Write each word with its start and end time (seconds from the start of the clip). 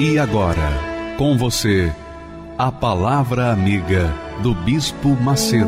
E 0.00 0.16
agora, 0.16 1.16
com 1.18 1.36
você, 1.36 1.92
a 2.56 2.70
Palavra 2.70 3.50
Amiga 3.50 4.14
do 4.44 4.54
Bispo 4.54 5.08
Macedo. 5.08 5.66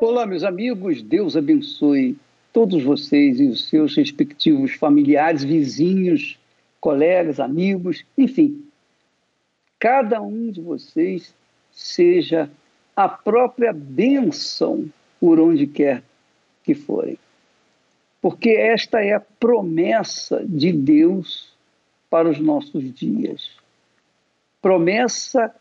Olá, 0.00 0.24
meus 0.24 0.44
amigos, 0.44 1.02
Deus 1.02 1.36
abençoe 1.36 2.16
todos 2.52 2.84
vocês 2.84 3.40
e 3.40 3.48
os 3.48 3.68
seus 3.68 3.96
respectivos 3.96 4.74
familiares, 4.74 5.42
vizinhos, 5.42 6.38
colegas, 6.80 7.40
amigos, 7.40 8.04
enfim. 8.16 8.62
Cada 9.76 10.22
um 10.22 10.52
de 10.52 10.60
vocês 10.60 11.34
seja 11.72 12.48
a 12.98 13.08
própria 13.08 13.72
bênção 13.72 14.92
por 15.20 15.38
onde 15.38 15.68
quer 15.68 16.02
que 16.64 16.74
forem. 16.74 17.16
Porque 18.20 18.50
esta 18.50 19.00
é 19.00 19.12
a 19.12 19.20
promessa 19.20 20.44
de 20.44 20.72
Deus 20.72 21.56
para 22.10 22.28
os 22.28 22.40
nossos 22.40 22.92
dias. 22.92 23.52
Promessa 24.60 25.54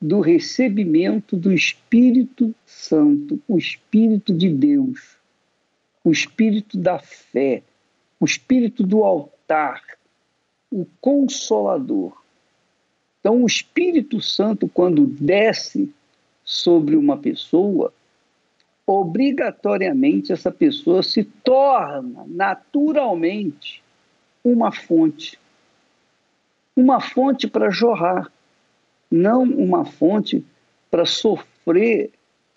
do 0.00 0.20
recebimento 0.20 1.36
do 1.36 1.52
Espírito 1.52 2.54
Santo, 2.64 3.42
o 3.48 3.58
Espírito 3.58 4.32
de 4.32 4.48
Deus, 4.48 5.16
o 6.04 6.12
Espírito 6.12 6.78
da 6.78 7.00
fé, 7.00 7.64
o 8.20 8.24
Espírito 8.24 8.84
do 8.84 9.02
altar, 9.02 9.82
o 10.70 10.86
Consolador. 11.00 12.16
Então, 13.18 13.42
o 13.42 13.46
Espírito 13.46 14.20
Santo, 14.20 14.68
quando 14.68 15.04
desce 15.04 15.92
sobre 16.50 16.96
uma 16.96 17.16
pessoa, 17.16 17.92
obrigatoriamente 18.84 20.32
essa 20.32 20.50
pessoa 20.50 21.00
se 21.00 21.22
torna 21.22 22.24
naturalmente 22.26 23.80
uma 24.42 24.72
fonte. 24.72 25.38
Uma 26.74 27.00
fonte 27.00 27.46
para 27.46 27.70
jorrar, 27.70 28.32
não 29.08 29.44
uma 29.44 29.84
fonte 29.84 30.44
para 30.90 31.06
sofrer 31.06 32.10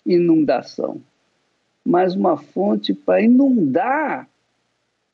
inundação, 0.04 1.00
mas 1.84 2.16
uma 2.16 2.36
fonte 2.36 2.92
para 2.92 3.22
inundar 3.22 4.28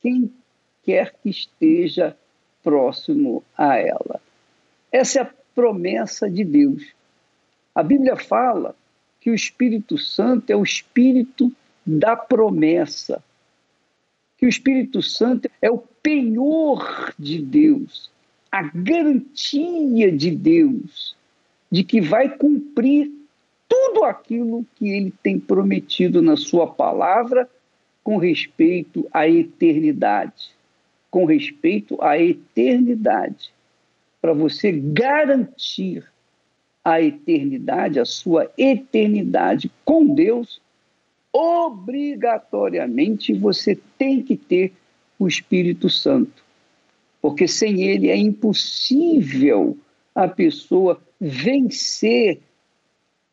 quem 0.01 0.33
quer 0.81 1.13
que 1.21 1.29
esteja 1.29 2.17
próximo 2.63 3.43
a 3.55 3.77
ela. 3.77 4.19
Essa 4.91 5.19
é 5.19 5.21
a 5.21 5.33
promessa 5.53 6.27
de 6.27 6.43
Deus. 6.43 6.99
A 7.73 7.83
Bíblia 7.83 8.15
fala 8.15 8.75
que 9.19 9.29
o 9.29 9.35
Espírito 9.35 9.97
Santo 9.97 10.49
é 10.49 10.55
o 10.55 10.63
Espírito 10.63 11.51
da 11.85 12.15
promessa, 12.15 13.23
que 14.37 14.45
o 14.45 14.49
Espírito 14.49 15.01
Santo 15.01 15.49
é 15.61 15.69
o 15.69 15.77
penhor 15.77 17.13
de 17.17 17.41
Deus, 17.41 18.09
a 18.51 18.63
garantia 18.63 20.11
de 20.11 20.31
Deus 20.31 21.15
de 21.71 21.83
que 21.83 22.01
vai 22.01 22.27
cumprir 22.27 23.09
tudo 23.67 24.03
aquilo 24.03 24.65
que 24.75 24.89
ele 24.89 25.13
tem 25.23 25.39
prometido 25.39 26.21
na 26.21 26.35
sua 26.35 26.67
palavra 26.67 27.49
com 28.03 28.17
respeito 28.17 29.07
à 29.13 29.27
eternidade. 29.29 30.51
Com 31.09 31.23
respeito 31.23 32.01
à 32.01 32.19
eternidade. 32.19 33.53
Para 34.21 34.33
você 34.33 34.71
garantir 34.71 36.10
a 36.83 37.01
eternidade, 37.01 37.99
a 37.99 38.05
sua 38.05 38.51
eternidade 38.57 39.71
com 39.85 40.13
Deus, 40.13 40.61
obrigatoriamente 41.31 43.33
você 43.33 43.79
tem 43.97 44.21
que 44.21 44.35
ter 44.35 44.73
o 45.17 45.25
Espírito 45.27 45.89
Santo. 45.89 46.43
Porque 47.21 47.47
sem 47.47 47.83
ele 47.83 48.09
é 48.09 48.17
impossível 48.17 49.77
a 50.15 50.27
pessoa 50.27 50.99
vencer 51.19 52.39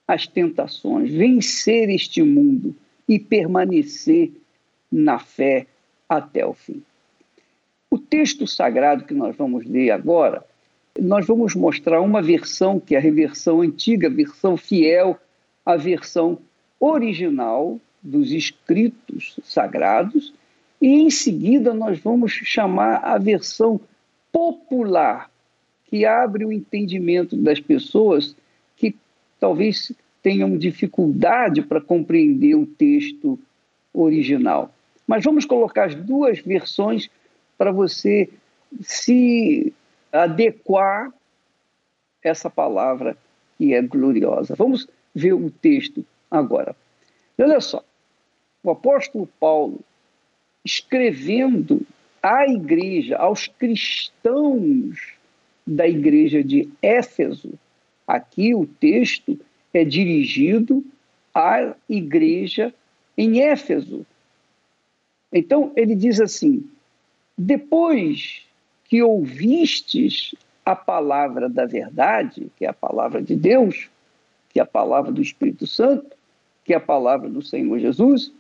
as 0.07 0.27
tentações, 0.27 1.11
vencer 1.11 1.89
este 1.89 2.23
mundo 2.23 2.77
e 3.09 3.19
permanecer 3.19 4.31
na 4.93 5.19
fé 5.19 5.67
até 6.09 6.47
o 6.47 6.55
fim. 6.55 6.83
O 7.91 7.99
texto 7.99 8.47
sagrado 8.47 9.05
que 9.05 9.15
nós 9.15 9.35
vamos 9.35 9.65
ler 9.65 9.91
agora 9.91 10.45
nós 11.01 11.27
vamos 11.27 11.55
mostrar 11.55 12.01
uma 12.01 12.21
versão, 12.21 12.81
que 12.81 12.95
é 12.95 12.99
a 12.99 13.01
reversão 13.01 13.61
antiga, 13.61 14.09
a 14.09 14.11
versão 14.11 14.57
fiel 14.57 15.19
à 15.65 15.77
versão 15.77 16.39
original 16.81 17.81
dos 18.03 18.33
escritos 18.33 19.39
sagrados, 19.45 20.33
e 20.81 20.89
em 20.89 21.11
seguida 21.11 21.75
nós 21.75 21.99
vamos 21.99 22.33
chamar 22.33 22.97
a 23.05 23.19
versão 23.19 23.81
popular, 24.33 25.31
que 25.87 26.05
abre 26.05 26.45
o 26.45 26.53
entendimento 26.53 27.37
das 27.37 27.59
pessoas 27.59 28.37
que 28.77 28.95
talvez 29.41 29.93
tenham 30.23 30.57
dificuldade 30.57 31.63
para 31.63 31.81
compreender 31.81 32.55
o 32.55 32.67
texto 32.67 33.39
original. 33.93 34.73
Mas 35.07 35.25
vamos 35.25 35.45
colocar 35.45 35.87
as 35.87 35.95
duas 35.95 36.41
versões 36.41 37.09
para 37.57 37.73
você 37.73 38.29
se 38.83 39.73
adequar 40.13 41.13
essa 42.23 42.49
palavra 42.51 43.17
que 43.57 43.75
é 43.75 43.83
gloriosa. 43.83 44.55
Vamos 44.55 44.89
ver 45.15 45.33
o 45.33 45.51
texto 45.51 46.05
agora. 46.31 46.75
Olha 47.39 47.61
só, 47.61 47.85
o 48.63 48.71
apóstolo 48.71 49.29
Paulo, 49.39 49.81
escrevendo 50.65 51.81
à 52.23 52.47
igreja, 52.47 53.17
aos 53.17 53.47
cristãos 53.47 55.15
da 55.67 55.87
igreja 55.87 56.43
de 56.43 56.69
Éfeso, 56.83 57.53
aqui 58.07 58.55
o 58.55 58.67
texto 58.67 59.39
é 59.73 59.85
dirigido 59.85 60.85
à 61.35 61.75
igreja 61.89 62.75
em 63.17 63.41
Éfeso. 63.41 64.05
Então, 65.33 65.73
ele 65.77 65.95
diz 65.95 66.21
assim: 66.21 66.69
depois 67.37 68.48
que 68.89 69.03
ouvistes 69.03 70.35
a 70.65 70.75
palavra 70.75 71.49
da 71.49 71.67
verdade, 71.67 72.51
que 72.57 72.65
é 72.65 72.69
a 72.69 72.73
palavra 72.73 73.23
de 73.23 73.37
Deus, 73.37 73.89
que 74.49 74.59
é 74.59 74.63
a 74.63 74.67
palavra 74.67 75.13
do 75.13 75.23
Espírito 75.23 75.67
Santo, 75.67 76.17
que 76.65 76.73
é 76.73 76.77
a 76.77 76.81
palavra 76.81 77.29
do 77.29 77.43
Senhor 77.43 77.79
Jesus, 77.79 78.33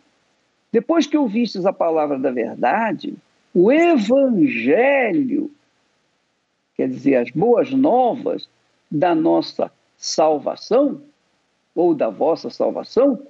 depois 0.72 1.06
que 1.06 1.16
ouvistes 1.16 1.64
a 1.64 1.72
palavra 1.72 2.18
da 2.18 2.30
verdade, 2.30 3.14
o 3.54 3.72
evangelho, 3.72 5.50
quer 6.76 6.88
dizer, 6.88 7.16
as 7.16 7.30
boas 7.30 7.70
novas 7.70 8.48
da 8.90 9.14
nossa 9.14 9.70
salvação, 9.96 11.00
ou 11.74 11.94
da 11.94 12.08
vossa 12.08 12.50
salvação, 12.50 13.22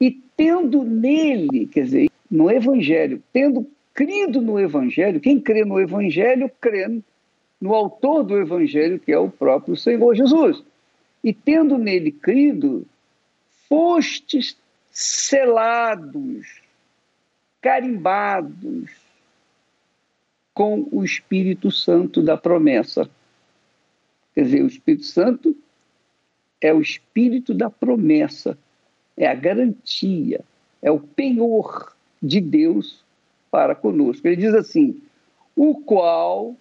e 0.00 0.10
tendo 0.36 0.82
nele, 0.82 1.66
quer 1.66 1.84
dizer, 1.84 2.10
no 2.30 2.50
evangelho, 2.50 3.22
tendo 3.32 3.66
crido 3.94 4.40
no 4.40 4.58
Evangelho, 4.58 5.20
quem 5.20 5.40
crê 5.40 5.64
no 5.64 5.80
Evangelho, 5.80 6.50
crê 6.60 7.00
no 7.60 7.74
autor 7.74 8.22
do 8.24 8.38
Evangelho, 8.38 8.98
que 8.98 9.12
é 9.12 9.18
o 9.18 9.30
próprio 9.30 9.76
Senhor 9.76 10.14
Jesus. 10.14 10.62
E 11.22 11.32
tendo 11.32 11.76
nele 11.76 12.10
crido, 12.10 12.86
fostes 13.68 14.56
selados, 14.90 16.60
carimbados 17.60 18.90
com 20.54 20.88
o 20.90 21.04
Espírito 21.04 21.70
Santo 21.70 22.22
da 22.22 22.36
promessa. 22.36 23.08
Quer 24.34 24.44
dizer, 24.44 24.62
o 24.62 24.66
Espírito 24.66 25.04
Santo 25.04 25.56
é 26.60 26.72
o 26.72 26.80
Espírito 26.80 27.54
da 27.54 27.70
promessa, 27.70 28.58
é 29.16 29.26
a 29.26 29.34
garantia, 29.34 30.40
é 30.82 30.90
o 30.90 31.00
penhor 31.00 31.94
de 32.22 32.40
Deus 32.40 33.04
para 33.50 33.74
conosco. 33.74 34.26
Ele 34.26 34.36
diz 34.36 34.54
assim: 34.54 35.00
o 35.56 35.76
qual, 35.76 36.54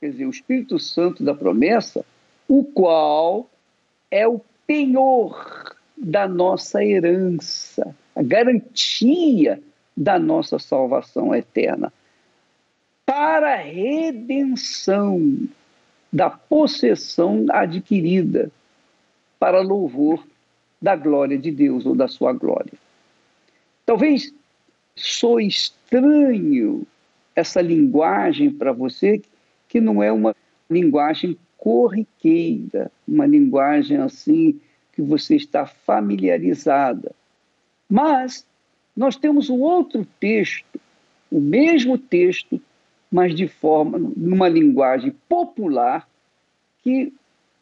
quer 0.00 0.10
dizer, 0.10 0.26
o 0.26 0.30
Espírito 0.30 0.78
Santo 0.78 1.22
da 1.22 1.34
promessa, 1.34 2.04
o 2.48 2.64
qual 2.64 3.48
é 4.10 4.26
o 4.26 4.40
penhor 4.66 5.74
da 5.96 6.26
nossa 6.26 6.84
herança, 6.84 7.94
a 8.14 8.22
garantia 8.22 9.62
da 9.96 10.18
nossa 10.18 10.58
salvação 10.58 11.34
eterna. 11.34 11.92
Para 13.06 13.54
a 13.54 13.62
redenção 13.62 15.38
da 16.12 16.30
possessão 16.30 17.46
adquirida, 17.50 18.50
para 19.38 19.60
louvor 19.60 20.24
da 20.80 20.96
glória 20.96 21.38
de 21.38 21.50
Deus 21.50 21.86
ou 21.86 21.94
da 21.94 22.08
sua 22.08 22.32
glória. 22.32 22.72
Talvez 23.84 24.32
sou 24.94 25.40
estranho 25.40 26.86
essa 27.34 27.60
linguagem 27.60 28.50
para 28.50 28.72
você, 28.72 29.20
que 29.68 29.80
não 29.80 30.02
é 30.02 30.12
uma 30.12 30.34
linguagem 30.70 31.36
corriqueira, 31.58 32.90
uma 33.06 33.26
linguagem 33.26 33.96
assim 33.96 34.60
que 34.92 35.02
você 35.02 35.34
está 35.36 35.66
familiarizada. 35.66 37.12
Mas 37.88 38.46
nós 38.96 39.16
temos 39.16 39.50
um 39.50 39.60
outro 39.60 40.06
texto, 40.20 40.80
o 41.30 41.40
mesmo 41.40 41.98
texto, 41.98 42.60
mas 43.10 43.34
de 43.34 43.48
forma, 43.48 43.98
numa 43.98 44.48
linguagem 44.48 45.12
popular, 45.28 46.08
que 46.82 47.12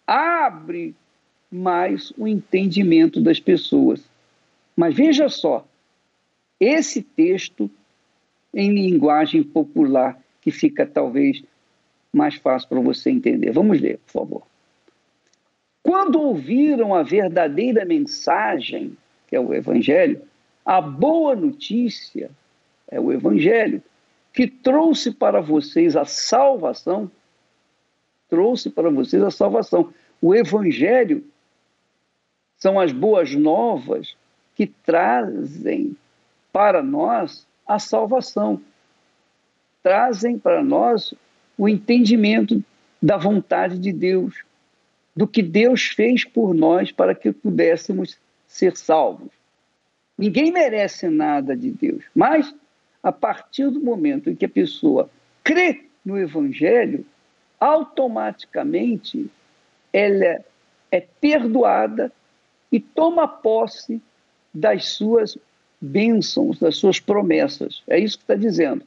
abre 0.06 0.94
mais 1.50 2.12
o 2.19 2.26
entendimento 2.26 3.20
das 3.20 3.38
pessoas. 3.38 4.02
Mas 4.76 4.94
veja 4.94 5.29
só, 5.29 5.67
esse 6.62 7.02
texto 7.02 7.68
em 8.54 8.72
linguagem 8.72 9.42
popular, 9.42 10.16
que 10.40 10.52
fica 10.52 10.86
talvez 10.86 11.42
mais 12.12 12.36
fácil 12.36 12.68
para 12.68 12.80
você 12.80 13.10
entender. 13.10 13.50
Vamos 13.50 13.80
ler, 13.80 13.98
por 13.98 14.12
favor. 14.12 14.42
Quando 15.82 16.20
ouviram 16.20 16.94
a 16.94 17.02
verdadeira 17.02 17.84
mensagem, 17.84 18.96
que 19.26 19.34
é 19.34 19.40
o 19.40 19.52
Evangelho, 19.52 20.22
a 20.64 20.80
boa 20.80 21.34
notícia 21.34 22.30
é 22.88 23.00
o 23.00 23.10
Evangelho, 23.10 23.82
que 24.32 24.46
trouxe 24.46 25.10
para 25.10 25.40
vocês 25.40 25.96
a 25.96 26.04
salvação, 26.04 27.10
trouxe 28.28 28.70
para 28.70 28.88
vocês 28.88 29.22
a 29.22 29.30
salvação. 29.32 29.92
O 30.20 30.32
Evangelho 30.32 31.24
são 32.56 32.78
as 32.78 32.92
boas 32.92 33.34
novas 33.34 34.16
que 34.54 34.66
trazem 34.66 35.96
para 36.52 36.82
nós 36.82 37.46
a 37.66 37.78
salvação, 37.78 38.60
trazem 39.82 40.38
para 40.38 40.62
nós 40.62 41.14
o 41.56 41.69
entendimento 41.69 42.62
da 43.00 43.16
vontade 43.16 43.78
de 43.78 43.93
Deus, 43.93 44.44
do 45.16 45.26
que 45.26 45.43
Deus 45.43 45.87
fez 45.87 46.25
por 46.25 46.54
nós 46.54 46.93
para 46.93 47.14
que 47.14 47.32
pudéssemos 47.32 48.19
ser 48.46 48.76
salvos. 48.76 49.31
Ninguém 50.16 50.52
merece 50.52 51.08
nada 51.08 51.56
de 51.56 51.70
Deus, 51.70 52.04
mas 52.14 52.55
a 53.02 53.10
partir 53.10 53.69
do 53.70 53.81
momento 53.81 54.31
em 54.31 54.37
que 54.37 54.44
a 54.44 54.48
pessoa 54.48 55.10
crê 55.43 55.87
no 56.05 56.19
Evangelho, 56.19 57.05
automaticamente 57.58 59.31
ela 59.93 60.44
é 60.90 61.00
perdoada 61.20 62.12
e 62.70 62.78
toma 62.78 63.26
posse 63.26 64.00
das 64.55 64.90
suas 64.90 65.37
bênçãos, 65.82 66.61
das 66.61 66.76
suas 66.76 67.00
promessas. 67.00 67.82
É 67.88 67.99
isso 67.99 68.17
que 68.17 68.25
está 68.25 68.37
dizendo. 68.37 68.87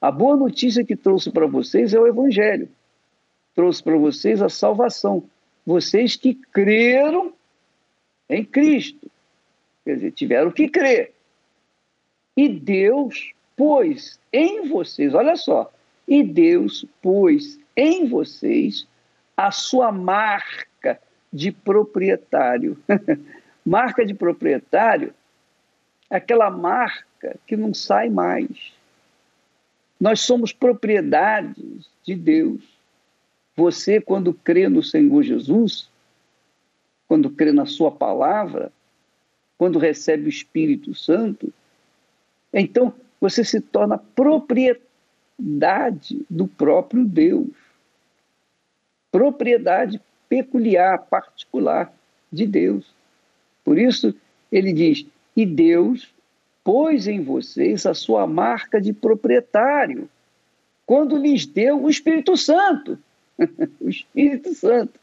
A 0.00 0.10
boa 0.10 0.36
notícia 0.36 0.84
que 0.84 0.94
trouxe 0.94 1.30
para 1.30 1.46
vocês 1.46 1.94
é 1.94 1.98
o 1.98 2.06
Evangelho. 2.06 2.68
Trouxe 3.54 3.82
para 3.82 3.96
vocês 3.96 4.42
a 4.42 4.48
salvação. 4.50 5.24
Vocês 5.64 6.14
que 6.14 6.34
creram 6.34 7.32
em 8.28 8.44
Cristo. 8.44 9.10
Quer 9.84 9.94
dizer, 9.94 10.12
tiveram 10.12 10.50
que 10.50 10.68
crer. 10.68 11.12
E 12.36 12.48
Deus 12.48 13.32
pôs 13.56 14.20
em 14.30 14.68
vocês, 14.68 15.14
olha 15.14 15.36
só, 15.36 15.72
e 16.06 16.22
Deus 16.22 16.84
pôs 17.00 17.58
em 17.74 18.06
vocês 18.06 18.86
a 19.34 19.50
sua 19.50 19.90
marca 19.90 21.00
de 21.32 21.50
proprietário. 21.50 22.76
marca 23.64 24.04
de 24.04 24.12
proprietário 24.12 25.14
aquela 26.10 26.50
marca 26.50 27.36
que 27.46 27.56
não 27.56 27.72
sai 27.74 28.08
mais. 28.08 28.72
Nós 30.00 30.20
somos 30.20 30.52
propriedades 30.52 31.88
de 32.04 32.14
Deus. 32.14 32.62
Você, 33.56 34.00
quando 34.00 34.34
crê 34.34 34.68
no 34.68 34.82
Senhor 34.82 35.22
Jesus, 35.22 35.88
quando 37.08 37.30
crê 37.30 37.52
na 37.52 37.64
Sua 37.66 37.90
palavra, 37.90 38.70
quando 39.56 39.78
recebe 39.78 40.26
o 40.26 40.28
Espírito 40.28 40.94
Santo, 40.94 41.52
então 42.52 42.92
você 43.20 43.42
se 43.42 43.60
torna 43.60 43.96
propriedade 43.98 44.66
do 46.28 46.46
próprio 46.46 47.04
Deus. 47.04 47.48
Propriedade 49.10 50.00
peculiar, 50.28 50.98
particular 51.06 51.92
de 52.30 52.46
Deus. 52.46 52.94
Por 53.64 53.78
isso, 53.78 54.14
ele 54.52 54.72
diz: 54.72 55.06
e 55.36 55.44
Deus 55.44 56.12
pôs 56.64 57.06
em 57.06 57.22
vocês 57.22 57.86
a 57.86 57.94
sua 57.94 58.26
marca 58.26 58.80
de 58.80 58.92
proprietário, 58.92 60.08
quando 60.84 61.16
lhes 61.16 61.46
deu 61.46 61.82
o 61.82 61.90
Espírito 61.90 62.36
Santo, 62.36 62.98
o 63.80 63.88
Espírito 63.88 64.54
Santo, 64.54 64.98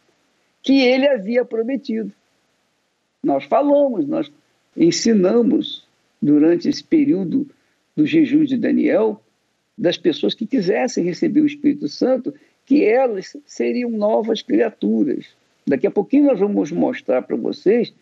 que 0.62 0.82
ele 0.82 1.08
havia 1.08 1.46
prometido. 1.46 2.12
Nós 3.24 3.46
falamos, 3.46 4.08
nós 4.08 4.32
ensinamos 4.76 5.88
durante 6.22 6.68
esse 6.68 6.84
período 6.84 7.48
do 7.96 8.06
jejum 8.06 8.44
de 8.44 8.58
Daniel, 8.58 9.22
das 9.78 9.98
pessoas 9.98 10.34
que 10.34 10.46
quisessem 10.46 11.04
receber 11.04 11.42
o 11.42 11.46
Espírito 11.46 11.88
Santo, 11.88 12.34
que 12.66 12.84
elas 12.84 13.36
seriam 13.46 13.90
novas 13.90 14.42
criaturas. 14.42 15.28
Daqui 15.66 15.88
a 15.88 15.92
pouquinho 15.92 16.26
nós 16.26 16.40
vamos 16.40 16.72
mostrar 16.72 17.22
para 17.22 17.36
vocês 17.36 17.94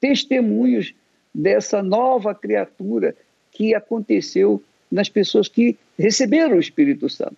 testemunhos 0.00 0.94
dessa 1.34 1.82
nova 1.82 2.34
criatura 2.34 3.16
que 3.50 3.74
aconteceu 3.74 4.62
nas 4.90 5.08
pessoas 5.08 5.48
que 5.48 5.76
receberam 5.98 6.56
o 6.56 6.60
Espírito 6.60 7.08
Santo. 7.08 7.36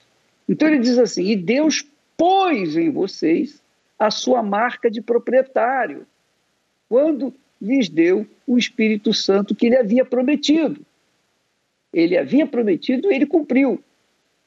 Então 0.48 0.68
ele 0.68 0.78
diz 0.78 0.98
assim: 0.98 1.24
e 1.24 1.36
Deus 1.36 1.84
pôs 2.16 2.76
em 2.76 2.90
vocês 2.90 3.60
a 3.98 4.10
sua 4.10 4.42
marca 4.42 4.90
de 4.90 5.00
proprietário, 5.00 6.06
quando 6.88 7.32
lhes 7.60 7.88
deu 7.88 8.26
o 8.46 8.58
Espírito 8.58 9.14
Santo 9.14 9.54
que 9.54 9.66
ele 9.66 9.76
havia 9.76 10.04
prometido. 10.04 10.84
Ele 11.92 12.18
havia 12.18 12.46
prometido, 12.46 13.10
ele 13.10 13.24
cumpriu. 13.24 13.82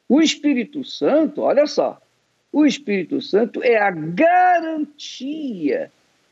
O 0.08 0.22
Espírito 0.22 0.84
Santo, 0.84 1.42
olha 1.42 1.66
só, 1.66 2.00
o 2.52 2.66
Espírito 2.66 3.22
Santo 3.22 3.64
é 3.64 3.78
a 3.78 3.90
garantia 3.90 5.92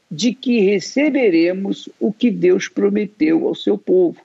de 0.09 0.33
que 0.33 0.61
receberemos 0.61 1.89
o 1.99 2.13
que 2.13 2.31
Deus 2.31 2.67
prometeu 2.67 3.47
ao 3.47 3.55
seu 3.55 3.77
povo. 3.77 4.21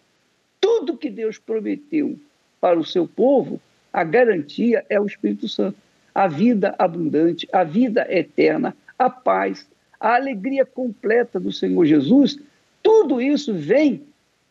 Tudo 0.61 0.97
que 0.97 1.11
Deus 1.11 1.39
prometeu 1.39 2.17
para 2.61 2.79
o 2.79 2.85
seu 2.85 3.07
povo, 3.07 3.61
a 3.93 4.05
garantia 4.05 4.85
é 4.89 5.01
o 5.01 5.07
Espírito 5.07 5.49
Santo. 5.49 5.77
A 6.15 6.29
vida 6.29 6.75
abundante, 6.79 7.49
a 7.53 7.65
vida 7.65 8.07
eterna, 8.09 8.77
a 8.99 9.11
paz, 9.11 9.67
a 9.99 10.15
alegria 10.15 10.65
completa 10.65 11.41
do 11.41 11.51
Senhor 11.51 11.85
Jesus, 11.87 12.39
tudo 12.83 13.21
isso 13.21 13.55
vem 13.55 14.03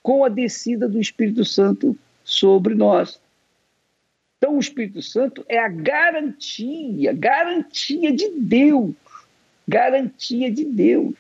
com 0.02 0.26
a 0.26 0.30
descida 0.30 0.90
do 0.90 1.00
Espírito 1.00 1.46
Santo 1.46 1.96
sobre 2.24 2.74
nós. 2.74 3.22
Então, 4.38 4.58
o 4.58 4.60
Espírito 4.60 5.02
Santo 5.02 5.46
é 5.48 5.60
a 5.60 5.68
garantia, 5.68 7.14
garantia 7.14 8.12
de 8.12 8.32
Deus, 8.32 8.96
garantia 9.68 10.50
de 10.50 10.66
Deus 10.66 11.14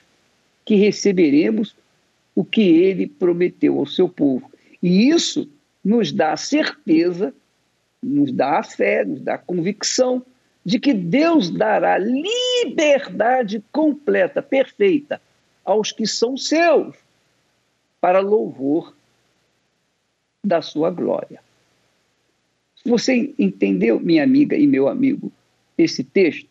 que 0.66 0.76
receberemos 0.76 1.76
o 2.36 2.44
que 2.44 2.62
ele 2.62 3.08
prometeu 3.08 3.80
ao 3.80 3.86
seu 3.86 4.08
povo. 4.08 4.52
E 4.82 5.10
isso 5.10 5.50
nos 5.84 6.12
dá 6.12 6.34
a 6.34 6.38
certeza, 6.38 7.34
nos 8.02 8.32
dá 8.32 8.60
a 8.60 8.64
fé, 8.64 9.04
nos 9.06 9.22
dá 9.22 9.36
a 9.36 9.40
convicção 9.40 10.24
de 10.64 10.80
que 10.80 10.94
Deus 10.94 11.50
dará 11.50 11.98
liberdade 11.98 13.64
completa, 13.72 14.42
perfeita, 14.42 15.22
aos 15.66 15.92
que 15.92 16.06
são 16.06 16.38
seus, 16.38 16.96
para 18.00 18.20
louvor 18.20 18.96
da 20.44 20.62
sua 20.62 20.90
glória. 20.90 21.40
Você 22.86 23.34
entendeu, 23.38 24.00
minha 24.00 24.24
amiga 24.24 24.56
e 24.56 24.66
meu 24.66 24.88
amigo, 24.88 25.32
esse 25.78 26.04
texto? 26.04 26.50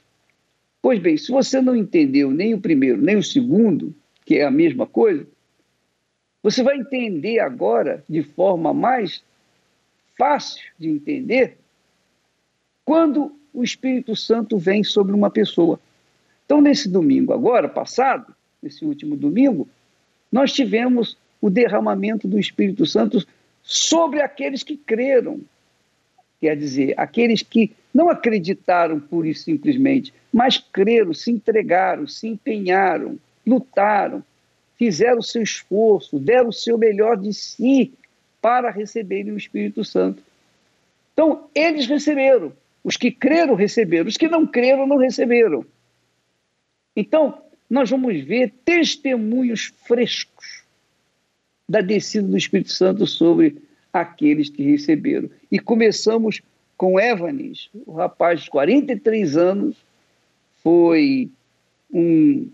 Pois 0.81 1.01
bem, 1.01 1.17
se 1.17 1.31
você 1.31 1.61
não 1.61 1.75
entendeu 1.75 2.31
nem 2.31 2.55
o 2.55 2.61
primeiro, 2.61 3.01
nem 3.01 3.17
o 3.17 3.23
segundo, 3.23 3.95
que 4.31 4.39
é 4.39 4.45
a 4.45 4.51
mesma 4.51 4.87
coisa, 4.87 5.27
você 6.41 6.63
vai 6.63 6.77
entender 6.77 7.41
agora, 7.41 8.05
de 8.09 8.23
forma 8.23 8.73
mais 8.73 9.25
fácil 10.17 10.63
de 10.79 10.89
entender, 10.89 11.59
quando 12.85 13.37
o 13.53 13.65
Espírito 13.65 14.15
Santo 14.15 14.57
vem 14.57 14.85
sobre 14.85 15.17
uma 15.17 15.33
pessoa. 15.33 15.81
Então, 16.47 16.61
nesse 16.61 16.89
domingo 16.89 17.33
agora, 17.33 17.69
passado, 17.69 18.33
nesse 18.63 18.85
último 18.85 19.17
domingo, 19.17 19.69
nós 20.31 20.53
tivemos 20.53 21.19
o 21.41 21.51
derramamento 21.51 22.29
do 22.29 22.39
Espírito 22.39 22.87
Santo 22.87 23.27
sobre 23.65 24.23
aqueles 24.23 24.63
que 24.63 24.77
creram. 24.77 25.41
Quer 26.41 26.57
dizer, 26.57 26.95
aqueles 26.97 27.43
que 27.43 27.73
não 27.93 28.09
acreditaram 28.09 29.01
pura 29.01 29.27
e 29.27 29.35
simplesmente, 29.35 30.15
mas 30.33 30.57
creram, 30.57 31.13
se 31.13 31.33
entregaram, 31.33 32.07
se 32.07 32.29
empenharam, 32.29 33.19
lutaram, 33.47 34.23
fizeram 34.77 35.19
o 35.19 35.23
seu 35.23 35.43
esforço, 35.43 36.19
deram 36.19 36.49
o 36.49 36.53
seu 36.53 36.79
melhor 36.79 37.17
de 37.17 37.33
si 37.35 37.93
para 38.41 38.71
receberem 38.71 39.33
o 39.33 39.37
Espírito 39.37 39.85
Santo. 39.85 40.23
Então, 41.13 41.49
eles 41.55 41.87
receberam. 41.87 42.53
Os 42.83 42.97
que 42.97 43.11
creram, 43.11 43.55
receberam. 43.55 44.09
Os 44.09 44.17
que 44.17 44.29
não 44.29 44.47
creram, 44.47 44.87
não 44.87 44.97
receberam. 44.97 45.65
Então, 46.97 47.43
nós 47.69 47.91
vamos 47.91 48.21
ver 48.25 48.53
testemunhos 48.65 49.73
frescos 49.87 50.63
da 51.69 51.81
descida 51.81 52.27
do 52.27 52.37
Espírito 52.37 52.73
Santo 52.73 53.07
sobre 53.07 53.59
aqueles 53.93 54.49
que 54.49 54.63
receberam. 54.63 55.31
E 55.53 55.59
começamos 55.59 56.41
com 56.77 56.99
Evanes, 56.99 57.69
o 57.87 57.93
rapaz 57.93 58.43
de 58.43 58.51
43 58.51 59.37
anos, 59.37 59.77
foi 60.63 61.31
um 61.93 62.51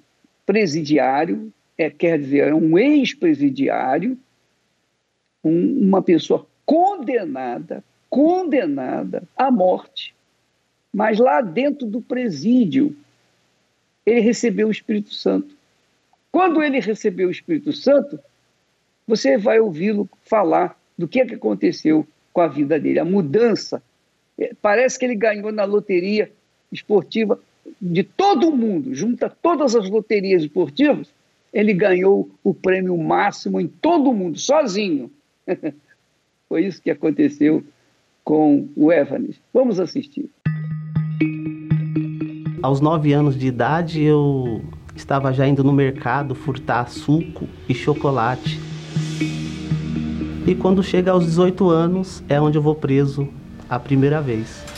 presidiário, 0.46 1.52
é, 1.76 1.90
quer 1.90 2.18
dizer, 2.18 2.48
é 2.48 2.54
um 2.54 2.78
ex-presidiário, 2.78 4.16
um, 5.44 5.88
uma 5.88 6.00
pessoa 6.00 6.46
condenada, 6.64 7.84
condenada 8.08 9.24
à 9.36 9.50
morte, 9.50 10.14
mas 10.92 11.18
lá 11.18 11.42
dentro 11.42 11.86
do 11.86 12.00
presídio, 12.00 12.96
ele 14.06 14.20
recebeu 14.20 14.68
o 14.68 14.70
Espírito 14.70 15.12
Santo. 15.12 15.54
Quando 16.32 16.62
ele 16.62 16.80
recebeu 16.80 17.28
o 17.28 17.30
Espírito 17.30 17.72
Santo, 17.72 18.18
você 19.06 19.36
vai 19.36 19.60
ouvi-lo 19.60 20.08
falar 20.22 20.78
do 20.96 21.06
que, 21.06 21.20
é 21.20 21.26
que 21.26 21.34
aconteceu 21.34 22.06
com 22.32 22.40
a 22.40 22.48
vida 22.48 22.78
dele, 22.78 22.98
a 22.98 23.04
mudança. 23.04 23.82
É, 24.38 24.52
parece 24.60 24.98
que 24.98 25.04
ele 25.04 25.14
ganhou 25.14 25.52
na 25.52 25.64
loteria 25.64 26.30
esportiva 26.70 27.40
de 27.80 28.02
todo 28.02 28.54
mundo, 28.54 28.94
junta 28.94 29.28
todas 29.28 29.74
as 29.74 29.88
loterias 29.88 30.42
esportivas, 30.42 31.08
ele 31.52 31.72
ganhou 31.72 32.30
o 32.44 32.52
prêmio 32.52 32.96
máximo 32.96 33.60
em 33.60 33.66
todo 33.66 34.10
o 34.10 34.14
mundo, 34.14 34.38
sozinho. 34.38 35.10
Foi 36.48 36.64
isso 36.64 36.82
que 36.82 36.90
aconteceu 36.90 37.64
com 38.22 38.68
o 38.76 38.92
Evanes. 38.92 39.36
Vamos 39.52 39.80
assistir. 39.80 40.30
Aos 42.62 42.80
nove 42.80 43.12
anos 43.12 43.38
de 43.38 43.46
idade, 43.46 44.02
eu 44.02 44.62
estava 44.94 45.32
já 45.32 45.46
indo 45.46 45.62
no 45.62 45.72
mercado 45.72 46.34
furtar 46.34 46.88
suco 46.88 47.46
e 47.68 47.74
chocolate. 47.74 48.58
E 50.46 50.54
quando 50.54 50.82
chega 50.82 51.10
aos 51.10 51.24
18 51.24 51.68
anos, 51.68 52.22
é 52.28 52.40
onde 52.40 52.58
eu 52.58 52.62
vou 52.62 52.74
preso 52.74 53.28
a 53.68 53.78
primeira 53.78 54.20
vez. 54.20 54.75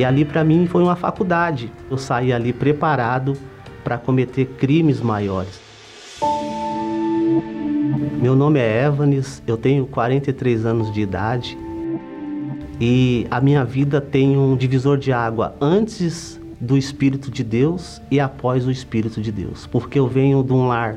E 0.00 0.04
ali 0.04 0.24
para 0.24 0.42
mim 0.42 0.66
foi 0.66 0.82
uma 0.82 0.96
faculdade. 0.96 1.70
Eu 1.90 1.98
saí 1.98 2.32
ali 2.32 2.54
preparado 2.54 3.36
para 3.84 3.98
cometer 3.98 4.46
crimes 4.46 4.98
maiores. 4.98 5.60
Meu 8.18 8.34
nome 8.34 8.58
é 8.58 8.86
Evanes, 8.86 9.42
eu 9.46 9.58
tenho 9.58 9.84
43 9.84 10.64
anos 10.64 10.90
de 10.90 11.02
idade 11.02 11.58
e 12.80 13.26
a 13.30 13.42
minha 13.42 13.62
vida 13.62 14.00
tem 14.00 14.38
um 14.38 14.56
divisor 14.56 14.96
de 14.96 15.12
água 15.12 15.54
antes 15.60 16.40
do 16.58 16.78
Espírito 16.78 17.30
de 17.30 17.44
Deus 17.44 18.00
e 18.10 18.18
após 18.18 18.66
o 18.66 18.70
Espírito 18.70 19.20
de 19.20 19.30
Deus, 19.30 19.66
porque 19.66 19.98
eu 19.98 20.08
venho 20.08 20.42
de 20.42 20.54
um 20.54 20.66
lar 20.66 20.96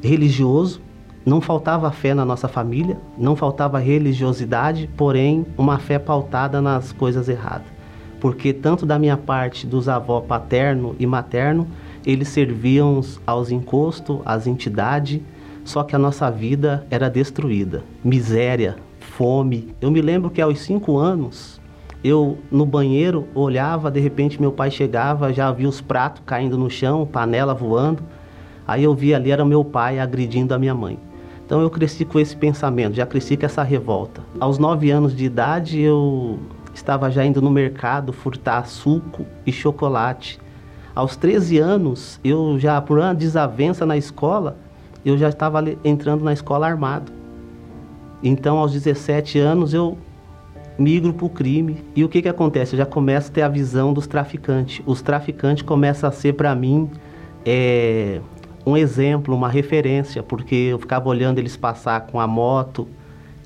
religioso, 0.00 0.80
não 1.26 1.40
faltava 1.40 1.90
fé 1.90 2.14
na 2.14 2.24
nossa 2.24 2.46
família, 2.46 2.96
não 3.18 3.34
faltava 3.34 3.80
religiosidade, 3.80 4.88
porém 4.96 5.44
uma 5.58 5.80
fé 5.80 5.98
pautada 5.98 6.62
nas 6.62 6.92
coisas 6.92 7.28
erradas 7.28 7.79
porque 8.20 8.52
tanto 8.52 8.84
da 8.84 8.98
minha 8.98 9.16
parte 9.16 9.66
dos 9.66 9.88
avós 9.88 10.24
paterno 10.26 10.94
e 10.98 11.06
materno, 11.06 11.66
eles 12.04 12.28
serviam 12.28 13.00
aos 13.26 13.50
encostos, 13.50 14.20
às 14.24 14.46
entidades, 14.46 15.20
só 15.64 15.82
que 15.82 15.96
a 15.96 15.98
nossa 15.98 16.30
vida 16.30 16.86
era 16.90 17.08
destruída. 17.08 17.82
Miséria, 18.04 18.76
fome. 18.98 19.74
Eu 19.80 19.90
me 19.90 20.00
lembro 20.00 20.30
que 20.30 20.40
aos 20.40 20.60
cinco 20.60 20.96
anos, 20.98 21.60
eu 22.02 22.38
no 22.50 22.64
banheiro 22.64 23.26
olhava, 23.34 23.90
de 23.90 24.00
repente 24.00 24.40
meu 24.40 24.52
pai 24.52 24.70
chegava, 24.70 25.32
já 25.32 25.50
via 25.52 25.68
os 25.68 25.80
pratos 25.80 26.22
caindo 26.24 26.56
no 26.56 26.70
chão, 26.70 27.06
panela 27.06 27.54
voando. 27.54 28.02
Aí 28.66 28.84
eu 28.84 28.94
via 28.94 29.16
ali 29.16 29.30
era 29.30 29.44
meu 29.44 29.64
pai 29.64 29.98
agredindo 29.98 30.54
a 30.54 30.58
minha 30.58 30.74
mãe. 30.74 30.98
Então 31.44 31.60
eu 31.60 31.68
cresci 31.68 32.04
com 32.04 32.18
esse 32.18 32.36
pensamento, 32.36 32.94
já 32.94 33.04
cresci 33.04 33.36
com 33.36 33.44
essa 33.44 33.62
revolta. 33.62 34.22
Aos 34.38 34.56
nove 34.56 34.90
anos 34.90 35.14
de 35.14 35.24
idade 35.24 35.80
eu 35.80 36.38
estava 36.80 37.10
já 37.10 37.24
indo 37.24 37.40
no 37.40 37.50
mercado 37.50 38.12
furtar 38.12 38.66
suco 38.66 39.26
e 39.46 39.52
chocolate. 39.52 40.40
Aos 40.94 41.16
13 41.16 41.58
anos, 41.58 42.18
eu 42.24 42.58
já, 42.58 42.80
por 42.80 42.98
uma 42.98 43.14
desavença 43.14 43.86
na 43.86 43.96
escola, 43.96 44.56
eu 45.04 45.16
já 45.16 45.28
estava 45.28 45.62
entrando 45.84 46.24
na 46.24 46.32
escola 46.32 46.66
armado. 46.66 47.12
Então, 48.22 48.58
aos 48.58 48.72
17 48.72 49.38
anos, 49.38 49.72
eu 49.72 49.96
migro 50.78 51.12
para 51.12 51.26
o 51.26 51.30
crime. 51.30 51.84
E 51.94 52.02
o 52.04 52.08
que, 52.08 52.22
que 52.22 52.28
acontece? 52.28 52.74
Eu 52.74 52.78
já 52.78 52.86
começo 52.86 53.30
a 53.30 53.34
ter 53.34 53.42
a 53.42 53.48
visão 53.48 53.92
dos 53.92 54.06
traficantes. 54.06 54.82
Os 54.86 55.00
traficantes 55.00 55.62
começam 55.62 56.08
a 56.08 56.12
ser 56.12 56.34
para 56.34 56.54
mim 56.54 56.90
é, 57.44 58.20
um 58.66 58.76
exemplo, 58.76 59.34
uma 59.34 59.48
referência, 59.48 60.22
porque 60.22 60.54
eu 60.54 60.78
ficava 60.78 61.08
olhando 61.08 61.38
eles 61.38 61.56
passar 61.56 62.02
com 62.02 62.20
a 62.20 62.26
moto, 62.26 62.88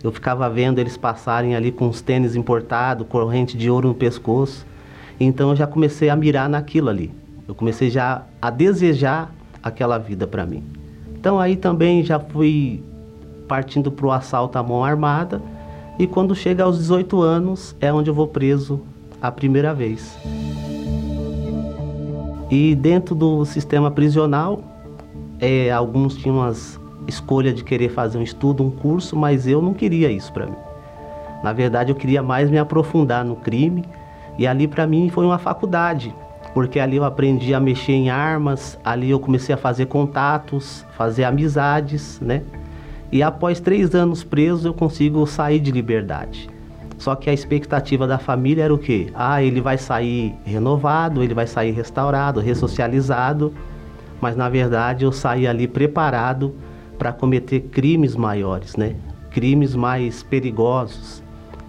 eu 0.05 0.13
ficava 0.13 0.51
vendo 0.51 0.79
eles 0.79 0.99
passarem 0.99 1.57
ali 1.57 1.73
com 1.73 1.89
os 1.89 2.03
tênis 2.03 2.37
importados, 2.37 3.07
corrente 3.09 3.57
de 3.57 3.71
ouro 3.71 3.89
no 3.89 3.95
pescoço. 3.95 4.67
Então 5.19 5.49
eu 5.49 5.57
já 5.57 5.67
comecei 5.67 6.11
a 6.11 6.17
mirar 6.17 6.47
naquilo 6.47 6.91
ali. 6.91 7.11
Eu 7.49 7.55
comecei 7.55 7.89
já 7.89 8.23
a 8.41 8.51
desejar 8.51 9.35
aquela 9.63 9.97
vida 9.97 10.27
para 10.27 10.45
mim. 10.45 10.63
Então 11.15 11.41
aí 11.41 11.57
também 11.57 12.05
já 12.05 12.21
fui 12.21 12.83
partindo 13.49 13.91
para 13.91 14.07
o 14.07 14.13
assalto 14.13 14.59
à 14.59 14.63
mão 14.63 14.85
armada. 14.85 15.41
E 15.99 16.07
quando 16.07 16.35
chega 16.35 16.65
aos 16.65 16.77
18 16.77 17.23
anos 17.23 17.75
é 17.81 17.91
onde 17.91 18.11
eu 18.11 18.15
vou 18.15 18.29
preso 18.29 18.83
a 19.23 19.33
primeira 19.33 19.73
vez. 19.73 20.19
E 22.51 22.75
dentro 22.75 23.15
do 23.15 23.43
sistema 23.47 23.91
prisional, 23.91 24.63
é, 25.41 25.71
alguns 25.73 26.15
tinham 26.15 26.43
as 26.43 26.79
escolha 27.07 27.53
de 27.53 27.63
querer 27.63 27.91
fazer 27.91 28.19
um 28.19 28.23
estudo, 28.23 28.63
um 28.63 28.71
curso, 28.71 29.17
mas 29.17 29.47
eu 29.47 29.61
não 29.61 29.75
queria 29.75 30.11
isso 30.11 30.33
para 30.33 30.47
mim. 30.47 30.57
Na 31.43 31.53
verdade, 31.53 31.93
eu 31.93 31.97
queria 31.97 32.23
mais 32.23 32.51
me 32.51 32.59
aprofundar 32.59 33.25
no 33.25 33.37
crime 33.37 33.85
e 34.39 34.47
ali 34.47 34.67
para 34.67 34.87
mim 34.87 35.09
foi 35.11 35.25
uma 35.25 35.39
faculdade, 35.39 36.15
porque 36.55 36.81
ali 36.81 36.97
eu 36.97 37.05
aprendi 37.05 37.55
a 37.55 37.61
mexer 37.61 37.93
em 37.93 38.11
armas, 38.11 38.79
ali 38.85 39.11
eu 39.11 39.21
comecei 39.21 39.55
a 39.55 39.59
fazer 39.59 39.87
contatos, 39.87 40.85
fazer 40.97 41.25
amizades, 41.25 42.19
né? 42.21 42.43
E 43.13 43.23
após 43.23 43.61
três 43.61 43.95
anos 43.95 44.25
preso, 44.25 44.69
eu 44.69 44.75
consigo 44.75 45.25
sair 45.27 45.61
de 45.61 45.71
liberdade. 45.71 46.51
Só 46.99 47.15
que 47.15 47.29
a 47.29 47.33
expectativa 47.33 48.07
da 48.07 48.19
família 48.19 48.65
era 48.65 48.75
o 48.75 48.79
quê? 48.79 49.09
Ah, 49.15 49.43
ele 49.43 49.61
vai 49.61 49.77
sair 49.77 50.35
renovado, 50.45 51.23
ele 51.23 51.35
vai 51.35 51.47
sair 51.47 51.73
restaurado, 51.73 52.41
ressocializado. 52.41 53.53
Mas 54.21 54.37
na 54.37 54.49
verdade 54.49 55.05
eu 55.05 55.13
saí 55.13 55.47
ali 55.47 55.69
preparado 55.69 56.55
para 56.99 57.13
cometer 57.13 57.61
crimes 57.61 58.17
maiores, 58.17 58.77
né? 58.77 58.97
Crimes 59.31 59.75
mais 59.75 60.23
perigosos. 60.23 61.23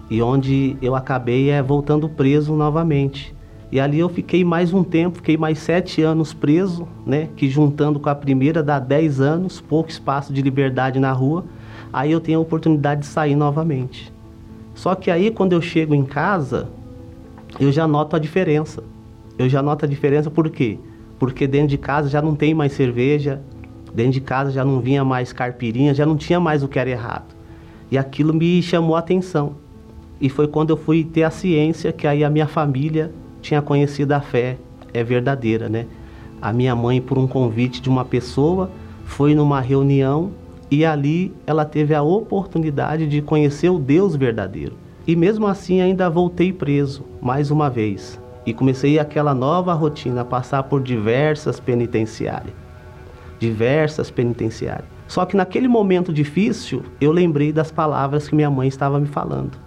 E 0.08 0.22
onde 0.22 0.76
eu 0.80 0.94
acabei 0.94 1.50
é 1.50 1.62
voltando 1.62 2.08
preso 2.08 2.54
novamente. 2.54 3.34
E 3.70 3.80
ali 3.80 3.98
eu 3.98 4.08
fiquei 4.08 4.44
mais 4.44 4.72
um 4.72 4.84
tempo, 4.84 5.16
fiquei 5.16 5.36
mais 5.36 5.58
sete 5.58 6.00
anos 6.00 6.32
preso, 6.32 6.86
né? 7.04 7.28
Que 7.36 7.48
juntando 7.48 7.98
com 7.98 8.08
a 8.08 8.14
primeira 8.14 8.62
dá 8.62 8.78
dez 8.78 9.20
anos, 9.20 9.60
pouco 9.60 9.90
espaço 9.90 10.32
de 10.32 10.40
liberdade 10.40 11.00
na 11.00 11.10
rua. 11.12 11.44
Aí 11.92 12.12
eu 12.12 12.20
tenho 12.20 12.38
a 12.38 12.42
oportunidade 12.42 13.00
de 13.00 13.06
sair 13.06 13.34
novamente. 13.34 14.12
Só 14.74 14.94
que 14.94 15.10
aí 15.10 15.30
quando 15.30 15.52
eu 15.52 15.60
chego 15.60 15.94
em 15.94 16.04
casa, 16.04 16.68
eu 17.58 17.72
já 17.72 17.88
noto 17.88 18.14
a 18.14 18.18
diferença. 18.18 18.84
Eu 19.38 19.48
já 19.48 19.60
noto 19.60 19.84
a 19.84 19.88
diferença 19.88 20.30
por 20.30 20.48
quê? 20.48 20.78
Porque 21.18 21.46
dentro 21.46 21.68
de 21.68 21.78
casa 21.78 22.08
já 22.08 22.22
não 22.22 22.36
tem 22.36 22.54
mais 22.54 22.72
cerveja, 22.72 23.42
Dentro 23.94 24.12
de 24.12 24.20
casa 24.20 24.50
já 24.50 24.64
não 24.64 24.80
vinha 24.80 25.04
mais 25.04 25.32
carpirinha, 25.32 25.94
já 25.94 26.04
não 26.04 26.16
tinha 26.16 26.38
mais 26.38 26.62
o 26.62 26.68
que 26.68 26.78
era 26.78 26.90
errado. 26.90 27.34
E 27.90 27.96
aquilo 27.96 28.34
me 28.34 28.62
chamou 28.62 28.96
a 28.96 28.98
atenção. 28.98 29.54
E 30.20 30.28
foi 30.28 30.48
quando 30.48 30.70
eu 30.70 30.76
fui 30.76 31.04
ter 31.04 31.22
a 31.22 31.30
ciência 31.30 31.92
que 31.92 32.06
aí 32.06 32.24
a 32.24 32.30
minha 32.30 32.46
família 32.46 33.12
tinha 33.40 33.62
conhecido 33.62 34.12
a 34.12 34.20
fé 34.20 34.56
é 34.92 35.04
verdadeira, 35.04 35.68
né? 35.68 35.86
A 36.40 36.52
minha 36.52 36.74
mãe, 36.74 37.00
por 37.00 37.18
um 37.18 37.26
convite 37.26 37.80
de 37.80 37.88
uma 37.88 38.04
pessoa, 38.04 38.70
foi 39.04 39.34
numa 39.34 39.60
reunião 39.60 40.30
e 40.70 40.84
ali 40.84 41.32
ela 41.46 41.64
teve 41.64 41.94
a 41.94 42.02
oportunidade 42.02 43.06
de 43.06 43.22
conhecer 43.22 43.68
o 43.68 43.78
Deus 43.78 44.16
verdadeiro. 44.16 44.74
E 45.06 45.14
mesmo 45.14 45.46
assim 45.46 45.80
ainda 45.80 46.10
voltei 46.10 46.52
preso 46.52 47.04
mais 47.20 47.50
uma 47.50 47.70
vez. 47.70 48.20
E 48.44 48.52
comecei 48.52 48.98
aquela 48.98 49.34
nova 49.34 49.72
rotina, 49.74 50.24
passar 50.24 50.64
por 50.64 50.82
diversas 50.82 51.60
penitenciárias. 51.60 52.65
Diversas 53.38 54.10
penitenciárias. 54.10 54.86
Só 55.06 55.24
que 55.24 55.36
naquele 55.36 55.68
momento 55.68 56.12
difícil, 56.12 56.82
eu 57.00 57.12
lembrei 57.12 57.52
das 57.52 57.70
palavras 57.70 58.28
que 58.28 58.34
minha 58.34 58.50
mãe 58.50 58.68
estava 58.68 58.98
me 58.98 59.06
falando 59.06 59.66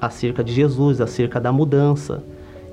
acerca 0.00 0.44
de 0.44 0.52
Jesus, 0.52 1.00
acerca 1.00 1.40
da 1.40 1.52
mudança. 1.52 2.22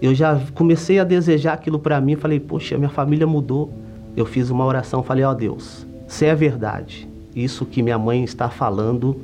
Eu 0.01 0.13
já 0.13 0.39
comecei 0.54 1.00
a 1.00 1.04
desejar 1.04 1.54
aquilo 1.54 1.80
para 1.80 2.00
mim, 2.00 2.15
falei, 2.15 2.39
poxa, 2.39 2.77
minha 2.77 2.89
família 2.89 3.25
mudou. 3.25 3.74
Eu 4.15 4.25
fiz 4.25 4.50
uma 4.50 4.65
oração, 4.65 5.01
falei, 5.01 5.24
ó 5.24 5.32
oh, 5.32 5.36
Deus, 5.36 5.86
se 6.08 6.25
é 6.25 6.36
verdade, 6.36 7.08
isso 7.36 7.65
que 7.65 7.82
minha 7.82 7.98
mãe 7.98 8.24
está 8.24 8.50
falando 8.50 9.20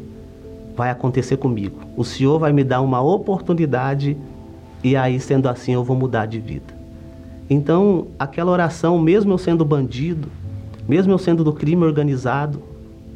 vai 0.76 0.90
acontecer 0.90 1.38
comigo. 1.38 1.80
O 1.96 2.04
Senhor 2.04 2.40
vai 2.40 2.52
me 2.52 2.64
dar 2.64 2.82
uma 2.82 3.02
oportunidade 3.02 4.18
e 4.84 4.96
aí, 4.96 5.20
sendo 5.20 5.48
assim, 5.48 5.74
eu 5.74 5.84
vou 5.84 5.96
mudar 5.96 6.26
de 6.26 6.40
vida. 6.40 6.74
Então, 7.50 8.08
aquela 8.18 8.52
oração, 8.52 8.98
mesmo 8.98 9.34
eu 9.34 9.38
sendo 9.38 9.64
bandido, 9.64 10.28
mesmo 10.88 11.12
eu 11.12 11.18
sendo 11.18 11.44
do 11.44 11.54
crime 11.54 11.84
organizado, 11.84 12.62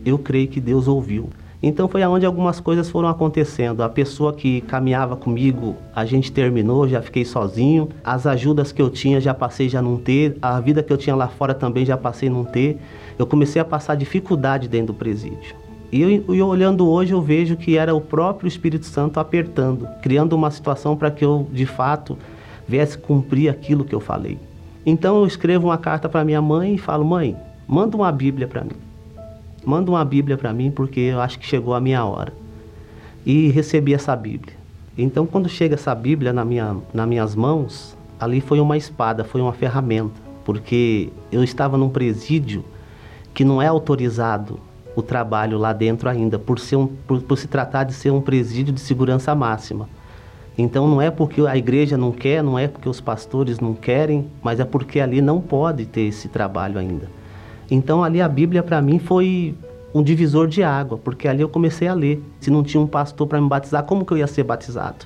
eu 0.06 0.18
creio 0.18 0.48
que 0.48 0.62
Deus 0.62 0.88
ouviu. 0.88 1.30
Então 1.62 1.88
foi 1.88 2.04
aonde 2.04 2.26
algumas 2.26 2.60
coisas 2.60 2.90
foram 2.90 3.10
acontecendo. 3.10 3.82
A 3.82 3.90
pessoa 3.90 4.34
que 4.34 4.62
caminhava 4.62 5.16
comigo, 5.16 5.76
a 5.96 6.06
gente 6.06 6.32
terminou, 6.32 6.88
já 6.88 7.02
fiquei 7.02 7.26
sozinho. 7.26 7.90
As 8.04 8.28
ajudas 8.28 8.72
que 8.72 8.82
eu 8.82 8.90
tinha 8.90 9.20
já 9.20 9.34
passei 9.34 9.68
já 9.68 9.82
não 9.82 9.98
ter. 9.98 10.38
A 10.42 10.60
vida 10.60 10.84
que 10.84 10.94
eu 10.94 10.98
tinha 10.98 11.16
lá 11.16 11.28
fora 11.28 11.56
também 11.56 11.84
já 11.84 11.98
passei 11.98 12.30
não 12.30 12.44
ter. 12.44 12.78
Eu 13.18 13.26
comecei 13.26 13.60
a 13.60 13.66
passar 13.66 13.96
dificuldade 13.96 14.68
dentro 14.68 14.88
do 14.88 14.94
presídio. 14.94 15.56
E 15.92 16.02
eu, 16.02 16.36
eu, 16.36 16.48
olhando 16.48 16.88
hoje, 16.88 17.14
eu 17.14 17.22
vejo 17.22 17.56
que 17.56 17.78
era 17.78 17.96
o 17.96 18.02
próprio 18.02 18.48
Espírito 18.48 18.86
Santo 18.86 19.20
apertando, 19.20 19.88
criando 20.02 20.34
uma 20.34 20.52
situação 20.52 20.96
para 20.96 21.10
que 21.10 21.24
eu, 21.24 21.48
de 21.52 21.66
fato, 21.66 22.18
viesse 22.68 22.98
cumprir 22.98 23.50
aquilo 23.50 23.86
que 23.86 23.96
eu 23.96 24.00
falei. 24.00 24.38
Então 24.86 25.18
eu 25.18 25.26
escrevo 25.26 25.68
uma 25.68 25.78
carta 25.78 26.08
para 26.08 26.24
minha 26.24 26.42
mãe 26.42 26.76
e 26.76 26.78
falo: 26.78 27.04
Mãe, 27.06 27.36
manda 27.68 27.96
uma 27.96 28.12
Bíblia 28.12 28.48
para 28.48 28.64
mim. 28.64 28.76
Manda 29.66 29.92
uma 29.92 30.06
Bíblia 30.06 30.38
para 30.38 30.54
mim 30.54 30.72
porque 30.72 31.00
eu 31.00 31.20
acho 31.20 31.40
que 31.40 31.46
chegou 31.46 31.74
a 31.74 31.80
minha 31.80 32.04
hora. 32.06 32.34
E 33.26 33.50
recebi 33.50 33.94
essa 33.94 34.16
Bíblia. 34.16 34.56
Então, 34.98 35.26
quando 35.26 35.50
chega 35.50 35.76
essa 35.76 35.94
Bíblia 35.94 36.32
na 36.32 36.46
minha, 36.46 36.78
nas 36.94 37.08
minhas 37.08 37.36
mãos, 37.36 37.98
ali 38.20 38.40
foi 38.40 38.60
uma 38.60 38.78
espada, 38.78 39.24
foi 39.24 39.42
uma 39.42 39.52
ferramenta, 39.52 40.22
porque 40.46 41.10
eu 41.32 41.44
estava 41.44 41.78
num 41.78 41.90
presídio 41.90 42.64
que 43.34 43.44
não 43.44 43.62
é 43.62 43.68
autorizado 43.68 44.60
o 44.96 45.02
trabalho 45.02 45.58
lá 45.58 45.74
dentro 45.74 46.08
ainda, 46.08 46.40
por, 46.40 46.58
ser 46.58 46.78
um, 46.78 46.88
por, 46.88 47.22
por 47.22 47.38
se 47.38 47.48
tratar 47.48 47.84
de 47.84 47.94
ser 47.94 48.12
um 48.12 48.22
presídio 48.22 48.74
de 48.74 48.80
segurança 48.80 49.36
máxima. 49.36 49.90
Então 50.58 50.88
não 50.88 51.02
é 51.02 51.12
porque 51.12 51.42
a 51.42 51.58
igreja 51.58 51.98
não 51.98 52.14
quer, 52.14 52.42
não 52.42 52.58
é 52.58 52.68
porque 52.68 52.88
os 52.88 53.02
pastores 53.02 53.60
não 53.60 53.74
querem, 53.74 54.28
mas 54.42 54.60
é 54.60 54.64
porque 54.64 55.02
ali 55.02 55.22
não 55.22 55.42
pode 55.42 55.86
ter 55.86 56.02
esse 56.02 56.30
trabalho 56.30 56.80
ainda. 56.80 57.10
Então 57.70 58.04
ali 58.04 58.22
a 58.22 58.28
Bíblia 58.28 58.62
para 58.62 58.82
mim 58.82 59.00
foi 59.00 59.56
um 59.94 60.04
divisor 60.04 60.48
de 60.48 60.62
água, 60.62 60.98
porque 60.98 61.28
ali 61.28 61.42
eu 61.42 61.50
comecei 61.50 61.88
a 61.88 61.94
ler. 61.94 62.22
Se 62.40 62.52
não 62.52 62.64
tinha 62.64 62.82
um 62.82 62.88
pastor 62.88 63.28
para 63.28 63.40
me 63.40 63.48
batizar, 63.48 63.84
como 63.84 64.06
que 64.06 64.12
eu 64.12 64.18
ia 64.18 64.28
ser 64.28 64.44
batizado? 64.44 65.06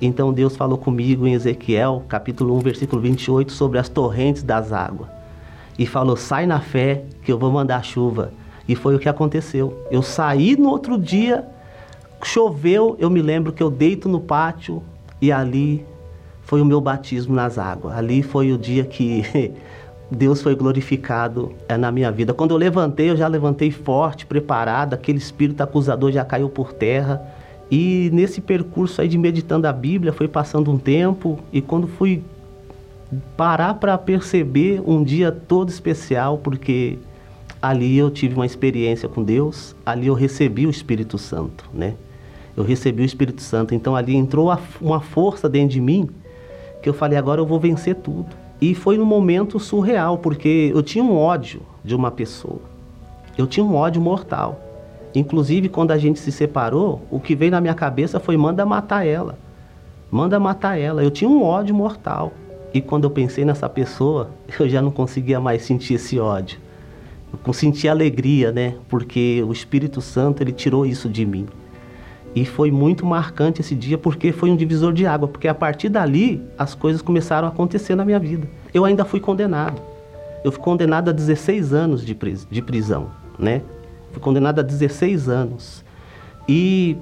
Então 0.00 0.32
Deus 0.32 0.56
falou 0.56 0.78
comigo 0.78 1.26
em 1.26 1.34
Ezequiel, 1.34 2.02
capítulo 2.08 2.56
1, 2.56 2.60
versículo 2.60 3.00
28, 3.02 3.52
sobre 3.52 3.78
as 3.78 3.88
torrentes 3.88 4.42
das 4.42 4.72
águas. 4.72 5.08
E 5.78 5.86
falou: 5.86 6.16
"Sai 6.16 6.46
na 6.46 6.60
fé, 6.60 7.04
que 7.22 7.30
eu 7.30 7.38
vou 7.38 7.50
mandar 7.50 7.84
chuva". 7.84 8.32
E 8.68 8.74
foi 8.74 8.94
o 8.94 8.98
que 8.98 9.08
aconteceu. 9.08 9.86
Eu 9.90 10.02
saí 10.02 10.56
no 10.56 10.68
outro 10.70 10.98
dia, 10.98 11.46
choveu, 12.24 12.96
eu 12.98 13.10
me 13.10 13.20
lembro 13.20 13.52
que 13.52 13.62
eu 13.62 13.70
deito 13.70 14.08
no 14.08 14.20
pátio 14.20 14.82
e 15.20 15.30
ali 15.30 15.84
foi 16.42 16.60
o 16.60 16.64
meu 16.64 16.80
batismo 16.80 17.34
nas 17.34 17.58
águas. 17.58 17.96
Ali 17.96 18.22
foi 18.22 18.52
o 18.52 18.58
dia 18.58 18.84
que 18.84 19.52
Deus 20.12 20.42
foi 20.42 20.54
glorificado 20.54 21.52
é, 21.66 21.76
na 21.76 21.90
minha 21.90 22.12
vida. 22.12 22.34
Quando 22.34 22.50
eu 22.50 22.58
levantei, 22.58 23.10
eu 23.10 23.16
já 23.16 23.26
levantei 23.26 23.70
forte, 23.70 24.26
preparado, 24.26 24.92
aquele 24.92 25.18
espírito 25.18 25.62
acusador 25.62 26.12
já 26.12 26.24
caiu 26.24 26.50
por 26.50 26.72
terra. 26.72 27.22
E 27.70 28.10
nesse 28.12 28.40
percurso 28.42 29.00
aí 29.00 29.08
de 29.08 29.16
meditando 29.16 29.66
a 29.66 29.72
Bíblia, 29.72 30.12
foi 30.12 30.28
passando 30.28 30.70
um 30.70 30.76
tempo 30.78 31.38
e 31.50 31.62
quando 31.62 31.88
fui 31.88 32.22
parar 33.36 33.74
para 33.74 33.96
perceber 33.96 34.82
um 34.86 35.02
dia 35.02 35.32
todo 35.32 35.70
especial, 35.70 36.36
porque 36.36 36.98
ali 37.60 37.96
eu 37.96 38.10
tive 38.10 38.34
uma 38.34 38.44
experiência 38.44 39.08
com 39.08 39.22
Deus, 39.22 39.74
ali 39.86 40.08
eu 40.08 40.14
recebi 40.14 40.66
o 40.66 40.70
Espírito 40.70 41.16
Santo, 41.16 41.64
né? 41.72 41.94
Eu 42.54 42.64
recebi 42.64 43.02
o 43.02 43.06
Espírito 43.06 43.40
Santo, 43.40 43.74
então 43.74 43.96
ali 43.96 44.14
entrou 44.14 44.54
uma 44.78 45.00
força 45.00 45.48
dentro 45.48 45.70
de 45.70 45.80
mim 45.80 46.10
que 46.82 46.88
eu 46.88 46.92
falei, 46.92 47.16
agora 47.16 47.40
eu 47.40 47.46
vou 47.46 47.58
vencer 47.58 47.94
tudo. 47.94 48.41
E 48.62 48.74
foi 48.74 48.96
num 48.96 49.04
momento 49.04 49.58
surreal, 49.58 50.18
porque 50.18 50.70
eu 50.72 50.82
tinha 50.82 51.02
um 51.02 51.16
ódio 51.16 51.62
de 51.84 51.96
uma 51.96 52.12
pessoa. 52.12 52.60
Eu 53.36 53.46
tinha 53.46 53.64
um 53.64 53.74
ódio 53.74 54.00
mortal. 54.00 54.60
Inclusive, 55.14 55.68
quando 55.68 55.90
a 55.90 55.98
gente 55.98 56.20
se 56.20 56.30
separou, 56.30 57.02
o 57.10 57.18
que 57.18 57.34
veio 57.34 57.50
na 57.50 57.60
minha 57.60 57.74
cabeça 57.74 58.20
foi: 58.20 58.36
manda 58.36 58.64
matar 58.64 59.04
ela. 59.04 59.36
Manda 60.10 60.38
matar 60.38 60.78
ela. 60.78 61.02
Eu 61.02 61.10
tinha 61.10 61.28
um 61.28 61.42
ódio 61.42 61.74
mortal. 61.74 62.32
E 62.72 62.80
quando 62.80 63.04
eu 63.04 63.10
pensei 63.10 63.44
nessa 63.44 63.68
pessoa, 63.68 64.30
eu 64.60 64.68
já 64.68 64.80
não 64.80 64.92
conseguia 64.92 65.40
mais 65.40 65.62
sentir 65.62 65.94
esse 65.94 66.20
ódio 66.20 66.60
eu 67.46 67.52
senti 67.52 67.88
alegria, 67.88 68.52
né? 68.52 68.74
Porque 68.88 69.42
o 69.46 69.52
Espírito 69.52 70.00
Santo 70.00 70.42
ele 70.42 70.52
tirou 70.52 70.84
isso 70.84 71.08
de 71.08 71.24
mim. 71.24 71.46
E 72.34 72.44
foi 72.46 72.70
muito 72.70 73.04
marcante 73.04 73.60
esse 73.60 73.74
dia 73.74 73.98
porque 73.98 74.32
foi 74.32 74.50
um 74.50 74.56
divisor 74.56 74.92
de 74.92 75.06
água, 75.06 75.28
porque 75.28 75.46
a 75.46 75.54
partir 75.54 75.88
dali 75.88 76.42
as 76.56 76.74
coisas 76.74 77.02
começaram 77.02 77.46
a 77.46 77.50
acontecer 77.50 77.94
na 77.94 78.04
minha 78.04 78.18
vida. 78.18 78.48
Eu 78.72 78.84
ainda 78.84 79.04
fui 79.04 79.20
condenado. 79.20 79.80
Eu 80.42 80.50
fui 80.50 80.60
condenado 80.62 81.10
a 81.10 81.12
16 81.12 81.72
anos 81.72 82.04
de, 82.04 82.14
pris 82.14 82.46
de 82.50 82.62
prisão, 82.62 83.08
né? 83.38 83.62
Fui 84.12 84.20
condenado 84.20 84.60
a 84.60 84.62
16 84.62 85.28
anos. 85.28 85.84
E 86.48 86.96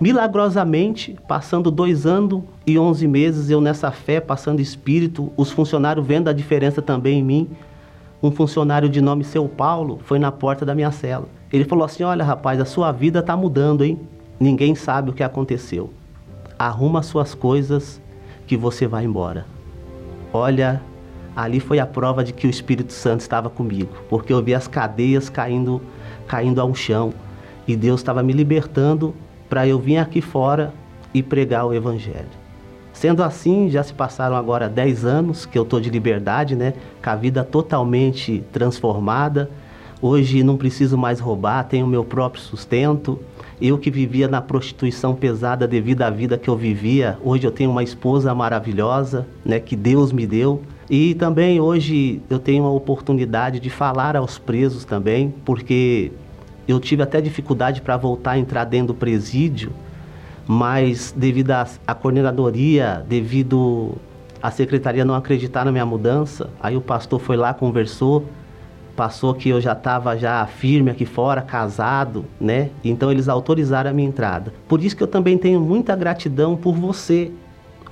milagrosamente, 0.00 1.16
passando 1.28 1.70
dois 1.70 2.04
anos 2.04 2.42
e 2.66 2.78
11 2.78 3.06
meses, 3.06 3.50
eu 3.50 3.60
nessa 3.60 3.90
fé, 3.90 4.20
passando 4.20 4.60
espírito, 4.60 5.32
os 5.36 5.50
funcionários 5.50 6.04
vendo 6.04 6.28
a 6.28 6.32
diferença 6.32 6.82
também 6.82 7.20
em 7.20 7.22
mim, 7.22 7.50
um 8.22 8.30
funcionário 8.30 8.88
de 8.88 9.00
nome 9.00 9.24
Seu 9.24 9.48
Paulo 9.48 10.00
foi 10.04 10.18
na 10.18 10.30
porta 10.30 10.66
da 10.66 10.74
minha 10.74 10.90
cela. 10.90 11.28
Ele 11.52 11.64
falou 11.64 11.84
assim: 11.84 12.02
Olha, 12.02 12.24
rapaz, 12.24 12.60
a 12.60 12.64
sua 12.64 12.92
vida 12.92 13.20
está 13.20 13.36
mudando, 13.36 13.84
hein? 13.84 13.98
Ninguém 14.40 14.74
sabe 14.74 15.10
o 15.10 15.12
que 15.12 15.22
aconteceu. 15.22 15.90
Arruma 16.58 17.02
suas 17.02 17.34
coisas 17.34 18.00
que 18.46 18.56
você 18.56 18.86
vai 18.86 19.04
embora. 19.04 19.44
Olha, 20.32 20.80
ali 21.36 21.60
foi 21.60 21.78
a 21.78 21.86
prova 21.86 22.24
de 22.24 22.32
que 22.32 22.46
o 22.46 22.50
Espírito 22.50 22.94
Santo 22.94 23.20
estava 23.20 23.50
comigo, 23.50 23.90
porque 24.08 24.32
eu 24.32 24.42
vi 24.42 24.54
as 24.54 24.66
cadeias 24.66 25.28
caindo, 25.28 25.82
caindo 26.26 26.58
ao 26.58 26.74
chão 26.74 27.12
e 27.68 27.76
Deus 27.76 28.00
estava 28.00 28.22
me 28.22 28.32
libertando 28.32 29.14
para 29.46 29.68
eu 29.68 29.78
vir 29.78 29.98
aqui 29.98 30.22
fora 30.22 30.72
e 31.12 31.22
pregar 31.22 31.66
o 31.66 31.74
Evangelho. 31.74 32.40
Sendo 32.94 33.22
assim, 33.22 33.68
já 33.68 33.82
se 33.82 33.92
passaram 33.92 34.36
agora 34.36 34.70
10 34.70 35.04
anos 35.04 35.44
que 35.44 35.58
eu 35.58 35.64
estou 35.64 35.80
de 35.80 35.90
liberdade, 35.90 36.56
né? 36.56 36.72
Com 37.02 37.10
a 37.10 37.14
vida 37.14 37.44
totalmente 37.44 38.42
transformada. 38.52 39.50
Hoje 40.02 40.42
não 40.42 40.56
preciso 40.56 40.96
mais 40.96 41.20
roubar, 41.20 41.64
tenho 41.64 41.86
meu 41.86 42.02
próprio 42.02 42.42
sustento. 42.42 43.18
Eu 43.60 43.76
que 43.76 43.90
vivia 43.90 44.26
na 44.26 44.40
prostituição 44.40 45.14
pesada 45.14 45.68
devido 45.68 46.00
à 46.00 46.08
vida 46.08 46.38
que 46.38 46.48
eu 46.48 46.56
vivia, 46.56 47.18
hoje 47.22 47.46
eu 47.46 47.50
tenho 47.50 47.70
uma 47.70 47.82
esposa 47.82 48.34
maravilhosa, 48.34 49.26
né, 49.44 49.60
que 49.60 49.76
Deus 49.76 50.10
me 50.10 50.26
deu. 50.26 50.62
E 50.88 51.14
também 51.14 51.60
hoje 51.60 52.22
eu 52.30 52.38
tenho 52.38 52.64
a 52.64 52.70
oportunidade 52.70 53.60
de 53.60 53.68
falar 53.68 54.16
aos 54.16 54.38
presos 54.38 54.86
também, 54.86 55.34
porque 55.44 56.10
eu 56.66 56.80
tive 56.80 57.02
até 57.02 57.20
dificuldade 57.20 57.82
para 57.82 57.98
voltar 57.98 58.32
a 58.32 58.38
entrar 58.38 58.64
dentro 58.64 58.88
do 58.88 58.94
presídio, 58.94 59.70
mas 60.46 61.14
devido 61.14 61.50
à 61.50 61.94
coordenadoria, 61.94 63.04
devido 63.06 63.92
à 64.42 64.50
secretaria 64.50 65.04
não 65.04 65.14
acreditar 65.14 65.66
na 65.66 65.70
minha 65.70 65.84
mudança, 65.84 66.48
aí 66.62 66.74
o 66.74 66.80
pastor 66.80 67.20
foi 67.20 67.36
lá, 67.36 67.52
conversou, 67.52 68.24
passou 68.96 69.34
que 69.34 69.48
eu 69.48 69.60
já 69.60 69.72
estava 69.72 70.16
já 70.16 70.46
firme 70.46 70.90
aqui 70.90 71.04
fora, 71.04 71.42
casado, 71.42 72.24
né? 72.40 72.70
Então 72.84 73.10
eles 73.10 73.28
autorizaram 73.28 73.90
a 73.90 73.92
minha 73.92 74.08
entrada. 74.08 74.52
Por 74.68 74.82
isso 74.82 74.96
que 74.96 75.02
eu 75.02 75.06
também 75.06 75.38
tenho 75.38 75.60
muita 75.60 75.96
gratidão 75.96 76.56
por 76.56 76.74
você 76.74 77.30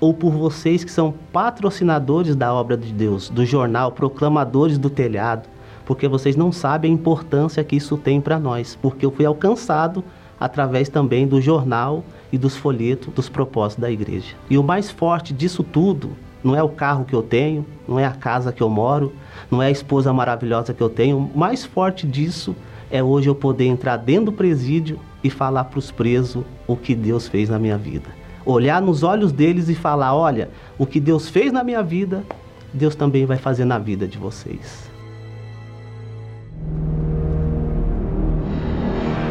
ou 0.00 0.14
por 0.14 0.32
vocês 0.32 0.84
que 0.84 0.90
são 0.90 1.14
patrocinadores 1.32 2.36
da 2.36 2.52
obra 2.52 2.76
de 2.76 2.92
Deus, 2.92 3.28
do 3.28 3.44
jornal 3.44 3.92
Proclamadores 3.92 4.78
do 4.78 4.88
Telhado, 4.88 5.48
porque 5.84 6.06
vocês 6.06 6.36
não 6.36 6.52
sabem 6.52 6.90
a 6.90 6.94
importância 6.94 7.64
que 7.64 7.76
isso 7.76 7.96
tem 7.96 8.20
para 8.20 8.38
nós, 8.38 8.78
porque 8.80 9.04
eu 9.04 9.10
fui 9.10 9.24
alcançado 9.24 10.04
através 10.38 10.88
também 10.88 11.26
do 11.26 11.40
jornal 11.40 12.04
e 12.32 12.38
dos 12.38 12.56
folhetos 12.56 13.12
dos 13.12 13.28
propósitos 13.28 13.82
da 13.82 13.90
igreja. 13.90 14.34
E 14.48 14.56
o 14.56 14.62
mais 14.62 14.90
forte 14.90 15.32
disso 15.32 15.62
tudo 15.64 16.10
não 16.48 16.56
é 16.56 16.62
o 16.62 16.68
carro 16.70 17.04
que 17.04 17.12
eu 17.12 17.22
tenho, 17.22 17.66
não 17.86 17.98
é 17.98 18.06
a 18.06 18.10
casa 18.10 18.50
que 18.50 18.62
eu 18.62 18.70
moro, 18.70 19.12
não 19.50 19.62
é 19.62 19.66
a 19.66 19.70
esposa 19.70 20.14
maravilhosa 20.14 20.72
que 20.72 20.82
eu 20.82 20.88
tenho. 20.88 21.18
O 21.18 21.38
mais 21.38 21.66
forte 21.66 22.06
disso 22.06 22.56
é 22.90 23.02
hoje 23.02 23.28
eu 23.28 23.34
poder 23.34 23.66
entrar 23.66 23.98
dentro 23.98 24.26
do 24.26 24.32
presídio 24.32 24.98
e 25.22 25.28
falar 25.28 25.64
para 25.64 25.78
os 25.78 25.90
presos 25.90 26.42
o 26.66 26.74
que 26.74 26.94
Deus 26.94 27.28
fez 27.28 27.50
na 27.50 27.58
minha 27.58 27.76
vida. 27.76 28.08
olhar 28.46 28.80
nos 28.80 29.02
olhos 29.02 29.30
deles 29.30 29.68
e 29.68 29.74
falar: 29.74 30.14
olha, 30.14 30.48
o 30.78 30.86
que 30.86 30.98
Deus 30.98 31.28
fez 31.28 31.52
na 31.52 31.62
minha 31.62 31.82
vida, 31.82 32.24
Deus 32.72 32.94
também 32.94 33.26
vai 33.26 33.36
fazer 33.36 33.66
na 33.66 33.78
vida 33.78 34.08
de 34.08 34.16
vocês. 34.16 34.90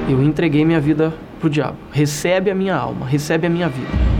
Eu 0.08 0.22
entreguei 0.22 0.64
minha 0.64 0.80
vida 0.80 1.12
pro 1.40 1.50
diabo. 1.50 1.78
Recebe 1.92 2.52
a 2.52 2.56
minha 2.56 2.76
alma, 2.76 3.08
recebe 3.08 3.48
a 3.48 3.50
minha 3.50 3.68
vida. 3.68 4.17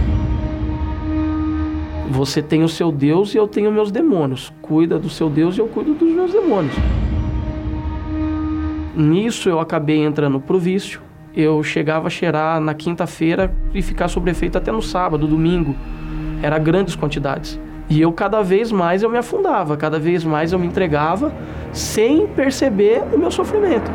Você 2.10 2.42
tem 2.42 2.64
o 2.64 2.70
seu 2.70 2.92
Deus 2.92 3.34
e 3.34 3.38
eu 3.38 3.48
tenho 3.48 3.72
meus 3.72 3.92
demônios. 3.92 4.52
Cuida 4.62 4.98
do 4.98 5.10
seu 5.10 5.30
Deus 5.30 5.58
e 5.58 5.60
eu 5.60 5.68
cuido 5.68 5.94
dos 5.94 6.10
meus 6.10 6.32
demônios. 6.32 6.74
Nisso 8.96 9.50
eu 9.50 9.60
acabei 9.60 10.04
entrando 10.04 10.40
pro 10.40 10.58
vício. 10.58 11.02
Eu 11.36 11.62
chegava 11.62 12.08
a 12.08 12.10
cheirar 12.10 12.60
na 12.60 12.74
quinta-feira 12.74 13.54
e 13.74 13.82
ficar 13.82 14.08
sobre 14.08 14.32
efeito 14.32 14.58
até 14.58 14.72
no 14.72 14.82
sábado, 14.82 15.28
domingo. 15.28 15.76
Era 16.42 16.58
grandes 16.58 16.96
quantidades. 16.96 17.60
E 17.90 18.02
eu 18.02 18.12
cada 18.12 18.42
vez 18.42 18.72
mais 18.72 19.04
eu 19.04 19.10
me 19.10 19.18
afundava, 19.18 19.78
cada 19.78 20.00
vez 20.00 20.24
mais 20.24 20.52
eu 20.52 20.60
me 20.60 20.68
entregava 20.68 21.32
sem 21.72 22.26
perceber 22.28 23.04
o 23.14 23.18
meu 23.18 23.32
sofrimento. 23.32 23.90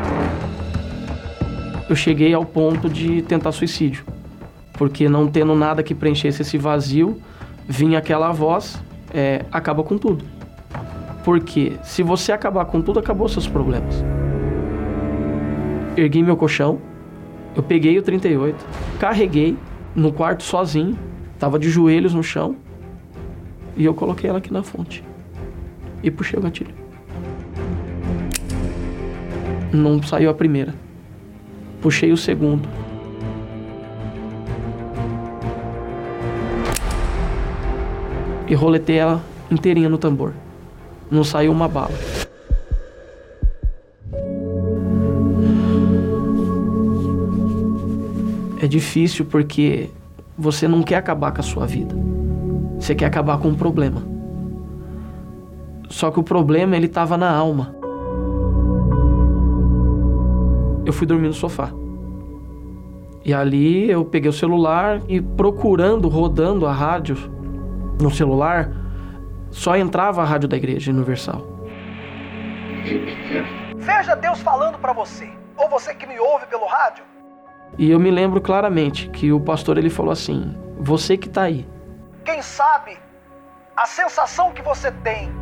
Eu 1.89 1.97
cheguei 1.97 2.33
ao 2.33 2.45
ponto 2.45 2.89
de 2.89 3.23
tentar 3.23 3.53
suicídio, 3.53 4.05
porque 4.75 5.09
não 5.09 5.27
tendo 5.27 5.55
nada 5.55 5.83
que 5.83 5.95
preenchesse 5.95 6.43
esse 6.43 6.57
vazio, 6.57 7.21
vinha 7.69 7.99
aquela 7.99 8.33
voz, 8.33 8.83
é, 9.13 9.45
acaba 9.51 9.83
com 9.83 9.97
tudo. 9.97 10.25
Porque 11.25 11.75
se 11.83 12.03
você 12.03 12.33
acabar 12.33 12.65
com 12.65 12.81
tudo, 12.83 12.99
acabou 12.99 13.29
seus 13.29 13.47
problemas. 13.47 14.05
Ergui 15.97 16.23
meu 16.23 16.37
colchão, 16.37 16.81
eu 17.55 17.63
peguei 17.63 17.99
o 17.99 18.03
38, 18.03 18.65
carreguei 18.99 19.57
no 19.95 20.13
quarto 20.13 20.43
sozinho, 20.43 20.99
tava 21.39 21.59
de 21.59 21.69
joelhos 21.69 22.15
no 22.15 22.23
chão, 22.23 22.57
e 23.77 23.85
eu 23.85 23.95
coloquei 23.95 24.29
ela 24.29 24.39
aqui 24.39 24.53
na 24.53 24.63
fonte. 24.63 25.05
E 26.03 26.11
puxei 26.11 26.39
o 26.39 26.43
gatilho. 26.43 26.75
Não 29.73 30.03
saiu 30.03 30.29
a 30.29 30.35
primeira. 30.35 30.75
Puxei 31.81 32.13
o 32.13 32.17
segundo. 32.17 32.69
E 38.53 38.55
roletei 38.55 38.99
ela 38.99 39.19
inteirinha 39.51 39.89
no 39.89 39.97
tambor. 39.97 40.35
Não 41.11 41.25
saiu 41.25 41.51
uma 41.51 41.67
bala. 41.67 41.95
É 48.61 48.67
difícil 48.67 49.25
porque 49.25 49.89
você 50.37 50.69
não 50.69 50.83
quer 50.83 50.97
acabar 50.97 51.33
com 51.33 51.41
a 51.41 51.43
sua 51.43 51.67
vida. 51.67 51.95
Você 52.79 52.95
quer 52.95 53.07
acabar 53.07 53.39
com 53.39 53.49
um 53.49 53.55
problema. 53.55 54.03
Só 55.89 56.11
que 56.11 56.21
o 56.21 56.23
problema 56.23 56.77
ele 56.77 56.89
estava 56.89 57.17
na 57.17 57.35
alma. 57.35 57.75
Eu 60.85 60.93
fui 60.93 61.07
dormir 61.07 61.29
no 61.29 61.33
sofá. 61.33 61.73
E 63.25 63.33
ali 63.33 63.91
eu 63.91 64.05
peguei 64.05 64.29
o 64.29 64.33
celular 64.33 65.01
e 65.09 65.23
procurando, 65.23 66.07
rodando 66.07 66.67
a 66.67 66.73
rádio 66.75 67.17
no 68.03 68.11
celular, 68.11 68.71
só 69.51 69.77
entrava 69.77 70.23
a 70.23 70.25
rádio 70.25 70.49
da 70.49 70.57
Igreja 70.57 70.91
Universal. 70.91 71.43
Seja 73.79 74.15
Deus 74.17 74.41
falando 74.41 74.79
para 74.79 74.93
você, 74.93 75.31
ou 75.57 75.69
você 75.69 75.95
que 75.95 76.07
me 76.07 76.19
ouve 76.19 76.47
pelo 76.47 76.67
rádio. 76.67 77.05
E 77.79 77.91
eu 77.91 77.99
me 77.99 78.11
lembro 78.11 78.41
claramente 78.41 79.09
que 79.09 79.33
o 79.33 79.41
pastor 79.41 79.79
ele 79.79 79.91
falou 79.91 80.13
assim: 80.13 80.57
"Você 80.79 81.17
que 81.17 81.29
está 81.29 81.43
aí, 81.43 81.67
quem 82.25 82.43
sabe 82.43 82.99
a 83.77 83.87
sensação 83.87 84.53
que 84.53 84.63
você 84.63 84.91
tem 84.91 85.33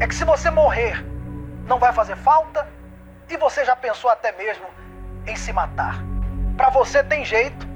é 0.00 0.06
que 0.06 0.14
se 0.14 0.24
você 0.24 0.50
morrer, 0.50 1.04
não 1.66 1.78
vai 1.78 1.92
fazer 1.92 2.16
falta 2.16 2.66
e 3.28 3.36
você 3.36 3.64
já 3.64 3.76
pensou 3.76 4.10
até 4.10 4.32
mesmo 4.32 4.66
em 5.26 5.36
se 5.36 5.52
matar. 5.52 6.02
Para 6.56 6.70
você 6.70 7.02
tem 7.04 7.24
jeito, 7.24 7.66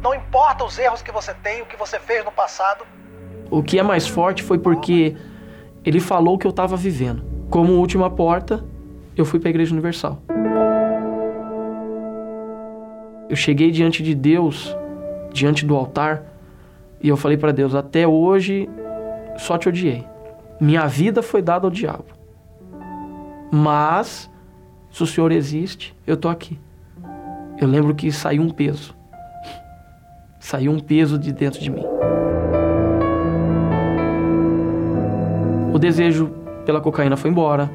não 0.00 0.14
importa 0.14 0.64
os 0.64 0.78
erros 0.78 1.02
que 1.02 1.10
você 1.10 1.34
tem, 1.34 1.62
o 1.62 1.66
que 1.66 1.76
você 1.76 1.98
fez 1.98 2.24
no 2.24 2.30
passado. 2.30 2.86
O 3.50 3.62
que 3.62 3.78
é 3.78 3.82
mais 3.82 4.06
forte 4.06 4.42
foi 4.42 4.58
porque 4.58 5.16
ele 5.84 6.00
falou 6.00 6.36
que 6.36 6.46
eu 6.46 6.50
estava 6.50 6.76
vivendo. 6.76 7.22
Como 7.48 7.74
última 7.74 8.10
porta, 8.10 8.64
eu 9.16 9.24
fui 9.24 9.38
para 9.38 9.48
a 9.48 9.50
Igreja 9.50 9.72
Universal. 9.72 10.20
Eu 13.28 13.36
cheguei 13.36 13.70
diante 13.70 14.02
de 14.02 14.14
Deus, 14.14 14.76
diante 15.32 15.64
do 15.64 15.74
altar, 15.74 16.24
e 17.02 17.08
eu 17.08 17.16
falei 17.16 17.36
para 17.36 17.52
Deus: 17.52 17.74
até 17.74 18.06
hoje 18.06 18.68
só 19.36 19.56
te 19.58 19.68
odiei. 19.68 20.04
Minha 20.60 20.86
vida 20.86 21.22
foi 21.22 21.42
dada 21.42 21.66
ao 21.66 21.70
diabo. 21.70 22.06
Mas, 23.52 24.30
se 24.90 25.02
o 25.02 25.06
Senhor 25.06 25.30
existe, 25.30 25.94
eu 26.06 26.16
tô 26.16 26.28
aqui. 26.28 26.58
Eu 27.58 27.68
lembro 27.68 27.94
que 27.94 28.10
saiu 28.10 28.42
um 28.42 28.50
peso. 28.50 28.94
Saiu 30.40 30.72
um 30.72 30.78
peso 30.78 31.18
de 31.18 31.32
dentro 31.32 31.60
de 31.60 31.70
mim. 31.70 31.84
O 35.76 35.78
desejo 35.78 36.30
pela 36.64 36.80
cocaína 36.80 37.18
foi 37.18 37.30
embora. 37.30 37.70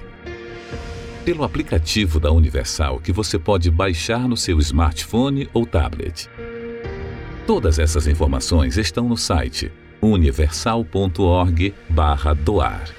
Pelo 1.26 1.44
aplicativo 1.44 2.20
da 2.20 2.32
Universal 2.32 3.00
que 3.00 3.12
você 3.12 3.38
pode 3.38 3.70
baixar 3.70 4.28
no 4.28 4.36
seu 4.38 4.58
smartphone 4.60 5.48
ou 5.54 5.64
tablet. 5.66 6.30
Todas 7.46 7.78
essas 7.80 8.08
informações 8.08 8.78
estão 8.78 9.10
no 9.10 9.18
site 9.18 9.70
universal.org/doar. 10.02 12.97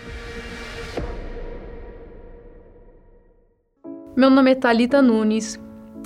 Meu 4.18 4.30
nome 4.30 4.50
é 4.50 4.54
Talita 4.56 5.00
Nunes 5.00 5.60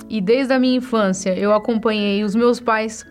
e 0.07 0.21
desde 0.21 0.53
a 0.53 0.59
minha 0.59 0.77
infância 0.77 1.35
eu 1.35 1.51
acompanhei 1.51 2.23
os 2.23 2.35
meus 2.35 2.59
pais 2.59 3.03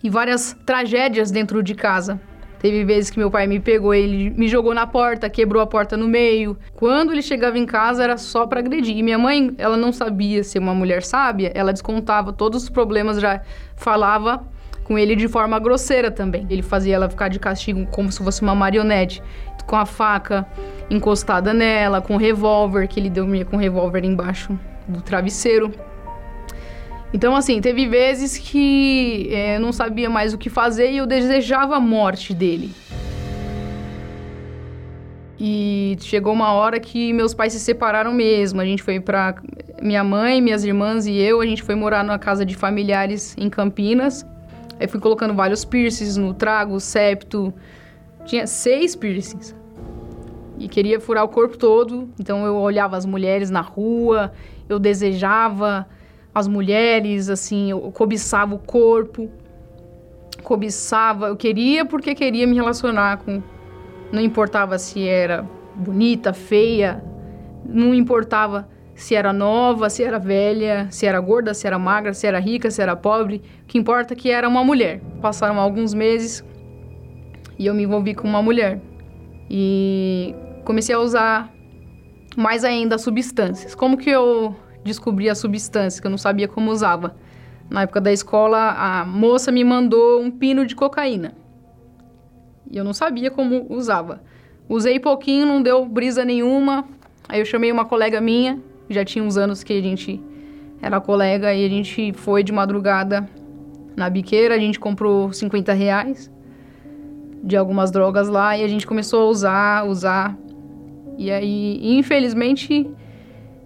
e 0.00 0.08
várias 0.08 0.56
tragédias 0.64 1.32
dentro 1.32 1.60
de 1.60 1.74
casa. 1.74 2.20
Teve 2.60 2.84
vezes 2.84 3.10
que 3.10 3.18
meu 3.18 3.32
pai 3.32 3.48
me 3.48 3.58
pegou, 3.58 3.92
ele 3.92 4.30
me 4.30 4.46
jogou 4.46 4.72
na 4.72 4.86
porta, 4.86 5.28
quebrou 5.28 5.60
a 5.60 5.66
porta 5.66 5.96
no 5.96 6.06
meio. 6.06 6.56
Quando 6.72 7.10
ele 7.10 7.20
chegava 7.20 7.58
em 7.58 7.66
casa 7.66 8.04
era 8.04 8.16
só 8.16 8.46
para 8.46 8.60
agredir. 8.60 8.96
E 8.96 9.02
minha 9.02 9.18
mãe, 9.18 9.56
ela 9.58 9.76
não 9.76 9.90
sabia 9.90 10.44
ser 10.44 10.60
uma 10.60 10.72
mulher 10.72 11.02
sábia, 11.02 11.50
ela 11.52 11.72
descontava 11.72 12.32
todos 12.32 12.62
os 12.62 12.70
problemas, 12.70 13.20
já 13.20 13.42
falava 13.74 14.46
com 14.84 14.98
ele 14.98 15.16
de 15.16 15.28
forma 15.28 15.58
grosseira 15.58 16.10
também. 16.10 16.46
Ele 16.50 16.62
fazia 16.62 16.94
ela 16.96 17.08
ficar 17.08 17.28
de 17.28 17.38
castigo 17.38 17.86
como 17.86 18.10
se 18.10 18.22
fosse 18.22 18.42
uma 18.42 18.54
marionete, 18.54 19.22
com 19.66 19.76
a 19.76 19.86
faca 19.86 20.46
encostada 20.90 21.54
nela, 21.54 22.00
com 22.00 22.14
o 22.14 22.18
revólver, 22.18 22.88
que 22.88 22.98
ele 22.98 23.10
dormia 23.10 23.44
com 23.44 23.56
o 23.56 23.60
revólver 23.60 24.04
embaixo 24.04 24.58
do 24.86 25.00
travesseiro. 25.00 25.72
Então, 27.14 27.36
assim, 27.36 27.60
teve 27.60 27.86
vezes 27.86 28.38
que 28.38 29.28
é, 29.30 29.56
eu 29.56 29.60
não 29.60 29.72
sabia 29.72 30.08
mais 30.08 30.32
o 30.32 30.38
que 30.38 30.48
fazer 30.48 30.90
e 30.90 30.96
eu 30.96 31.06
desejava 31.06 31.76
a 31.76 31.80
morte 31.80 32.32
dele. 32.32 32.70
E 35.38 35.96
chegou 36.00 36.32
uma 36.32 36.52
hora 36.52 36.78
que 36.78 37.12
meus 37.12 37.34
pais 37.34 37.52
se 37.52 37.60
separaram 37.60 38.12
mesmo. 38.12 38.60
A 38.60 38.64
gente 38.64 38.82
foi 38.82 39.00
pra. 39.00 39.34
Minha 39.82 40.04
mãe, 40.04 40.40
minhas 40.40 40.64
irmãs 40.64 41.06
e 41.08 41.16
eu, 41.16 41.40
a 41.40 41.46
gente 41.46 41.60
foi 41.60 41.74
morar 41.74 42.04
numa 42.04 42.18
casa 42.18 42.46
de 42.46 42.54
familiares 42.54 43.34
em 43.36 43.50
Campinas. 43.50 44.24
Aí 44.82 44.88
fui 44.88 44.98
colocando 44.98 45.32
vários 45.32 45.64
piercings 45.64 46.16
no 46.16 46.34
trago, 46.34 46.80
septo. 46.80 47.54
Tinha 48.24 48.48
seis 48.48 48.96
piercings. 48.96 49.54
E 50.58 50.66
queria 50.66 50.98
furar 50.98 51.22
o 51.22 51.28
corpo 51.28 51.56
todo. 51.56 52.08
Então 52.18 52.44
eu 52.44 52.56
olhava 52.56 52.96
as 52.96 53.06
mulheres 53.06 53.48
na 53.48 53.60
rua, 53.60 54.32
eu 54.68 54.80
desejava 54.80 55.86
as 56.34 56.48
mulheres, 56.48 57.28
assim, 57.28 57.70
eu 57.70 57.80
cobiçava 57.92 58.56
o 58.56 58.58
corpo. 58.58 59.30
Cobiçava, 60.42 61.28
eu 61.28 61.36
queria 61.36 61.84
porque 61.84 62.12
queria 62.12 62.44
me 62.44 62.56
relacionar 62.56 63.18
com. 63.18 63.40
Não 64.10 64.20
importava 64.20 64.80
se 64.80 65.06
era 65.06 65.48
bonita, 65.76 66.32
feia, 66.32 67.04
não 67.64 67.94
importava 67.94 68.68
se 68.94 69.14
era 69.14 69.32
nova, 69.32 69.88
se 69.88 70.02
era 70.02 70.18
velha, 70.18 70.86
se 70.90 71.06
era 71.06 71.18
gorda, 71.20 71.54
se 71.54 71.66
era 71.66 71.78
magra, 71.78 72.12
se 72.12 72.26
era 72.26 72.38
rica, 72.38 72.70
se 72.70 72.82
era 72.82 72.94
pobre. 72.94 73.42
O 73.62 73.66
que 73.66 73.78
importa 73.78 74.14
é 74.14 74.16
que 74.16 74.30
era 74.30 74.48
uma 74.48 74.62
mulher. 74.62 75.00
Passaram 75.20 75.58
alguns 75.58 75.94
meses 75.94 76.44
e 77.58 77.66
eu 77.66 77.74
me 77.74 77.84
envolvi 77.84 78.14
com 78.14 78.28
uma 78.28 78.42
mulher. 78.42 78.80
E 79.50 80.34
comecei 80.64 80.94
a 80.94 80.98
usar 80.98 81.52
mais 82.36 82.64
ainda 82.64 82.98
substâncias. 82.98 83.74
Como 83.74 83.96
que 83.96 84.10
eu 84.10 84.54
descobri 84.84 85.28
as 85.28 85.38
substâncias 85.38 86.00
que 86.00 86.06
eu 86.06 86.10
não 86.10 86.18
sabia 86.18 86.48
como 86.48 86.70
usava? 86.70 87.16
Na 87.70 87.82
época 87.82 88.00
da 88.00 88.12
escola, 88.12 88.74
a 88.76 89.04
moça 89.04 89.50
me 89.50 89.64
mandou 89.64 90.20
um 90.20 90.30
pino 90.30 90.66
de 90.66 90.74
cocaína. 90.74 91.34
E 92.70 92.76
eu 92.76 92.84
não 92.84 92.92
sabia 92.92 93.30
como 93.30 93.66
usava. 93.70 94.22
Usei 94.68 94.98
pouquinho, 94.98 95.46
não 95.46 95.62
deu 95.62 95.84
brisa 95.86 96.24
nenhuma. 96.24 96.84
Aí 97.28 97.40
eu 97.40 97.44
chamei 97.44 97.70
uma 97.70 97.84
colega 97.84 98.20
minha, 98.20 98.60
já 98.88 99.04
tinha 99.04 99.24
uns 99.24 99.36
anos 99.36 99.62
que 99.62 99.72
a 99.72 99.80
gente 99.80 100.20
era 100.80 101.00
colega, 101.00 101.54
e 101.54 101.64
a 101.64 101.68
gente 101.68 102.12
foi 102.14 102.42
de 102.42 102.52
madrugada 102.52 103.28
na 103.96 104.10
biqueira, 104.10 104.54
a 104.54 104.58
gente 104.58 104.80
comprou 104.80 105.32
50 105.32 105.72
reais 105.72 106.30
de 107.42 107.56
algumas 107.56 107.90
drogas 107.90 108.28
lá 108.28 108.56
e 108.56 108.62
a 108.62 108.68
gente 108.68 108.86
começou 108.86 109.22
a 109.22 109.30
usar, 109.30 109.86
usar. 109.86 110.38
E 111.18 111.30
aí, 111.30 111.78
infelizmente, 111.82 112.88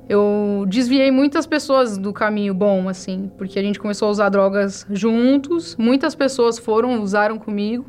eu 0.08 0.64
desviei 0.68 1.10
muitas 1.10 1.46
pessoas 1.46 1.98
do 1.98 2.12
caminho 2.12 2.54
bom, 2.54 2.88
assim, 2.88 3.30
porque 3.36 3.58
a 3.58 3.62
gente 3.62 3.78
começou 3.78 4.08
a 4.08 4.10
usar 4.10 4.28
drogas 4.28 4.86
juntos, 4.90 5.76
muitas 5.76 6.14
pessoas 6.14 6.58
foram, 6.58 7.02
usaram 7.02 7.38
comigo. 7.38 7.84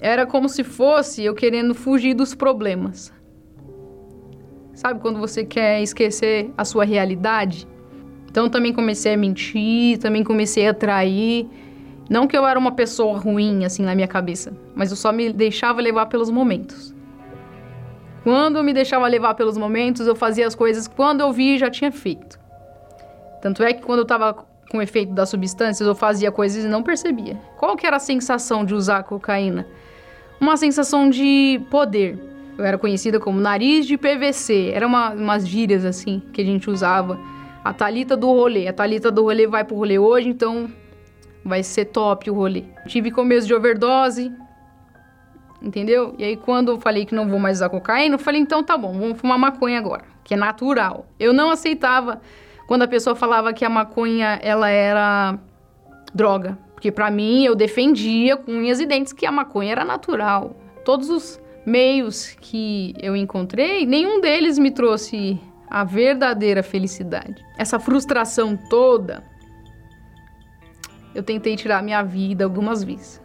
Era 0.00 0.26
como 0.26 0.48
se 0.48 0.64
fosse 0.64 1.24
eu 1.24 1.34
querendo 1.34 1.74
fugir 1.74 2.14
dos 2.14 2.34
problemas. 2.34 3.12
Sabe 4.80 4.98
quando 4.98 5.20
você 5.20 5.44
quer 5.44 5.82
esquecer 5.82 6.50
a 6.56 6.64
sua 6.64 6.84
realidade? 6.84 7.68
Então 8.30 8.48
também 8.48 8.72
comecei 8.72 9.12
a 9.12 9.16
mentir, 9.16 9.98
também 9.98 10.24
comecei 10.24 10.66
a 10.66 10.72
trair. 10.72 11.46
Não 12.08 12.26
que 12.26 12.34
eu 12.34 12.46
era 12.46 12.58
uma 12.58 12.72
pessoa 12.72 13.18
ruim 13.18 13.66
assim 13.66 13.82
na 13.82 13.94
minha 13.94 14.08
cabeça, 14.08 14.54
mas 14.74 14.90
eu 14.90 14.96
só 14.96 15.12
me 15.12 15.34
deixava 15.34 15.82
levar 15.82 16.06
pelos 16.06 16.30
momentos. 16.30 16.94
Quando 18.24 18.56
eu 18.56 18.64
me 18.64 18.72
deixava 18.72 19.06
levar 19.06 19.34
pelos 19.34 19.58
momentos, 19.58 20.06
eu 20.06 20.16
fazia 20.16 20.46
as 20.46 20.54
coisas 20.54 20.88
quando 20.88 21.20
eu 21.20 21.30
vi 21.30 21.58
já 21.58 21.68
tinha 21.68 21.92
feito. 21.92 22.40
Tanto 23.42 23.62
é 23.62 23.74
que 23.74 23.82
quando 23.82 23.98
eu 23.98 24.04
estava 24.04 24.32
com 24.70 24.78
o 24.78 24.82
efeito 24.82 25.12
das 25.12 25.28
substâncias, 25.28 25.86
eu 25.86 25.94
fazia 25.94 26.32
coisas 26.32 26.64
e 26.64 26.68
não 26.68 26.82
percebia. 26.82 27.38
Qual 27.58 27.76
que 27.76 27.86
era 27.86 27.96
a 27.96 28.00
sensação 28.00 28.64
de 28.64 28.74
usar 28.74 29.02
cocaína? 29.02 29.66
Uma 30.40 30.56
sensação 30.56 31.10
de 31.10 31.60
poder. 31.70 32.29
Eu 32.58 32.64
era 32.64 32.76
conhecida 32.76 33.18
como 33.18 33.40
nariz 33.40 33.86
de 33.86 33.96
PVC. 33.96 34.72
Era 34.74 34.86
uma, 34.86 35.10
umas 35.10 35.46
gírias 35.46 35.84
assim 35.84 36.22
que 36.32 36.40
a 36.40 36.44
gente 36.44 36.68
usava. 36.68 37.18
A 37.64 37.72
Talita 37.72 38.16
do 38.16 38.26
rolê. 38.26 38.68
A 38.68 38.72
Talita 38.72 39.10
do 39.10 39.22
rolê 39.22 39.46
vai 39.46 39.64
pro 39.64 39.76
rolê 39.76 39.98
hoje, 39.98 40.28
então 40.28 40.70
vai 41.44 41.62
ser 41.62 41.86
top 41.86 42.30
o 42.30 42.34
rolê. 42.34 42.64
Tive 42.86 43.10
começo 43.10 43.46
de 43.46 43.54
overdose, 43.54 44.32
entendeu? 45.62 46.14
E 46.18 46.24
aí 46.24 46.36
quando 46.36 46.72
eu 46.72 46.80
falei 46.80 47.04
que 47.04 47.14
não 47.14 47.28
vou 47.28 47.38
mais 47.38 47.58
usar 47.58 47.68
cocaína, 47.68 48.14
eu 48.14 48.18
falei, 48.18 48.40
então 48.40 48.62
tá 48.62 48.76
bom, 48.76 48.92
vamos 48.92 49.18
fumar 49.18 49.38
maconha 49.38 49.78
agora, 49.78 50.04
que 50.24 50.34
é 50.34 50.36
natural. 50.36 51.06
Eu 51.18 51.32
não 51.32 51.50
aceitava 51.50 52.20
quando 52.66 52.82
a 52.82 52.88
pessoa 52.88 53.16
falava 53.16 53.52
que 53.52 53.64
a 53.64 53.70
maconha, 53.70 54.38
ela 54.42 54.68
era 54.68 55.38
droga. 56.14 56.58
Porque 56.74 56.90
para 56.90 57.10
mim, 57.10 57.44
eu 57.44 57.54
defendia 57.54 58.36
com 58.36 58.52
unhas 58.52 58.80
e 58.80 58.86
dentes 58.86 59.12
que 59.12 59.26
a 59.26 59.32
maconha 59.32 59.72
era 59.72 59.84
natural. 59.84 60.56
Todos 60.84 61.10
os 61.10 61.40
meios 61.64 62.36
que 62.40 62.94
eu 63.00 63.14
encontrei, 63.16 63.84
nenhum 63.86 64.20
deles 64.20 64.58
me 64.58 64.70
trouxe 64.70 65.38
a 65.68 65.84
verdadeira 65.84 66.62
felicidade. 66.62 67.44
Essa 67.56 67.78
frustração 67.78 68.56
toda, 68.68 69.22
eu 71.14 71.22
tentei 71.22 71.56
tirar 71.56 71.82
minha 71.82 72.02
vida 72.02 72.44
algumas 72.44 72.82
vezes. 72.82 73.22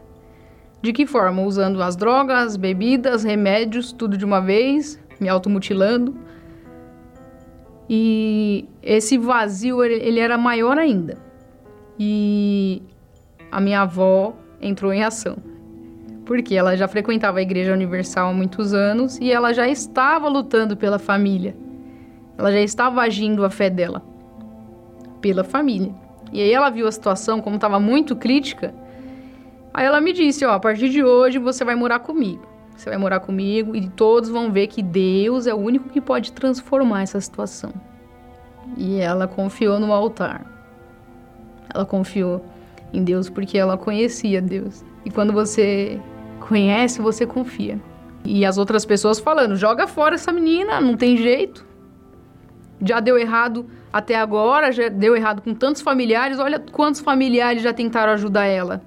De 0.81 0.93
que 0.93 1.07
forma? 1.07 1.41
Usando 1.41 1.81
as 1.81 1.95
drogas, 1.95 2.55
bebidas, 2.55 3.23
remédios, 3.23 3.91
tudo 3.91 4.17
de 4.17 4.23
uma 4.23 4.39
vez, 4.39 4.99
me 5.19 5.27
automutilando. 5.27 6.15
E 7.89 8.67
esse 8.83 9.17
vazio, 9.17 9.83
ele 9.83 10.19
era 10.19 10.37
maior 10.37 10.77
ainda. 10.77 11.17
E 11.97 12.83
a 13.51 13.59
minha 13.59 13.81
avó 13.81 14.35
entrou 14.61 14.93
em 14.93 15.03
ação. 15.03 15.37
Porque 16.25 16.55
ela 16.55 16.75
já 16.75 16.87
frequentava 16.87 17.39
a 17.39 17.41
Igreja 17.41 17.73
Universal 17.73 18.29
há 18.29 18.33
muitos 18.33 18.73
anos 18.73 19.17
e 19.19 19.31
ela 19.31 19.53
já 19.53 19.67
estava 19.67 20.27
lutando 20.27 20.75
pela 20.75 20.97
família. 20.97 21.55
Ela 22.37 22.51
já 22.51 22.61
estava 22.61 23.01
agindo 23.01 23.45
a 23.45 23.49
fé 23.49 23.69
dela 23.69 24.01
pela 25.21 25.43
família. 25.43 25.93
E 26.33 26.41
aí 26.41 26.51
ela 26.51 26.69
viu 26.69 26.87
a 26.87 26.91
situação 26.91 27.41
como 27.41 27.55
estava 27.55 27.79
muito 27.79 28.15
crítica 28.15 28.73
Aí 29.75 29.85
ela 29.85 29.99
me 29.99 30.13
disse, 30.13 30.45
ó, 30.45 30.53
a 30.53 30.59
partir 30.59 30.87
de 30.87 31.03
hoje 31.03 31.37
você 31.37 31.65
vai 31.65 31.75
morar 31.75 31.99
comigo. 31.99 32.47
Você 32.77 32.89
vai 32.89 32.97
morar 32.97 33.19
comigo 33.19 33.75
e 33.75 33.89
todos 33.89 34.29
vão 34.29 34.49
ver 34.49 34.67
que 34.67 34.81
Deus 34.81 35.47
é 35.47 35.53
o 35.53 35.57
único 35.57 35.89
que 35.89 35.99
pode 35.99 36.31
transformar 36.31 37.01
essa 37.01 37.19
situação. 37.19 37.73
E 38.77 39.01
ela 39.01 39.27
confiou 39.27 39.77
no 39.77 39.91
altar. 39.91 40.45
Ela 41.73 41.85
confiou 41.85 42.41
em 42.93 43.03
Deus 43.03 43.29
porque 43.29 43.57
ela 43.57 43.77
conhecia 43.77 44.41
Deus. 44.41 44.81
E 45.03 45.11
quando 45.11 45.33
você 45.33 45.99
conhece, 46.47 47.01
você 47.01 47.25
confia. 47.25 47.79
E 48.23 48.45
as 48.45 48.57
outras 48.57 48.85
pessoas 48.85 49.19
falando: 49.19 49.55
joga 49.55 49.87
fora 49.87 50.15
essa 50.15 50.31
menina, 50.31 50.79
não 50.79 50.95
tem 50.95 51.17
jeito. 51.17 51.65
Já 52.81 52.99
deu 52.99 53.17
errado 53.17 53.65
até 53.91 54.15
agora, 54.15 54.71
já 54.71 54.89
deu 54.89 55.15
errado 55.15 55.41
com 55.41 55.53
tantos 55.53 55.81
familiares. 55.81 56.39
Olha 56.39 56.59
quantos 56.59 57.01
familiares 57.01 57.61
já 57.61 57.73
tentaram 57.73 58.13
ajudar 58.13 58.45
ela. 58.45 58.81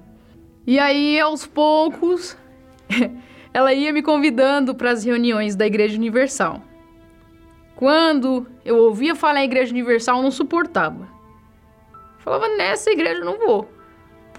E 0.65 0.77
aí, 0.77 1.19
aos 1.19 1.47
poucos, 1.47 2.37
ela 3.53 3.73
ia 3.73 3.91
me 3.91 4.01
convidando 4.01 4.75
para 4.75 4.91
as 4.91 5.03
reuniões 5.03 5.55
da 5.55 5.65
Igreja 5.65 5.97
Universal. 5.97 6.61
Quando 7.75 8.45
eu 8.63 8.77
ouvia 8.77 9.15
falar 9.15 9.41
em 9.41 9.45
Igreja 9.45 9.71
Universal, 9.71 10.17
eu 10.17 10.23
não 10.23 10.31
suportava. 10.31 11.07
Falava, 12.19 12.49
nessa 12.49 12.91
igreja 12.91 13.21
eu 13.21 13.25
não 13.25 13.39
vou. 13.39 13.69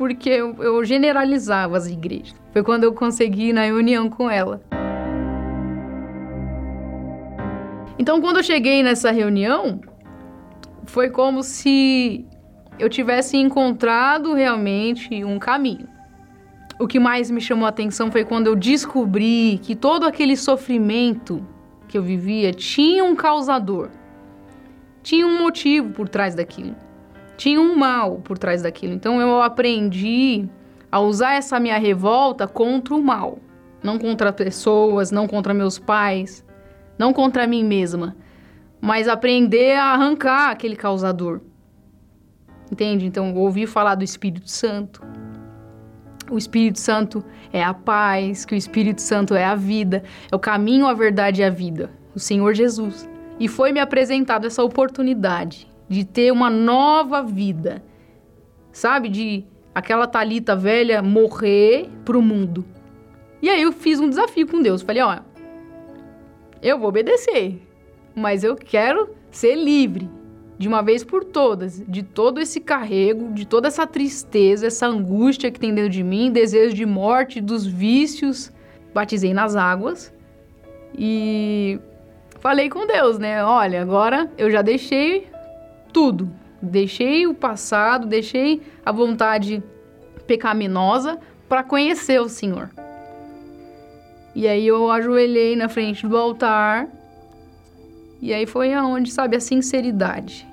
Porque 0.01 0.31
eu, 0.31 0.57
eu 0.63 0.83
generalizava 0.83 1.77
as 1.77 1.87
igrejas. 1.87 2.35
Foi 2.55 2.63
quando 2.63 2.85
eu 2.85 2.95
consegui 2.95 3.51
ir 3.51 3.53
na 3.53 3.65
reunião 3.65 4.09
com 4.09 4.31
ela. 4.31 4.63
Então, 7.99 8.19
quando 8.19 8.39
eu 8.39 8.43
cheguei 8.43 8.83
nessa 8.83 9.11
reunião, 9.11 9.79
foi 10.87 11.11
como 11.11 11.43
se 11.43 12.25
eu 12.79 12.89
tivesse 12.89 13.37
encontrado 13.37 14.33
realmente 14.33 15.23
um 15.23 15.39
caminho. 15.39 15.87
O 16.79 16.87
que 16.87 16.99
mais 16.99 17.31
me 17.31 17.43
chamou 17.43 17.67
a 17.67 17.69
atenção 17.69 18.11
foi 18.11 18.25
quando 18.25 18.47
eu 18.47 18.57
descobri 18.57 19.61
que 19.63 19.77
todo 19.77 20.07
aquele 20.07 20.35
sofrimento 20.35 21.47
que 21.87 21.99
eu 21.99 22.03
vivia 22.03 22.55
tinha 22.55 23.05
um 23.05 23.15
causador. 23.15 23.91
Tinha 25.03 25.27
um 25.27 25.39
motivo 25.43 25.91
por 25.91 26.09
trás 26.09 26.35
daquilo. 26.35 26.75
Tinha 27.41 27.59
um 27.59 27.75
mal 27.75 28.17
por 28.17 28.37
trás 28.37 28.61
daquilo. 28.61 28.93
Então 28.93 29.19
eu 29.19 29.41
aprendi 29.41 30.47
a 30.93 31.01
usar 31.01 31.37
essa 31.37 31.59
minha 31.59 31.79
revolta 31.79 32.47
contra 32.47 32.95
o 32.95 33.03
mal. 33.03 33.39
Não 33.83 33.99
contra 33.99 34.31
pessoas, 34.31 35.11
não 35.11 35.27
contra 35.27 35.55
meus 35.55 35.79
pais, 35.79 36.45
não 36.99 37.15
contra 37.15 37.47
mim 37.47 37.65
mesma. 37.65 38.15
Mas 38.79 39.09
aprender 39.09 39.75
a 39.75 39.85
arrancar 39.85 40.51
aquele 40.51 40.77
causador. 40.77 41.41
Entende? 42.71 43.07
Então, 43.07 43.35
ouvi 43.35 43.67
falar 43.67 43.95
do 43.95 44.05
Espírito 44.05 44.51
Santo 44.51 45.01
o 46.31 46.37
Espírito 46.37 46.79
Santo 46.79 47.25
é 47.55 47.65
a 47.65 47.73
paz, 47.73 48.45
que 48.45 48.55
o 48.55 48.57
Espírito 48.57 49.01
Santo 49.01 49.35
é 49.35 49.45
a 49.45 49.55
vida, 49.55 50.05
é 50.31 50.37
o 50.37 50.39
caminho, 50.39 50.87
a 50.87 50.93
verdade 50.93 51.41
e 51.41 51.45
a 51.45 51.51
vida, 51.51 51.91
o 52.15 52.21
Senhor 52.21 52.55
Jesus. 52.55 53.09
E 53.41 53.49
foi 53.49 53.73
me 53.73 53.81
apresentado 53.81 54.47
essa 54.47 54.63
oportunidade 54.63 55.70
de 55.91 56.05
ter 56.05 56.33
uma 56.33 56.49
nova 56.49 57.21
vida, 57.21 57.83
sabe? 58.71 59.09
De 59.09 59.45
aquela 59.75 60.07
talita 60.07 60.55
velha 60.55 61.03
morrer 61.03 61.91
pro 62.05 62.23
mundo. 62.23 62.65
E 63.43 63.51
aí 63.51 63.63
eu 63.63 63.73
fiz 63.73 63.99
um 63.99 64.09
desafio 64.09 64.47
com 64.47 64.63
Deus. 64.63 64.83
Falei, 64.83 65.03
ó, 65.03 65.19
eu 66.63 66.79
vou 66.79 66.91
obedecer, 66.91 67.61
mas 68.15 68.45
eu 68.45 68.55
quero 68.55 69.11
ser 69.33 69.57
livre 69.57 70.09
de 70.57 70.69
uma 70.69 70.81
vez 70.81 71.03
por 71.03 71.25
todas, 71.25 71.83
de 71.89 72.05
todo 72.05 72.39
esse 72.39 72.61
carrego, 72.61 73.33
de 73.33 73.45
toda 73.45 73.67
essa 73.67 73.85
tristeza, 73.85 74.69
essa 74.69 74.87
angústia 74.87 75.51
que 75.51 75.59
tem 75.59 75.75
dentro 75.75 75.91
de 75.91 76.05
mim, 76.05 76.31
desejo 76.31 76.77
de 76.77 76.87
morte, 76.87 77.41
dos 77.41 77.67
vícios. 77.67 78.53
Batizei 78.95 79.35
nas 79.35 79.57
águas 79.57 80.13
e 80.97 81.81
falei 82.39 82.69
com 82.69 82.87
Deus, 82.87 83.19
né? 83.19 83.43
Olha, 83.45 83.83
agora 83.83 84.31
eu 84.37 84.51
já 84.51 84.63
deixei 84.63 85.30
tudo. 85.93 86.31
Deixei 86.63 87.27
o 87.27 87.35
passado, 87.35 88.07
deixei 88.07 88.61
a 88.85 88.93
vontade 88.93 89.63
pecaminosa 90.27 91.19
para 91.49 91.63
conhecer 91.63 92.21
o 92.21 92.29
Senhor. 92.29 92.71
E 94.35 94.47
aí 94.47 94.67
eu 94.67 94.91
ajoelhei 94.91 95.57
na 95.57 95.69
frente 95.69 96.07
do 96.07 96.17
altar. 96.17 96.89
E 98.21 98.33
aí 98.33 98.47
foi 98.47 98.73
aonde, 98.73 99.11
sabe, 99.11 99.37
a 99.37 99.41
sinceridade. 99.41 100.47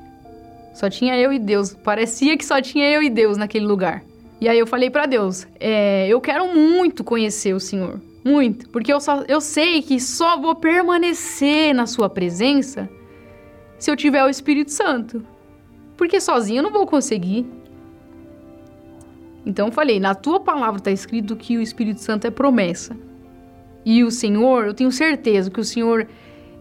Só 0.74 0.90
tinha 0.90 1.18
eu 1.18 1.34
e 1.34 1.40
Deus. 1.40 1.74
Parecia 1.74 2.38
que 2.38 2.46
só 2.46 2.62
tinha 2.62 2.90
eu 2.90 3.04
e 3.04 3.10
Deus 3.10 3.38
naquele 3.38 3.66
lugar. 3.66 4.04
E 4.40 4.48
aí 4.48 4.58
eu 4.58 4.68
falei 4.68 4.90
para 4.90 5.06
Deus: 5.06 5.48
é, 5.60 6.08
eu 6.08 6.22
quero 6.22 6.54
muito 6.56 7.04
conhecer 7.04 7.54
o 7.54 7.60
Senhor. 7.60 8.00
Muito. 8.24 8.70
Porque 8.70 8.92
eu, 8.92 9.00
só, 9.00 9.24
eu 9.28 9.42
sei 9.42 9.82
que 9.82 10.00
só 10.00 10.40
vou 10.40 10.56
permanecer 10.56 11.74
na 11.74 11.86
Sua 11.86 12.10
presença 12.10 12.90
se 13.78 13.92
eu 13.92 13.96
tiver 13.96 14.24
o 14.24 14.30
Espírito 14.30 14.72
Santo. 14.72 15.26
Porque 15.96 16.20
sozinho 16.22 16.60
eu 16.60 16.64
não 16.64 16.72
vou 16.72 16.86
conseguir. 16.86 17.46
Então 19.46 19.68
eu 19.68 19.72
falei: 19.72 20.00
na 20.00 20.14
tua 20.14 20.40
palavra 20.40 20.78
está 20.78 20.92
escrito 20.92 21.36
que 21.36 21.58
o 21.58 21.62
Espírito 21.62 22.02
Santo 22.02 22.28
é 22.28 22.32
promessa. 22.32 22.96
E 23.86 24.04
o 24.04 24.12
Senhor, 24.12 24.68
eu 24.68 24.74
tenho 24.74 24.92
certeza 24.92 25.50
que 25.50 25.60
o 25.60 25.64
Senhor 25.64 26.08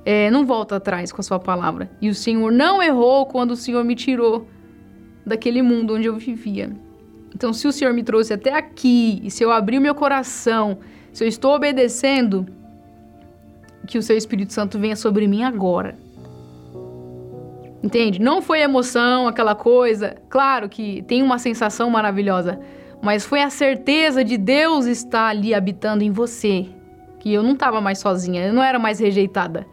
é, 0.05 0.31
não 0.31 0.47
volta 0.47 0.77
atrás 0.77 1.11
com 1.11 1.21
a 1.21 1.25
sua 1.25 1.41
palavra. 1.41 1.91
E 2.01 2.09
o 2.09 2.15
Senhor 2.15 2.53
não 2.53 2.81
errou 2.81 3.27
quando 3.27 3.51
o 3.51 3.57
Senhor 3.57 3.85
me 3.85 3.97
tirou 3.97 4.47
daquele 5.27 5.61
mundo 5.61 5.95
onde 5.95 6.07
eu 6.07 6.17
vivia. 6.17 6.71
Então, 7.35 7.53
se 7.53 7.67
o 7.67 7.73
Senhor 7.73 7.93
me 7.93 8.05
trouxe 8.05 8.33
até 8.33 8.55
aqui, 8.55 9.21
e 9.25 9.31
se 9.31 9.43
eu 9.43 9.51
abrir 9.51 9.79
o 9.79 9.81
meu 9.81 9.95
coração, 9.95 10.79
se 11.13 11.25
eu 11.25 11.29
estou 11.29 11.55
obedecendo, 11.55 12.47
que 13.87 13.99
o 13.99 14.03
seu 14.03 14.17
Espírito 14.17 14.53
Santo 14.53 14.79
venha 14.79 14.95
sobre 14.97 15.27
mim 15.27 15.43
agora. 15.43 15.99
Entende? 17.87 18.21
Não 18.21 18.43
foi 18.43 18.63
emoção, 18.63 19.29
aquela 19.29 19.55
coisa. 19.55 20.17
Claro 20.29 20.69
que 20.69 21.03
tem 21.03 21.23
uma 21.23 21.39
sensação 21.39 21.89
maravilhosa, 21.89 22.59
mas 23.01 23.25
foi 23.25 23.41
a 23.41 23.49
certeza 23.49 24.25
de 24.25 24.37
Deus 24.37 24.87
estar 24.87 25.29
ali 25.29 25.55
habitando 25.55 26.03
em 26.03 26.11
você 26.11 26.67
que 27.21 27.33
eu 27.33 27.45
não 27.45 27.53
estava 27.53 27.81
mais 27.81 28.01
sozinha, 28.01 28.45
eu 28.45 28.53
não 28.53 28.61
era 28.61 28.77
mais 28.77 28.99
rejeitada. 28.99 29.65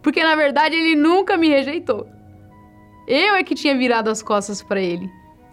Porque 0.00 0.22
na 0.22 0.36
verdade 0.36 0.76
ele 0.76 0.94
nunca 0.94 1.36
me 1.36 1.48
rejeitou. 1.48 2.06
Eu 3.08 3.34
é 3.34 3.42
que 3.42 3.56
tinha 3.56 3.76
virado 3.76 4.08
as 4.08 4.22
costas 4.22 4.62
para 4.62 4.80
ele. 4.80 5.10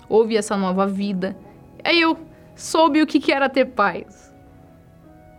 Houve 0.07 0.37
essa 0.37 0.55
nova 0.55 0.85
vida. 0.85 1.35
Aí 1.83 1.99
eu 1.99 2.15
soube 2.55 3.01
o 3.01 3.07
que, 3.07 3.31
era 3.31 3.49
ter 3.49 3.65
paz. 3.65 4.31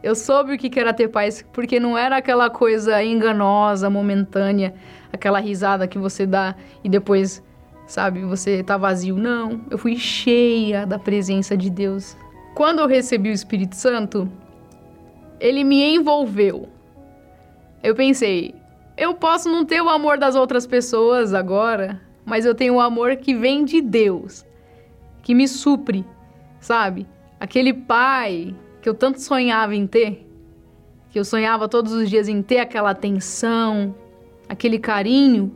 Eu 0.03 0.17
soube 0.17 0.55
o 0.55 0.59
que, 0.59 0.69
que 0.69 0.81
era 0.81 0.93
ter 0.93 1.07
paz, 1.07 1.47
porque 1.53 1.79
não 1.79 1.97
era 1.97 2.17
aquela 2.17 2.51
coisa 2.51 3.01
enganosa, 3.01 3.89
momentânea, 3.89 4.75
aquela 5.13 5.41
risada 5.41 5.89
que 5.89 5.99
você 5.99 6.27
dá 6.27 6.55
e 6.83 6.89
depois, 6.89 7.43
sabe, 7.87 8.21
você 8.25 8.63
tá 8.63 8.77
vazio. 8.77 9.17
Não, 9.17 9.61
eu 9.71 9.79
fui 9.79 9.97
cheia 9.97 10.87
da 10.87 10.99
presença 10.99 11.57
de 11.57 11.71
Deus. 11.71 12.17
Quando 12.55 12.81
eu 12.81 12.87
recebi 12.87 13.31
o 13.31 13.33
Espírito 13.33 13.77
Santo, 13.77 14.31
ele 15.41 15.65
me 15.65 15.95
envolveu. 15.95 16.69
Eu 17.83 17.95
pensei, 17.95 18.55
eu 18.97 19.15
posso 19.15 19.49
não 19.49 19.65
ter 19.65 19.81
o 19.81 19.89
amor 19.89 20.19
das 20.19 20.35
outras 20.35 20.67
pessoas 20.67 21.33
agora, 21.33 22.01
mas 22.25 22.45
eu 22.45 22.55
tenho 22.55 22.75
o 22.75 22.81
amor 22.81 23.17
que 23.17 23.35
vem 23.35 23.65
de 23.65 23.81
Deus, 23.81 24.45
que 25.23 25.35
me 25.35 25.47
supre, 25.47 26.05
sabe? 26.59 27.07
Aquele 27.39 27.73
pai 27.73 28.55
que 28.83 28.89
eu 28.89 28.95
tanto 28.95 29.21
sonhava 29.21 29.75
em 29.75 29.87
ter, 29.87 30.27
que 31.11 31.19
eu 31.19 31.25
sonhava 31.25 31.69
todos 31.69 31.93
os 31.93 32.11
dias 32.11 32.29
em 32.29 32.43
ter 32.43 32.59
aquela 32.59 32.91
atenção, 32.91 33.95
aquele 34.49 34.79
carinho, 34.79 35.55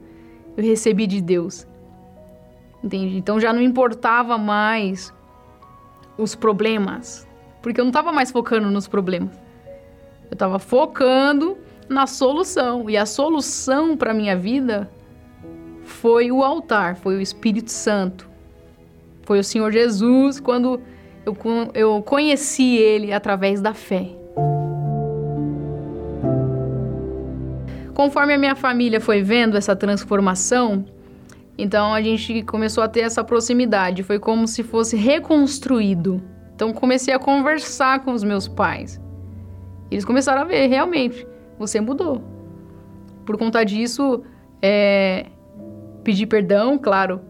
eu 0.56 0.64
recebi 0.64 1.06
de 1.06 1.20
Deus. 1.20 1.66
Entende? 2.82 3.16
Então 3.16 3.40
já 3.40 3.52
não 3.52 3.62
importava 3.62 4.36
mais 4.36 5.12
os 6.18 6.34
problemas, 6.34 7.26
porque 7.62 7.80
eu 7.80 7.84
não 7.84 7.90
estava 7.90 8.12
mais 8.12 8.30
focando 8.30 8.70
nos 8.70 8.88
problemas. 8.88 9.34
Eu 10.30 10.34
estava 10.34 10.58
focando 10.58 11.56
na 11.88 12.06
solução. 12.06 12.88
E 12.88 12.96
a 12.96 13.06
solução 13.06 13.96
para 13.96 14.14
minha 14.14 14.36
vida 14.36 14.90
foi 15.84 16.32
o 16.32 16.42
altar, 16.42 16.96
foi 16.96 17.16
o 17.16 17.20
Espírito 17.20 17.70
Santo. 17.70 18.28
Foi 19.22 19.38
o 19.38 19.44
Senhor 19.44 19.70
Jesus 19.70 20.40
quando 20.40 20.80
eu, 21.24 21.36
eu 21.74 22.02
conheci 22.02 22.76
Ele 22.76 23.12
através 23.12 23.60
da 23.60 23.74
fé. 23.74 24.21
Conforme 28.02 28.34
a 28.34 28.38
minha 28.38 28.56
família 28.56 29.00
foi 29.00 29.22
vendo 29.22 29.56
essa 29.56 29.76
transformação, 29.76 30.84
então 31.56 31.94
a 31.94 32.02
gente 32.02 32.42
começou 32.42 32.82
a 32.82 32.88
ter 32.88 33.02
essa 33.02 33.22
proximidade. 33.22 34.02
Foi 34.02 34.18
como 34.18 34.48
se 34.48 34.64
fosse 34.64 34.96
reconstruído. 34.96 36.20
Então 36.52 36.72
comecei 36.72 37.14
a 37.14 37.18
conversar 37.20 38.00
com 38.00 38.10
os 38.10 38.24
meus 38.24 38.48
pais. 38.48 39.00
Eles 39.88 40.04
começaram 40.04 40.42
a 40.42 40.44
ver, 40.44 40.66
realmente, 40.66 41.24
você 41.56 41.80
mudou. 41.80 42.24
Por 43.24 43.38
conta 43.38 43.62
disso, 43.62 44.24
é, 44.60 45.26
pedi 46.02 46.26
perdão, 46.26 46.76
claro, 46.76 47.20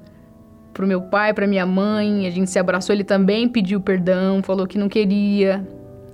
pro 0.72 0.86
meu 0.86 1.02
pai, 1.02 1.34
pra 1.34 1.46
minha 1.46 1.66
mãe. 1.66 2.26
A 2.26 2.30
gente 2.30 2.48
se 2.48 2.58
abraçou, 2.58 2.94
ele 2.94 3.04
também 3.04 3.46
pediu 3.46 3.78
perdão, 3.78 4.42
falou 4.42 4.66
que 4.66 4.78
não 4.78 4.88
queria 4.88 5.68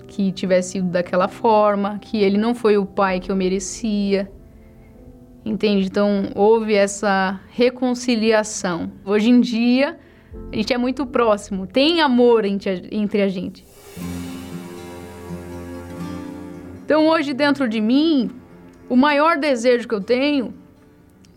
que 0.09 0.33
tivesse 0.33 0.73
sido 0.73 0.89
daquela 0.89 1.29
forma, 1.29 2.01
que 2.01 2.17
ele 2.17 2.37
não 2.37 2.57
foi 2.57 2.77
o 2.77 2.85
pai 2.85 3.21
que 3.21 3.31
eu 3.31 3.37
merecia. 3.37 4.29
Entende? 5.49 5.87
Então 5.87 6.31
houve 6.35 6.75
essa 6.75 7.41
reconciliação. 7.49 8.93
Hoje 9.03 9.31
em 9.31 9.41
dia, 9.41 9.99
a 10.53 10.57
gente 10.57 10.75
é 10.75 10.79
muito 10.79 11.07
próximo, 11.07 11.67
tem 11.67 12.03
amor 12.03 12.45
entre 12.45 13.23
a 13.23 13.29
gente. 13.29 13.65
Então, 16.85 17.09
hoje, 17.09 17.35
dentro 17.35 17.69
de 17.69 17.81
mim, 17.81 18.31
o 18.89 18.97
maior 18.97 19.39
desejo 19.39 19.89
que 19.89 19.95
eu 19.95 20.01
tenho 20.03 20.55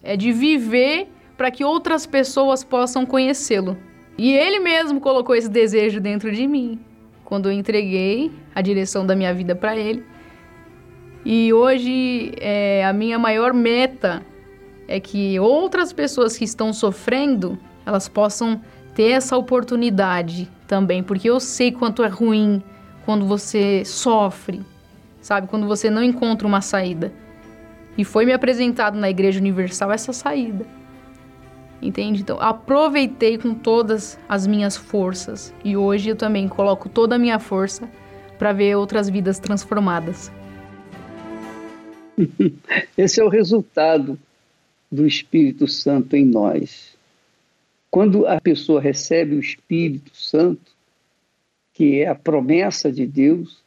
é 0.04 0.16
de 0.16 0.32
viver 0.32 1.10
para 1.38 1.52
que 1.52 1.64
outras 1.64 2.06
pessoas 2.06 2.64
possam 2.64 3.06
conhecê-lo. 3.06 3.78
E 4.18 4.32
ele 4.34 4.60
mesmo 4.60 5.00
colocou 5.02 5.36
esse 5.36 5.50
desejo 5.50 6.00
dentro 6.00 6.32
de 6.32 6.48
mim 6.48 6.80
quando 7.24 7.50
eu 7.50 7.54
entreguei 7.54 8.32
a 8.54 8.62
direção 8.62 9.06
da 9.06 9.16
minha 9.16 9.34
vida 9.34 9.56
para 9.56 9.76
ele. 9.76 10.04
E 11.24 11.54
hoje 11.54 12.34
é, 12.40 12.86
a 12.86 12.94
minha 12.94 13.20
maior 13.20 13.54
meta 13.54 14.24
é 14.88 15.00
que 15.00 15.40
outras 15.40 15.94
pessoas 15.94 16.38
que 16.38 16.44
estão 16.44 16.74
sofrendo 16.74 17.58
elas 17.86 18.08
possam 18.08 18.62
ter 18.94 19.12
essa 19.12 19.38
oportunidade 19.38 20.50
também, 20.68 21.02
porque 21.04 21.30
eu 21.30 21.40
sei 21.40 21.72
quanto 21.72 22.04
é 22.04 22.08
ruim 22.08 22.62
quando 23.06 23.26
você 23.26 23.84
sofre, 23.86 24.62
sabe? 25.22 25.48
Quando 25.48 25.68
você 25.68 25.90
não 25.90 26.04
encontra 26.04 26.48
uma 26.48 26.62
saída. 26.62 27.12
E 27.98 28.04
foi 28.04 28.26
me 28.26 28.34
apresentado 28.34 28.98
na 28.98 29.10
Igreja 29.10 29.40
Universal 29.40 29.92
essa 29.92 30.14
saída. 30.14 30.66
Entende? 31.82 32.22
Então, 32.22 32.38
aproveitei 32.40 33.38
com 33.38 33.54
todas 33.54 34.20
as 34.30 34.46
minhas 34.46 34.78
forças. 34.78 35.54
E 35.64 35.76
hoje 35.76 36.10
eu 36.10 36.16
também 36.16 36.48
coloco 36.48 36.88
toda 36.88 37.16
a 37.16 37.20
minha 37.20 37.40
força 37.40 37.90
para 38.38 38.54
ver 38.54 38.76
outras 38.76 39.10
vidas 39.10 39.40
transformadas. 39.40 40.32
Esse 42.98 43.20
é 43.20 43.24
o 43.24 43.30
resultado 43.30 44.20
do 44.92 45.08
Espírito 45.08 45.68
Santo 45.68 46.16
em 46.16 46.26
nós. 46.26 46.96
Quando 47.90 48.26
a 48.26 48.40
pessoa 48.40 48.82
recebe 48.82 49.36
o 49.36 49.40
Espírito 49.40 50.16
Santo, 50.16 50.72
que 51.74 52.00
é 52.00 52.08
a 52.08 52.16
promessa 52.16 52.92
de 52.92 53.06
Deus, 53.06 53.62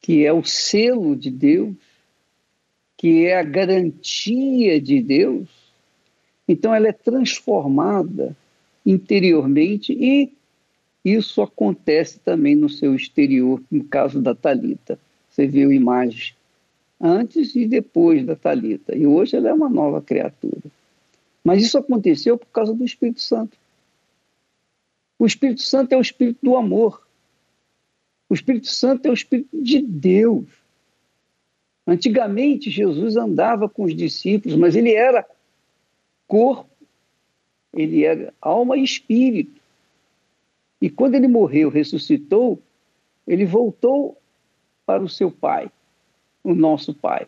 que 0.00 0.24
é 0.24 0.32
o 0.32 0.44
selo 0.44 1.16
de 1.16 1.30
Deus, 1.30 1.74
que 2.96 3.24
é 3.26 3.38
a 3.38 3.42
garantia 3.42 4.80
de 4.80 5.00
Deus, 5.00 5.48
então 6.46 6.74
ela 6.74 6.88
é 6.88 6.92
transformada 6.92 8.36
interiormente 8.84 9.92
e 9.92 10.32
isso 11.04 11.42
acontece 11.42 12.20
também 12.20 12.54
no 12.54 12.68
seu 12.68 12.94
exterior, 12.94 13.60
no 13.70 13.84
caso 13.84 14.20
da 14.20 14.34
Talita. 14.34 14.98
Você 15.28 15.46
viu 15.46 15.72
imagens 15.72 16.34
antes 17.02 17.56
e 17.56 17.66
depois 17.66 18.24
da 18.24 18.36
Talita, 18.36 18.96
e 18.96 19.04
hoje 19.04 19.36
ela 19.36 19.48
é 19.48 19.52
uma 19.52 19.68
nova 19.68 20.00
criatura. 20.00 20.62
Mas 21.42 21.60
isso 21.60 21.76
aconteceu 21.76 22.38
por 22.38 22.46
causa 22.46 22.72
do 22.72 22.84
Espírito 22.84 23.20
Santo. 23.20 23.58
O 25.18 25.26
Espírito 25.26 25.62
Santo 25.62 25.92
é 25.92 25.96
o 25.96 26.00
Espírito 26.00 26.38
do 26.40 26.56
amor. 26.56 27.04
O 28.28 28.34
Espírito 28.34 28.68
Santo 28.68 29.06
é 29.06 29.10
o 29.10 29.14
Espírito 29.14 29.48
de 29.52 29.82
Deus. 29.82 30.46
Antigamente, 31.84 32.70
Jesus 32.70 33.16
andava 33.16 33.68
com 33.68 33.82
os 33.84 33.96
discípulos, 33.96 34.56
mas 34.56 34.76
ele 34.76 34.94
era 34.94 35.26
corpo, 36.28 36.70
ele 37.74 38.04
era 38.04 38.32
alma 38.40 38.76
e 38.76 38.84
espírito. 38.84 39.60
E 40.80 40.88
quando 40.88 41.16
ele 41.16 41.26
morreu, 41.26 41.68
ressuscitou, 41.68 42.58
ele 43.26 43.44
voltou 43.44 44.16
para 44.86 45.02
o 45.02 45.08
seu 45.08 45.30
Pai, 45.30 45.70
o 46.42 46.54
nosso 46.54 46.94
Pai. 46.94 47.26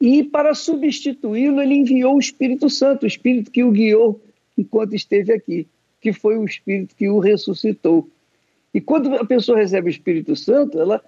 E 0.00 0.24
para 0.24 0.54
substituí-lo, 0.54 1.60
ele 1.60 1.74
enviou 1.74 2.16
o 2.16 2.18
Espírito 2.18 2.68
Santo, 2.68 3.04
o 3.04 3.06
Espírito 3.06 3.50
que 3.50 3.62
o 3.62 3.70
guiou 3.70 4.20
enquanto 4.58 4.94
esteve 4.94 5.32
aqui, 5.32 5.66
que 6.00 6.12
foi 6.12 6.36
o 6.36 6.44
Espírito 6.44 6.96
que 6.96 7.08
o 7.08 7.18
ressuscitou. 7.18 8.08
E 8.74 8.80
quando 8.80 9.14
a 9.14 9.24
pessoa 9.24 9.58
recebe 9.58 9.88
o 9.88 9.90
Espírito 9.90 10.34
Santo, 10.34 10.80
ela 10.80 11.02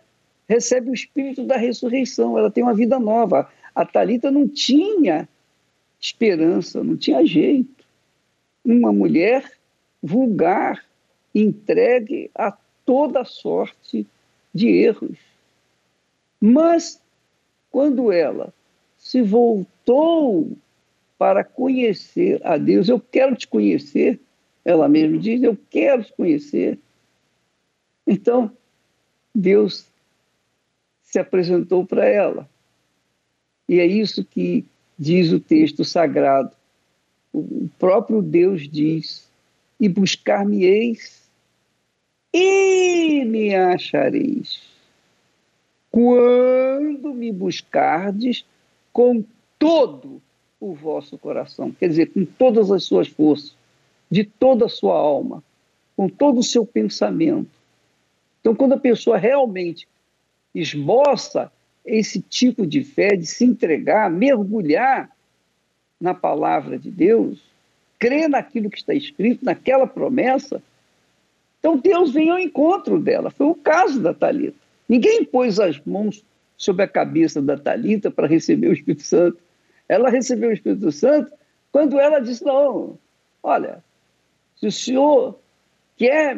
recebe 0.49 0.91
o 0.91 0.95
Espírito 0.95 1.45
da 1.45 1.57
ressurreição, 1.57 2.39
ela 2.39 2.51
tem 2.51 2.63
uma 2.63 2.75
vida 2.75 2.99
nova. 2.99 3.51
A 3.75 3.85
Talita 3.85 4.31
não 4.31 4.47
tinha 4.47 5.29
esperança, 6.01 6.85
não 6.85 6.97
tinha 6.97 7.27
jeito. 7.27 7.85
Uma 8.65 8.93
mulher 8.93 9.51
vulgar, 10.03 10.85
entregue 11.35 12.31
a 12.35 12.57
toda 12.85 13.25
sorte 13.25 14.07
de 14.55 14.69
erros. 14.69 15.19
Mas, 16.41 17.01
quando 17.71 18.13
ela 18.13 18.53
se 18.99 19.23
voltou 19.23 20.57
para 21.19 21.45
conhecer 21.45 22.41
a 22.45 22.57
Deus, 22.57 22.89
eu 22.89 23.01
quero 23.01 23.35
te 23.37 23.47
conhecer, 23.47 24.21
ela 24.65 24.89
mesma 24.89 25.19
diz, 25.19 25.43
eu 25.43 25.57
quero 25.71 26.05
te 26.05 26.13
conhecer. 26.13 26.79
Então, 28.07 28.51
Deus 29.35 29.87
se 31.03 31.19
apresentou 31.19 31.87
para 31.87 32.07
ela. 32.07 32.49
E 33.69 33.79
é 33.79 33.87
isso 33.87 34.25
que 34.25 34.65
diz 34.99 35.33
o 35.33 35.41
texto 35.41 35.85
sagrado. 35.85 36.55
O 37.33 37.69
próprio 37.79 38.23
Deus 38.23 38.69
diz: 38.69 39.29
E 39.81 39.89
buscar-me-eis 39.89 41.25
e 42.33 43.25
me 43.25 43.55
achareis. 43.55 44.74
Quando 45.95 47.15
me 47.15 47.31
buscardes 47.31 48.45
com 48.93 49.25
todo 49.57 50.21
o 50.59 50.75
vosso 50.75 51.17
coração, 51.17 51.71
quer 51.71 51.87
dizer, 51.87 52.07
com 52.07 52.25
todas 52.25 52.73
as 52.73 52.83
suas 52.83 53.07
forças, 53.07 53.55
de 54.11 54.25
toda 54.25 54.65
a 54.65 54.69
sua 54.69 54.97
alma, 54.97 55.41
com 55.97 56.09
todo 56.09 56.41
o 56.41 56.43
seu 56.43 56.67
pensamento. 56.67 57.53
Então, 58.41 58.57
quando 58.57 58.73
a 58.73 58.77
pessoa 58.77 59.17
realmente 59.17 59.87
esboça 60.53 61.53
esse 61.85 62.21
tipo 62.21 62.67
de 62.67 62.83
fé, 62.83 63.15
de 63.15 63.27
se 63.27 63.45
entregar, 63.45 64.11
mergulhar 64.11 65.17
na 66.01 66.13
palavra 66.13 66.77
de 66.77 66.91
Deus, 66.91 67.41
crer 68.01 68.29
naquilo 68.29 68.69
que 68.69 68.79
está 68.79 68.95
escrito, 68.95 69.45
naquela 69.45 69.87
promessa, 69.87 70.61
então 71.61 71.79
Deus 71.79 72.13
vem 72.13 72.31
ao 72.31 72.39
encontro 72.41 72.99
dela. 72.99 73.31
Foi 73.31 73.47
o 73.47 73.55
caso 73.55 74.03
da 74.03 74.13
Talita. 74.13 74.64
Ninguém 74.89 75.25
pôs 75.25 75.59
as 75.59 75.81
mãos 75.85 76.25
sobre 76.57 76.85
a 76.85 76.89
cabeça 76.89 77.41
da 77.41 77.57
Talita 77.57 78.11
para 78.11 78.27
receber 78.27 78.69
o 78.69 78.73
Espírito 78.73 79.03
Santo. 79.03 79.39
Ela 79.89 80.11
recebeu 80.11 80.51
o 80.51 80.53
Espírito 80.53 80.91
Santo 80.93 81.33
quando 81.73 81.99
ela 81.99 82.21
disse: 82.21 82.45
"Não, 82.45 82.99
olha, 83.43 83.83
se 84.57 84.67
o 84.67 84.73
Senhor 84.73 85.39
quer 85.97 86.37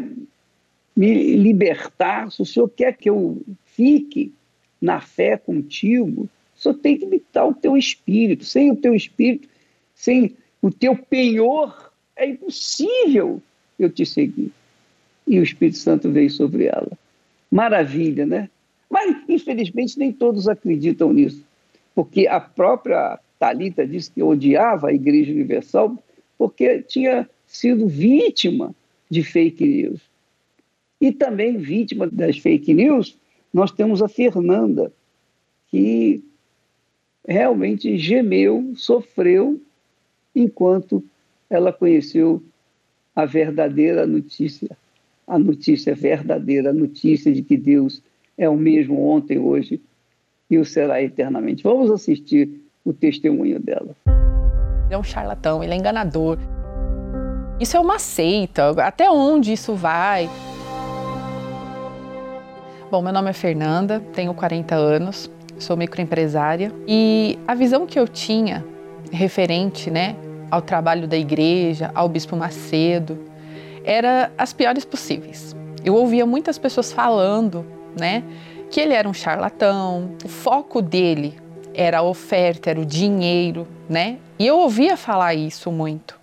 me 0.96 1.36
libertar, 1.36 2.30
se 2.30 2.42
o 2.42 2.46
Senhor 2.46 2.68
quer 2.68 2.96
que 2.96 3.10
eu 3.10 3.40
fique 3.64 4.32
na 4.80 5.00
fé 5.00 5.36
contigo, 5.36 6.28
só 6.54 6.72
tem 6.72 6.96
que 6.96 7.06
me 7.06 7.22
dar 7.32 7.46
o 7.46 7.54
teu 7.54 7.76
espírito. 7.76 8.44
Sem 8.44 8.70
o 8.70 8.76
teu 8.76 8.94
espírito, 8.94 9.48
sem 9.94 10.36
o 10.62 10.70
teu 10.70 10.96
penhor, 10.96 11.92
é 12.16 12.28
impossível 12.28 13.42
eu 13.78 13.90
te 13.90 14.06
seguir 14.06 14.50
e 15.26 15.38
o 15.38 15.42
Espírito 15.42 15.78
Santo 15.78 16.10
veio 16.10 16.30
sobre 16.30 16.66
ela. 16.66 16.90
Maravilha, 17.50 18.26
né? 18.26 18.50
Mas, 18.88 19.16
infelizmente, 19.28 19.98
nem 19.98 20.12
todos 20.12 20.48
acreditam 20.48 21.12
nisso, 21.12 21.44
porque 21.94 22.26
a 22.26 22.40
própria 22.40 23.18
Talita 23.38 23.86
disse 23.86 24.10
que 24.10 24.22
odiava 24.22 24.88
a 24.88 24.92
Igreja 24.92 25.32
Universal 25.32 25.96
porque 26.38 26.82
tinha 26.82 27.28
sido 27.46 27.86
vítima 27.86 28.74
de 29.10 29.22
fake 29.22 29.64
news. 29.64 30.00
E 31.00 31.12
também 31.12 31.56
vítima 31.56 32.06
das 32.06 32.38
fake 32.38 32.72
news, 32.72 33.16
nós 33.52 33.70
temos 33.70 34.02
a 34.02 34.08
Fernanda, 34.08 34.92
que 35.70 36.22
realmente 37.26 37.98
gemeu, 37.98 38.72
sofreu, 38.76 39.60
enquanto 40.34 41.02
ela 41.48 41.72
conheceu 41.72 42.42
a 43.14 43.24
verdadeira 43.24 44.06
notícia 44.06 44.76
a 45.26 45.38
notícia 45.38 45.94
verdadeira, 45.94 46.70
a 46.70 46.72
notícia 46.72 47.32
de 47.32 47.42
que 47.42 47.56
Deus 47.56 48.02
é 48.38 48.48
o 48.48 48.56
mesmo 48.56 49.08
ontem, 49.08 49.38
hoje 49.38 49.80
e 50.48 50.58
o 50.58 50.64
será 50.64 51.02
eternamente. 51.02 51.62
Vamos 51.62 51.90
assistir 51.90 52.48
o 52.84 52.92
testemunho 52.92 53.58
dela. 53.58 53.96
Ele 54.86 54.94
é 54.94 54.98
um 54.98 55.02
charlatão, 55.02 55.62
ele 55.62 55.72
é 55.72 55.76
enganador. 55.76 56.38
Isso 57.58 57.76
é 57.76 57.80
uma 57.80 57.98
seita. 57.98 58.70
Até 58.82 59.10
onde 59.10 59.52
isso 59.52 59.74
vai? 59.74 60.28
Bom, 62.88 63.02
meu 63.02 63.12
nome 63.12 63.30
é 63.30 63.32
Fernanda, 63.32 64.00
tenho 64.14 64.32
40 64.32 64.76
anos, 64.76 65.28
sou 65.58 65.76
microempresária 65.76 66.70
e 66.86 67.36
a 67.48 67.54
visão 67.54 67.84
que 67.84 67.98
eu 67.98 68.06
tinha 68.06 68.64
referente, 69.10 69.90
né, 69.90 70.14
ao 70.50 70.62
trabalho 70.62 71.08
da 71.08 71.16
igreja, 71.16 71.90
ao 71.94 72.08
bispo 72.08 72.36
Macedo, 72.36 73.18
era 73.86 74.32
as 74.36 74.52
piores 74.52 74.84
possíveis. 74.84 75.54
Eu 75.84 75.94
ouvia 75.94 76.26
muitas 76.26 76.58
pessoas 76.58 76.92
falando, 76.92 77.64
né, 77.98 78.24
que 78.70 78.80
ele 78.80 78.92
era 78.92 79.08
um 79.08 79.14
charlatão, 79.14 80.10
o 80.24 80.28
foco 80.28 80.82
dele 80.82 81.38
era 81.72 81.98
a 81.98 82.02
oferta, 82.02 82.68
era 82.68 82.80
o 82.80 82.84
dinheiro, 82.84 83.68
né? 83.88 84.16
E 84.38 84.46
eu 84.46 84.58
ouvia 84.58 84.96
falar 84.96 85.34
isso 85.34 85.70
muito. 85.70 86.18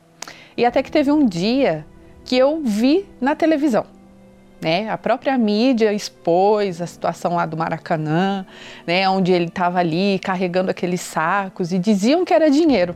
E 0.57 0.65
até 0.65 0.83
que 0.83 0.91
teve 0.91 1.11
um 1.11 1.25
dia 1.25 1.85
que 2.25 2.35
eu 2.37 2.61
vi 2.63 3.07
na 3.21 3.35
televisão, 3.35 3.85
né? 4.59 4.89
A 4.89 4.97
própria 4.97 5.37
mídia 5.37 5.93
expôs 5.93 6.81
a 6.81 6.87
situação 6.87 7.35
lá 7.35 7.45
do 7.45 7.55
Maracanã, 7.55 8.45
né, 8.85 9.07
onde 9.07 9.31
ele 9.31 9.45
estava 9.45 9.79
ali 9.79 10.19
carregando 10.19 10.71
aqueles 10.71 11.01
sacos 11.01 11.71
e 11.71 11.79
diziam 11.79 12.25
que 12.25 12.33
era 12.33 12.49
dinheiro. 12.49 12.95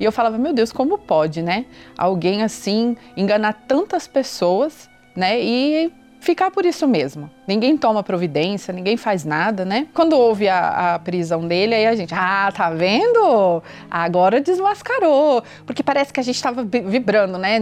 E 0.00 0.04
eu 0.04 0.10
falava, 0.10 0.38
meu 0.38 0.54
Deus, 0.54 0.72
como 0.72 0.96
pode, 0.96 1.42
né? 1.42 1.66
Alguém 1.96 2.42
assim 2.42 2.96
enganar 3.14 3.52
tantas 3.68 4.08
pessoas, 4.08 4.88
né? 5.14 5.38
E 5.38 5.92
ficar 6.20 6.50
por 6.50 6.64
isso 6.64 6.86
mesmo. 6.86 7.30
Ninguém 7.46 7.76
toma 7.76 8.02
providência, 8.02 8.72
ninguém 8.72 8.96
faz 8.96 9.24
nada, 9.24 9.64
né? 9.64 9.88
Quando 9.92 10.14
houve 10.16 10.48
a, 10.48 10.94
a, 10.94 10.98
prisão 10.98 11.46
dele, 11.46 11.74
aí 11.74 11.86
a 11.86 11.94
gente, 11.94 12.14
ah, 12.14 12.52
tá 12.54 12.70
vendo? 12.70 13.62
Agora 13.90 14.40
desmascarou. 14.40 15.42
Porque 15.66 15.82
parece 15.82 16.12
que 16.12 16.20
a 16.20 16.22
gente 16.22 16.36
estava 16.36 16.62
vibrando, 16.62 17.38
né? 17.38 17.58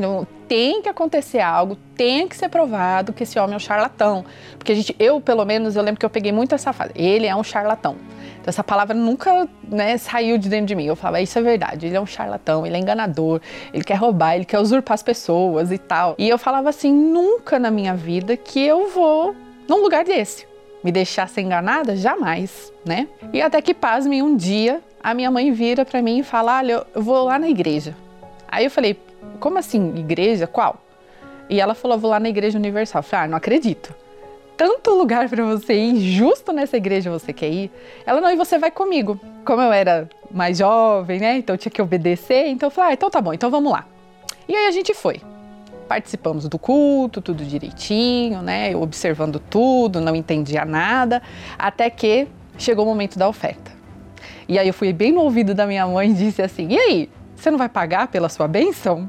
Tem 0.46 0.82
que 0.82 0.88
acontecer 0.88 1.40
algo, 1.40 1.76
tem 1.96 2.28
que 2.28 2.36
ser 2.36 2.48
provado 2.48 3.12
que 3.12 3.22
esse 3.22 3.38
homem 3.38 3.54
é 3.54 3.56
um 3.56 3.60
charlatão. 3.60 4.24
Porque 4.58 4.72
a 4.72 4.74
gente, 4.74 4.94
eu, 4.98 5.20
pelo 5.20 5.44
menos, 5.44 5.76
eu 5.76 5.82
lembro 5.82 5.98
que 5.98 6.06
eu 6.06 6.10
peguei 6.10 6.32
muito 6.32 6.54
essa 6.54 6.72
fase. 6.72 6.92
Ele 6.94 7.26
é 7.26 7.34
um 7.34 7.44
charlatão. 7.44 7.96
Essa 8.48 8.64
palavra 8.64 8.94
nunca 8.94 9.48
né, 9.68 9.98
saiu 9.98 10.38
de 10.38 10.48
dentro 10.48 10.66
de 10.66 10.74
mim. 10.74 10.86
Eu 10.86 10.96
falava, 10.96 11.20
isso 11.20 11.38
é 11.38 11.42
verdade, 11.42 11.86
ele 11.86 11.96
é 11.96 12.00
um 12.00 12.06
charlatão, 12.06 12.66
ele 12.66 12.76
é 12.76 12.78
enganador, 12.78 13.40
ele 13.72 13.84
quer 13.84 13.96
roubar, 13.96 14.34
ele 14.34 14.44
quer 14.44 14.58
usurpar 14.58 14.94
as 14.94 15.02
pessoas 15.02 15.70
e 15.70 15.78
tal. 15.78 16.14
E 16.18 16.28
eu 16.28 16.38
falava 16.38 16.68
assim, 16.68 16.92
nunca 16.92 17.58
na 17.58 17.70
minha 17.70 17.94
vida 17.94 18.36
que 18.36 18.60
eu 18.60 18.88
vou 18.88 19.34
num 19.68 19.82
lugar 19.82 20.04
desse. 20.04 20.46
Me 20.82 20.92
deixar 20.92 21.28
ser 21.28 21.42
enganada? 21.42 21.96
Jamais, 21.96 22.72
né? 22.84 23.08
E 23.32 23.42
até 23.42 23.60
que, 23.60 23.74
pasmem, 23.74 24.22
um 24.22 24.36
dia 24.36 24.80
a 25.02 25.12
minha 25.12 25.30
mãe 25.30 25.52
vira 25.52 25.84
para 25.84 26.00
mim 26.00 26.18
e 26.18 26.22
fala, 26.22 26.58
olha, 26.58 26.86
eu 26.94 27.02
vou 27.02 27.24
lá 27.24 27.38
na 27.38 27.48
igreja. 27.48 27.96
Aí 28.48 28.64
eu 28.64 28.70
falei, 28.70 28.98
como 29.40 29.58
assim, 29.58 29.94
igreja? 29.96 30.46
Qual? 30.46 30.76
E 31.50 31.60
ela 31.60 31.74
falou, 31.74 31.98
vou 31.98 32.10
lá 32.10 32.20
na 32.20 32.28
Igreja 32.28 32.58
Universal. 32.58 33.00
Eu 33.00 33.02
falei, 33.02 33.24
ah, 33.24 33.28
não 33.28 33.36
acredito 33.36 33.94
tanto 34.58 34.90
lugar 34.90 35.28
para 35.28 35.44
você 35.44 35.72
ir, 35.72 36.00
justo 36.00 36.52
nessa 36.52 36.76
igreja 36.76 37.08
você 37.12 37.32
quer 37.32 37.48
ir. 37.48 37.70
Ela, 38.04 38.20
não, 38.20 38.28
e 38.28 38.34
você 38.34 38.58
vai 38.58 38.72
comigo. 38.72 39.18
Como 39.44 39.62
eu 39.62 39.72
era 39.72 40.10
mais 40.32 40.58
jovem, 40.58 41.20
né? 41.20 41.38
Então 41.38 41.54
eu 41.54 41.58
tinha 41.58 41.70
que 41.70 41.80
obedecer. 41.80 42.48
Então 42.48 42.66
eu 42.66 42.70
falei, 42.72 42.90
ah, 42.90 42.94
então 42.94 43.08
tá 43.08 43.20
bom, 43.20 43.32
então 43.32 43.50
vamos 43.52 43.70
lá. 43.70 43.86
E 44.48 44.56
aí 44.56 44.66
a 44.66 44.70
gente 44.72 44.92
foi. 44.92 45.20
Participamos 45.86 46.48
do 46.48 46.58
culto, 46.58 47.22
tudo 47.22 47.44
direitinho, 47.44 48.42
né? 48.42 48.74
Eu 48.74 48.82
observando 48.82 49.38
tudo, 49.38 50.00
não 50.00 50.16
entendia 50.16 50.64
nada, 50.64 51.22
até 51.56 51.88
que 51.88 52.26
chegou 52.58 52.84
o 52.84 52.88
momento 52.88 53.16
da 53.16 53.28
oferta. 53.28 53.70
E 54.48 54.58
aí 54.58 54.66
eu 54.66 54.74
fui 54.74 54.92
bem 54.92 55.12
no 55.12 55.20
ouvido 55.20 55.54
da 55.54 55.66
minha 55.66 55.86
mãe 55.86 56.10
e 56.10 56.14
disse 56.14 56.42
assim: 56.42 56.66
E 56.68 56.78
aí, 56.78 57.10
você 57.36 57.48
não 57.48 57.58
vai 57.58 57.68
pagar 57.68 58.08
pela 58.08 58.28
sua 58.28 58.48
bênção? 58.48 59.08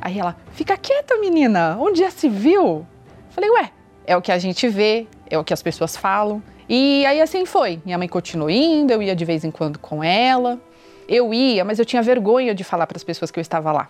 Aí 0.00 0.18
ela, 0.18 0.36
fica 0.50 0.76
quieta, 0.76 1.16
menina, 1.18 1.78
onde 1.80 2.00
já 2.00 2.10
se 2.10 2.28
viu? 2.28 2.84
Falei, 3.30 3.50
ué, 3.50 3.70
é 4.06 4.16
o 4.16 4.22
que 4.22 4.30
a 4.30 4.38
gente 4.38 4.68
vê, 4.68 5.06
é 5.28 5.38
o 5.38 5.44
que 5.44 5.52
as 5.52 5.62
pessoas 5.62 5.96
falam. 5.96 6.42
E 6.68 7.04
aí 7.06 7.20
assim 7.20 7.44
foi. 7.44 7.80
Minha 7.84 7.98
mãe 7.98 8.08
continuou 8.08 8.50
indo, 8.50 8.92
eu 8.92 9.02
ia 9.02 9.14
de 9.14 9.24
vez 9.24 9.44
em 9.44 9.50
quando 9.50 9.78
com 9.78 10.02
ela. 10.02 10.60
Eu 11.08 11.32
ia, 11.32 11.64
mas 11.64 11.78
eu 11.78 11.84
tinha 11.84 12.02
vergonha 12.02 12.54
de 12.54 12.64
falar 12.64 12.86
para 12.86 12.96
as 12.96 13.04
pessoas 13.04 13.30
que 13.30 13.38
eu 13.38 13.42
estava 13.42 13.70
lá. 13.72 13.88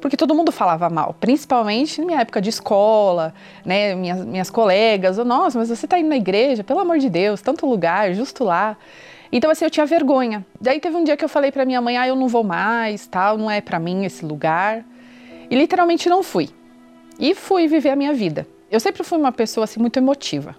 Porque 0.00 0.16
todo 0.16 0.34
mundo 0.34 0.52
falava 0.52 0.88
mal, 0.88 1.14
principalmente 1.18 2.00
na 2.00 2.06
minha 2.06 2.20
época 2.20 2.40
de 2.40 2.50
escola, 2.50 3.34
né? 3.64 3.94
Minhas, 3.94 4.24
minhas 4.24 4.50
colegas, 4.50 5.18
oh, 5.18 5.24
nossa, 5.24 5.58
mas 5.58 5.68
você 5.68 5.86
está 5.86 5.98
indo 5.98 6.08
na 6.08 6.16
igreja, 6.16 6.62
pelo 6.62 6.80
amor 6.80 6.98
de 6.98 7.08
Deus, 7.08 7.40
tanto 7.40 7.66
lugar, 7.66 8.12
justo 8.14 8.44
lá. 8.44 8.76
Então, 9.32 9.50
assim, 9.50 9.64
eu 9.64 9.70
tinha 9.70 9.84
vergonha. 9.84 10.44
Daí 10.60 10.78
teve 10.78 10.96
um 10.96 11.04
dia 11.04 11.16
que 11.16 11.24
eu 11.24 11.28
falei 11.28 11.50
para 11.50 11.64
minha 11.64 11.80
mãe, 11.80 11.96
ah, 11.96 12.06
eu 12.06 12.16
não 12.16 12.28
vou 12.28 12.44
mais, 12.44 13.06
tal, 13.06 13.36
não 13.36 13.50
é 13.50 13.60
para 13.60 13.78
mim 13.78 14.04
esse 14.04 14.24
lugar. 14.24 14.84
E 15.50 15.56
literalmente 15.56 16.08
não 16.08 16.22
fui. 16.22 16.50
E 17.18 17.34
fui 17.34 17.66
viver 17.66 17.90
a 17.90 17.96
minha 17.96 18.12
vida. 18.12 18.46
Eu 18.74 18.80
sempre 18.80 19.04
fui 19.04 19.16
uma 19.16 19.30
pessoa, 19.30 19.62
assim, 19.62 19.78
muito 19.78 20.00
emotiva. 20.00 20.56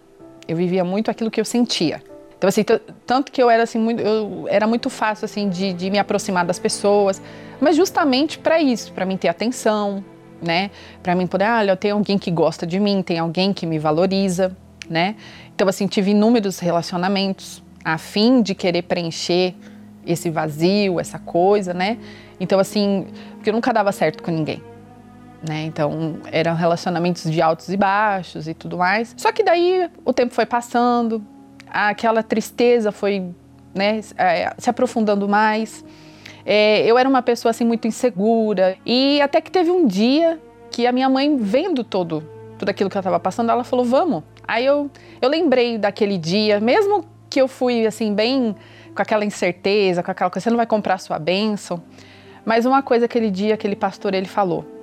Eu 0.47 0.55
vivia 0.55 0.85
muito 0.85 1.11
aquilo 1.11 1.29
que 1.29 1.41
eu 1.41 1.43
sentia. 1.43 2.01
Então, 2.37 2.47
assim, 2.47 2.63
tanto 3.05 3.29
que 3.29 3.43
eu 3.43 3.49
era, 3.49 3.63
assim, 3.63 3.77
muito, 3.77 4.01
eu, 4.01 4.45
era 4.47 4.65
muito 4.65 4.89
fácil, 4.89 5.25
assim, 5.25 5.49
de, 5.49 5.73
de 5.73 5.89
me 5.89 5.99
aproximar 5.99 6.45
das 6.45 6.57
pessoas. 6.57 7.21
Mas 7.59 7.75
justamente 7.75 8.39
para 8.39 8.61
isso, 8.61 8.93
para 8.93 9.05
mim 9.05 9.17
ter 9.17 9.27
atenção, 9.27 10.01
né? 10.41 10.71
Para 11.03 11.13
mim 11.13 11.27
poder, 11.27 11.43
ah, 11.43 11.57
olha, 11.57 11.75
tem 11.75 11.91
alguém 11.91 12.17
que 12.17 12.31
gosta 12.31 12.65
de 12.65 12.79
mim, 12.79 13.01
tem 13.01 13.19
alguém 13.19 13.51
que 13.51 13.65
me 13.65 13.77
valoriza, 13.77 14.55
né? 14.89 15.17
Então, 15.53 15.67
assim, 15.67 15.85
tive 15.85 16.11
inúmeros 16.11 16.59
relacionamentos 16.59 17.61
a 17.83 17.97
fim 17.97 18.41
de 18.41 18.55
querer 18.55 18.83
preencher 18.83 19.53
esse 20.07 20.29
vazio, 20.29 21.01
essa 21.01 21.19
coisa, 21.19 21.73
né? 21.73 21.97
Então, 22.39 22.61
assim, 22.61 23.07
porque 23.33 23.49
eu 23.49 23.53
nunca 23.53 23.73
dava 23.73 23.91
certo 23.91 24.23
com 24.23 24.31
ninguém. 24.31 24.63
Né? 25.47 25.65
Então, 25.65 26.17
eram 26.31 26.55
relacionamentos 26.55 27.31
de 27.31 27.41
altos 27.41 27.69
e 27.69 27.77
baixos 27.77 28.47
e 28.47 28.53
tudo 28.53 28.77
mais. 28.77 29.13
Só 29.17 29.31
que 29.31 29.43
daí 29.43 29.89
o 30.03 30.11
tempo 30.11 30.33
foi 30.33 30.45
passando, 30.45 31.23
aquela 31.69 32.23
tristeza 32.23 32.91
foi 32.91 33.31
né, 33.73 33.99
é, 34.17 34.53
se 34.57 34.69
aprofundando 34.69 35.27
mais. 35.27 35.85
É, 36.45 36.85
eu 36.85 36.97
era 36.97 37.07
uma 37.07 37.21
pessoa 37.21 37.49
assim 37.49 37.65
muito 37.65 37.87
insegura 37.87 38.77
e 38.85 39.21
até 39.21 39.41
que 39.41 39.51
teve 39.51 39.71
um 39.71 39.85
dia 39.85 40.39
que 40.71 40.85
a 40.85 40.91
minha 40.91 41.09
mãe 41.09 41.35
vendo 41.37 41.83
todo 41.83 42.23
tudo 42.57 42.69
aquilo 42.69 42.89
que 42.89 42.95
eu 42.95 42.99
estava 42.99 43.19
passando, 43.19 43.51
ela 43.51 43.63
falou 43.63 43.83
vamos. 43.83 44.23
Aí 44.47 44.65
eu 44.65 44.89
eu 45.21 45.29
lembrei 45.29 45.77
daquele 45.77 46.17
dia, 46.17 46.59
mesmo 46.59 47.03
que 47.29 47.41
eu 47.41 47.47
fui 47.47 47.85
assim 47.85 48.13
bem 48.13 48.55
com 48.95 49.01
aquela 49.01 49.25
incerteza, 49.25 50.01
com 50.01 50.11
aquela 50.11 50.29
coisa, 50.29 50.43
você 50.45 50.49
não 50.49 50.57
vai 50.57 50.65
comprar 50.65 50.97
sua 50.99 51.19
bênção. 51.19 51.83
Mas 52.45 52.65
uma 52.65 52.81
coisa 52.81 53.05
aquele 53.05 53.29
dia, 53.29 53.55
aquele 53.55 53.75
pastor, 53.75 54.13
ele 54.13 54.27
falou 54.27 54.74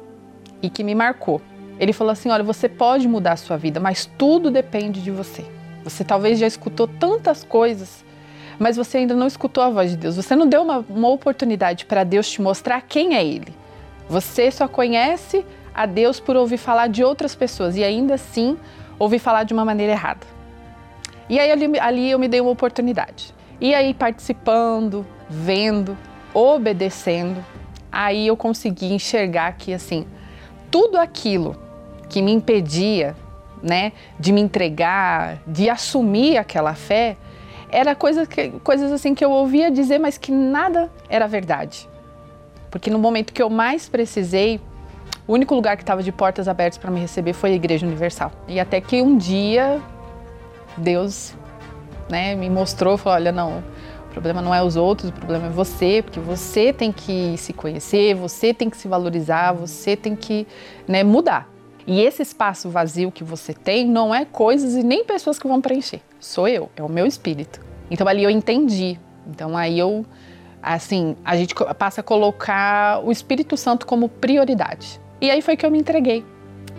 e 0.62 0.70
que 0.70 0.84
me 0.84 0.94
marcou. 0.94 1.42
Ele 1.78 1.92
falou 1.92 2.12
assim: 2.12 2.30
olha, 2.30 2.44
você 2.44 2.68
pode 2.68 3.08
mudar 3.08 3.32
a 3.32 3.36
sua 3.36 3.56
vida, 3.56 3.80
mas 3.80 4.06
tudo 4.06 4.50
depende 4.50 5.02
de 5.02 5.10
você. 5.10 5.44
Você 5.84 6.04
talvez 6.04 6.38
já 6.38 6.46
escutou 6.46 6.86
tantas 6.86 7.42
coisas, 7.42 8.04
mas 8.58 8.76
você 8.76 8.98
ainda 8.98 9.14
não 9.14 9.26
escutou 9.26 9.64
a 9.64 9.70
voz 9.70 9.90
de 9.90 9.96
Deus. 9.96 10.16
Você 10.16 10.36
não 10.36 10.46
deu 10.46 10.62
uma, 10.62 10.84
uma 10.88 11.08
oportunidade 11.08 11.84
para 11.86 12.04
Deus 12.04 12.30
te 12.30 12.40
mostrar 12.40 12.80
quem 12.82 13.16
é 13.16 13.24
Ele. 13.24 13.52
Você 14.08 14.50
só 14.50 14.68
conhece 14.68 15.44
a 15.74 15.86
Deus 15.86 16.20
por 16.20 16.36
ouvir 16.36 16.58
falar 16.58 16.86
de 16.86 17.02
outras 17.02 17.34
pessoas 17.34 17.76
e 17.76 17.82
ainda 17.82 18.14
assim 18.14 18.56
ouvir 18.98 19.18
falar 19.18 19.44
de 19.44 19.52
uma 19.52 19.64
maneira 19.64 19.92
errada. 19.92 20.26
E 21.28 21.40
aí 21.40 21.50
ali, 21.50 21.78
ali 21.80 22.10
eu 22.10 22.18
me 22.18 22.28
dei 22.28 22.40
uma 22.40 22.50
oportunidade. 22.50 23.34
E 23.60 23.74
aí 23.74 23.94
participando, 23.94 25.06
vendo, 25.28 25.96
obedecendo, 26.34 27.44
aí 27.90 28.26
eu 28.26 28.36
consegui 28.36 28.92
enxergar 28.92 29.52
que 29.52 29.72
assim, 29.72 30.06
tudo 30.72 30.98
aquilo 30.98 31.54
que 32.08 32.20
me 32.20 32.32
impedia, 32.32 33.14
né, 33.62 33.92
de 34.18 34.32
me 34.32 34.40
entregar, 34.40 35.38
de 35.46 35.70
assumir 35.70 36.36
aquela 36.36 36.74
fé, 36.74 37.16
era 37.70 37.94
coisa 37.94 38.26
que, 38.26 38.50
coisas 38.64 38.90
assim 38.90 39.14
que 39.14 39.24
eu 39.24 39.30
ouvia 39.30 39.70
dizer, 39.70 39.98
mas 39.98 40.18
que 40.18 40.32
nada 40.32 40.90
era 41.08 41.28
verdade. 41.28 41.88
Porque 42.70 42.90
no 42.90 42.98
momento 42.98 43.32
que 43.32 43.42
eu 43.42 43.48
mais 43.48 43.88
precisei, 43.88 44.60
o 45.28 45.34
único 45.34 45.54
lugar 45.54 45.76
que 45.76 45.82
estava 45.82 46.02
de 46.02 46.10
portas 46.10 46.48
abertas 46.48 46.78
para 46.78 46.90
me 46.90 47.00
receber 47.00 47.34
foi 47.34 47.52
a 47.52 47.54
Igreja 47.54 47.86
Universal. 47.86 48.32
E 48.48 48.58
até 48.58 48.80
que 48.80 49.00
um 49.00 49.16
dia 49.16 49.80
Deus 50.76 51.34
né, 52.08 52.34
me 52.34 52.50
mostrou, 52.50 52.96
falou, 52.96 53.16
olha, 53.16 53.32
não, 53.32 53.62
o 54.12 54.20
problema 54.20 54.42
não 54.42 54.54
é 54.54 54.62
os 54.62 54.76
outros, 54.76 55.08
o 55.08 55.12
problema 55.12 55.46
é 55.46 55.48
você, 55.48 56.02
porque 56.02 56.20
você 56.20 56.70
tem 56.70 56.92
que 56.92 57.34
se 57.38 57.54
conhecer, 57.54 58.14
você 58.14 58.52
tem 58.52 58.68
que 58.68 58.76
se 58.76 58.86
valorizar, 58.86 59.52
você 59.52 59.96
tem 59.96 60.14
que 60.14 60.46
né, 60.86 61.02
mudar. 61.02 61.48
E 61.86 62.02
esse 62.02 62.20
espaço 62.20 62.68
vazio 62.68 63.10
que 63.10 63.24
você 63.24 63.54
tem 63.54 63.86
não 63.88 64.14
é 64.14 64.26
coisas 64.26 64.74
e 64.74 64.82
nem 64.82 65.02
pessoas 65.02 65.38
que 65.38 65.48
vão 65.48 65.62
preencher. 65.62 66.02
Sou 66.20 66.46
eu, 66.46 66.68
é 66.76 66.82
o 66.82 66.90
meu 66.90 67.06
espírito. 67.06 67.58
Então 67.90 68.06
ali 68.06 68.22
eu 68.22 68.28
entendi. 68.28 69.00
Então 69.26 69.56
aí 69.56 69.78
eu, 69.78 70.04
assim, 70.62 71.16
a 71.24 71.34
gente 71.34 71.54
passa 71.78 72.02
a 72.02 72.04
colocar 72.04 73.02
o 73.02 73.10
Espírito 73.10 73.56
Santo 73.56 73.86
como 73.86 74.10
prioridade. 74.10 75.00
E 75.22 75.30
aí 75.30 75.40
foi 75.40 75.56
que 75.56 75.64
eu 75.64 75.70
me 75.70 75.78
entreguei, 75.78 76.22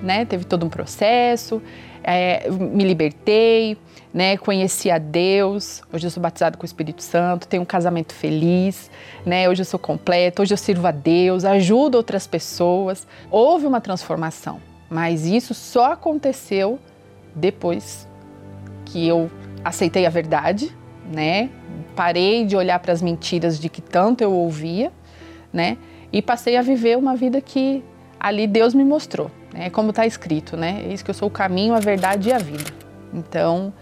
né? 0.03 0.23
Teve 0.23 0.45
todo 0.45 0.67
um 0.67 0.69
processo, 0.69 1.59
é, 2.03 2.47
me 2.51 2.83
libertei, 2.83 3.75
né? 4.13 4.37
Conheci 4.37 4.91
a 4.91 4.99
Deus. 4.99 5.81
Hoje 5.91 6.05
eu 6.05 6.11
sou 6.11 6.21
batizado 6.21 6.57
com 6.57 6.63
o 6.63 6.65
Espírito 6.65 7.01
Santo, 7.01 7.47
tenho 7.47 7.63
um 7.63 7.65
casamento 7.65 8.13
feliz, 8.13 8.91
né? 9.25 9.49
Hoje 9.49 9.61
eu 9.61 9.65
sou 9.65 9.79
completa, 9.79 10.41
hoje 10.41 10.53
eu 10.53 10.57
sirvo 10.57 10.85
a 10.85 10.91
Deus, 10.91 11.43
ajudo 11.43 11.95
outras 11.95 12.27
pessoas. 12.27 13.07
Houve 13.31 13.65
uma 13.65 13.81
transformação, 13.81 14.61
mas 14.89 15.25
isso 15.25 15.53
só 15.55 15.93
aconteceu 15.93 16.77
depois 17.33 18.07
que 18.85 19.07
eu 19.07 19.31
aceitei 19.65 20.05
a 20.05 20.09
verdade, 20.09 20.71
né? 21.11 21.49
Parei 21.95 22.45
de 22.45 22.55
olhar 22.55 22.77
para 22.79 22.93
as 22.93 23.01
mentiras 23.01 23.59
de 23.59 23.67
que 23.67 23.81
tanto 23.81 24.21
eu 24.21 24.31
ouvia, 24.31 24.91
né? 25.51 25.77
E 26.11 26.21
passei 26.21 26.55
a 26.55 26.61
viver 26.61 26.97
uma 26.97 27.15
vida 27.15 27.41
que 27.41 27.83
ali 28.19 28.45
Deus 28.45 28.75
me 28.75 28.83
mostrou. 28.83 29.31
É 29.55 29.69
como 29.71 29.89
está 29.89 30.05
escrito, 30.05 30.55
né? 30.55 30.83
Isso 30.91 31.03
que 31.03 31.09
eu 31.09 31.15
sou 31.15 31.27
o 31.27 31.31
caminho, 31.31 31.73
a 31.73 31.79
verdade 31.79 32.29
e 32.29 32.33
a 32.33 32.37
vida. 32.37 32.71
Então, 33.11 33.73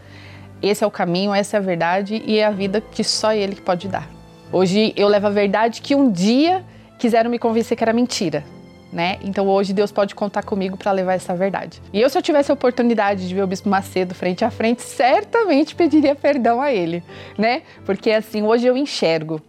esse 0.62 0.84
é 0.84 0.88
o 0.88 0.92
caminho, 0.92 1.34
essa 1.34 1.58
é 1.58 1.60
a 1.60 1.62
verdade 1.62 2.22
e 2.26 2.38
é 2.38 2.46
a 2.46 2.52
vida 2.52 2.82
que 2.82 3.04
só 3.04 3.34
Ele 3.34 3.56
pode 3.56 3.88
dar. 3.88 4.10
Hoje 4.52 4.94
eu 4.96 5.08
levo 5.08 5.28
a 5.28 5.30
verdade 5.30 5.82
que 5.82 5.96
um 5.96 6.12
dia 6.12 6.64
quiseram 7.00 7.30
me 7.30 7.40
convencer 7.40 7.78
que 7.78 7.84
era 7.84 7.94
mentira. 7.94 8.44
Né? 8.92 9.18
Então 9.24 9.48
hoje 9.48 9.72
Deus 9.72 9.90
pode 9.90 10.14
contar 10.14 10.44
comigo 10.44 10.76
para 10.76 10.92
levar 10.92 11.14
essa 11.14 11.34
verdade. 11.34 11.82
E 11.94 12.02
eu, 12.02 12.10
se 12.10 12.18
eu 12.18 12.22
tivesse 12.22 12.52
a 12.52 12.54
oportunidade 12.54 13.26
de 13.26 13.34
ver 13.34 13.42
o 13.42 13.48
Bispo 13.48 13.70
Macedo 13.70 14.14
frente 14.14 14.44
a 14.44 14.52
frente, 14.52 14.82
certamente 14.82 15.74
pediria 15.74 16.14
perdão 16.14 16.62
a 16.62 16.74
ele, 16.74 17.02
né? 17.38 17.62
Porque 17.86 18.12
assim, 18.12 18.44
hoje 18.44 18.68
eu 18.68 18.76
enxergo 18.76 19.42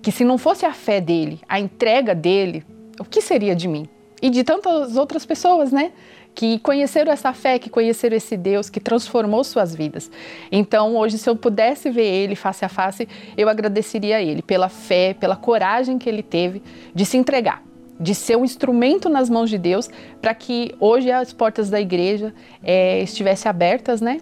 que 0.00 0.10
se 0.10 0.24
não 0.24 0.38
fosse 0.38 0.64
a 0.64 0.72
fé 0.72 0.98
dele, 0.98 1.40
a 1.46 1.60
entrega 1.60 2.14
dele, 2.14 2.64
o 2.98 3.04
que 3.04 3.20
seria 3.20 3.54
de 3.54 3.68
mim? 3.68 3.86
e 4.20 4.30
de 4.30 4.42
tantas 4.42 4.96
outras 4.96 5.26
pessoas, 5.26 5.70
né? 5.70 5.92
Que 6.36 6.58
conheceram 6.58 7.10
essa 7.10 7.32
fé, 7.32 7.58
que 7.58 7.70
conheceram 7.70 8.14
esse 8.14 8.36
Deus 8.36 8.68
que 8.68 8.78
transformou 8.78 9.42
suas 9.42 9.74
vidas. 9.74 10.10
Então, 10.52 10.94
hoje, 10.94 11.16
se 11.16 11.28
eu 11.28 11.34
pudesse 11.34 11.90
ver 11.90 12.04
ele 12.04 12.36
face 12.36 12.62
a 12.62 12.68
face, 12.68 13.08
eu 13.38 13.48
agradeceria 13.48 14.18
a 14.18 14.22
ele 14.22 14.42
pela 14.42 14.68
fé, 14.68 15.14
pela 15.14 15.34
coragem 15.34 15.96
que 15.96 16.08
ele 16.08 16.22
teve 16.22 16.62
de 16.94 17.06
se 17.06 17.16
entregar, 17.16 17.62
de 17.98 18.14
ser 18.14 18.36
um 18.36 18.44
instrumento 18.44 19.08
nas 19.08 19.30
mãos 19.30 19.48
de 19.48 19.56
Deus, 19.56 19.88
para 20.20 20.34
que 20.34 20.74
hoje 20.78 21.10
as 21.10 21.32
portas 21.32 21.70
da 21.70 21.80
igreja 21.80 22.34
é, 22.62 23.00
estivessem 23.00 23.48
abertas, 23.48 24.02
né? 24.02 24.20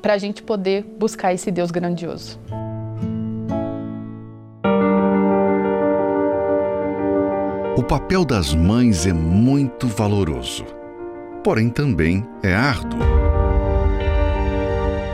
Para 0.00 0.14
a 0.14 0.18
gente 0.18 0.42
poder 0.42 0.82
buscar 0.98 1.34
esse 1.34 1.50
Deus 1.50 1.70
grandioso. 1.70 2.40
O 7.76 7.82
papel 7.82 8.24
das 8.24 8.54
mães 8.54 9.06
é 9.06 9.12
muito 9.12 9.86
valoroso, 9.86 10.64
porém 11.42 11.68
também 11.68 12.26
é 12.42 12.54
árduo. 12.54 13.00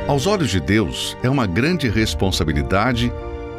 Aos 0.07 0.27
olhos 0.27 0.51
de 0.51 0.61
Deus, 0.61 1.17
é 1.23 1.29
uma 1.29 1.47
grande 1.47 1.89
responsabilidade 1.89 3.13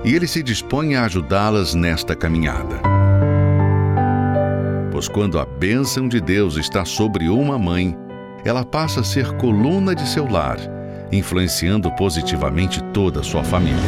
e 0.04 0.16
ele 0.16 0.28
se 0.28 0.42
dispõe 0.42 0.96
a 0.96 1.06
ajudá-las 1.06 1.76
nesta 1.76 2.16
caminhada. 2.16 2.82
Pois 4.92 5.08
quando 5.08 5.40
a 5.40 5.46
bênção 5.46 6.08
de 6.08 6.20
Deus 6.20 6.58
está 6.58 6.84
sobre 6.86 7.30
uma 7.30 7.58
mãe, 7.60 7.96
ela 8.44 8.66
passa 8.66 9.02
a 9.02 9.04
ser 9.04 9.32
coluna 9.38 9.94
de 9.94 10.08
seu 10.08 10.28
lar, 10.28 10.58
influenciando 11.12 11.92
positivamente 11.92 12.82
toda 12.94 13.20
a 13.20 13.24
sua 13.24 13.44
família. 13.44 13.80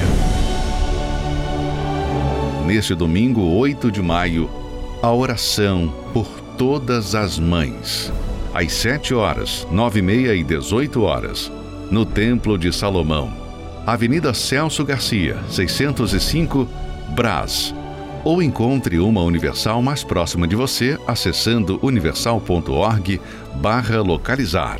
Neste 2.65 2.93
domingo 2.93 3.41
8 3.41 3.91
de 3.91 4.01
maio, 4.01 4.49
a 5.01 5.11
oração 5.11 5.93
por 6.13 6.27
todas 6.57 7.15
as 7.15 7.39
mães. 7.39 8.13
Às 8.53 8.73
7 8.73 9.13
horas, 9.13 9.65
9 9.71 9.99
e 9.99 10.01
meia 10.01 10.35
e 10.35 10.43
18 10.43 11.01
horas, 11.03 11.49
no 11.89 12.05
Templo 12.05 12.57
de 12.57 12.73
Salomão, 12.73 13.31
Avenida 13.87 14.33
Celso 14.33 14.83
Garcia, 14.83 15.37
605, 15.49 16.67
Brás. 17.15 17.73
ou 18.23 18.41
encontre 18.41 18.97
uma 18.99 19.21
Universal 19.21 19.81
mais 19.81 20.03
próxima 20.03 20.47
de 20.47 20.55
você 20.55 20.95
acessando 21.07 21.79
universal.org/localizar. 21.81 24.79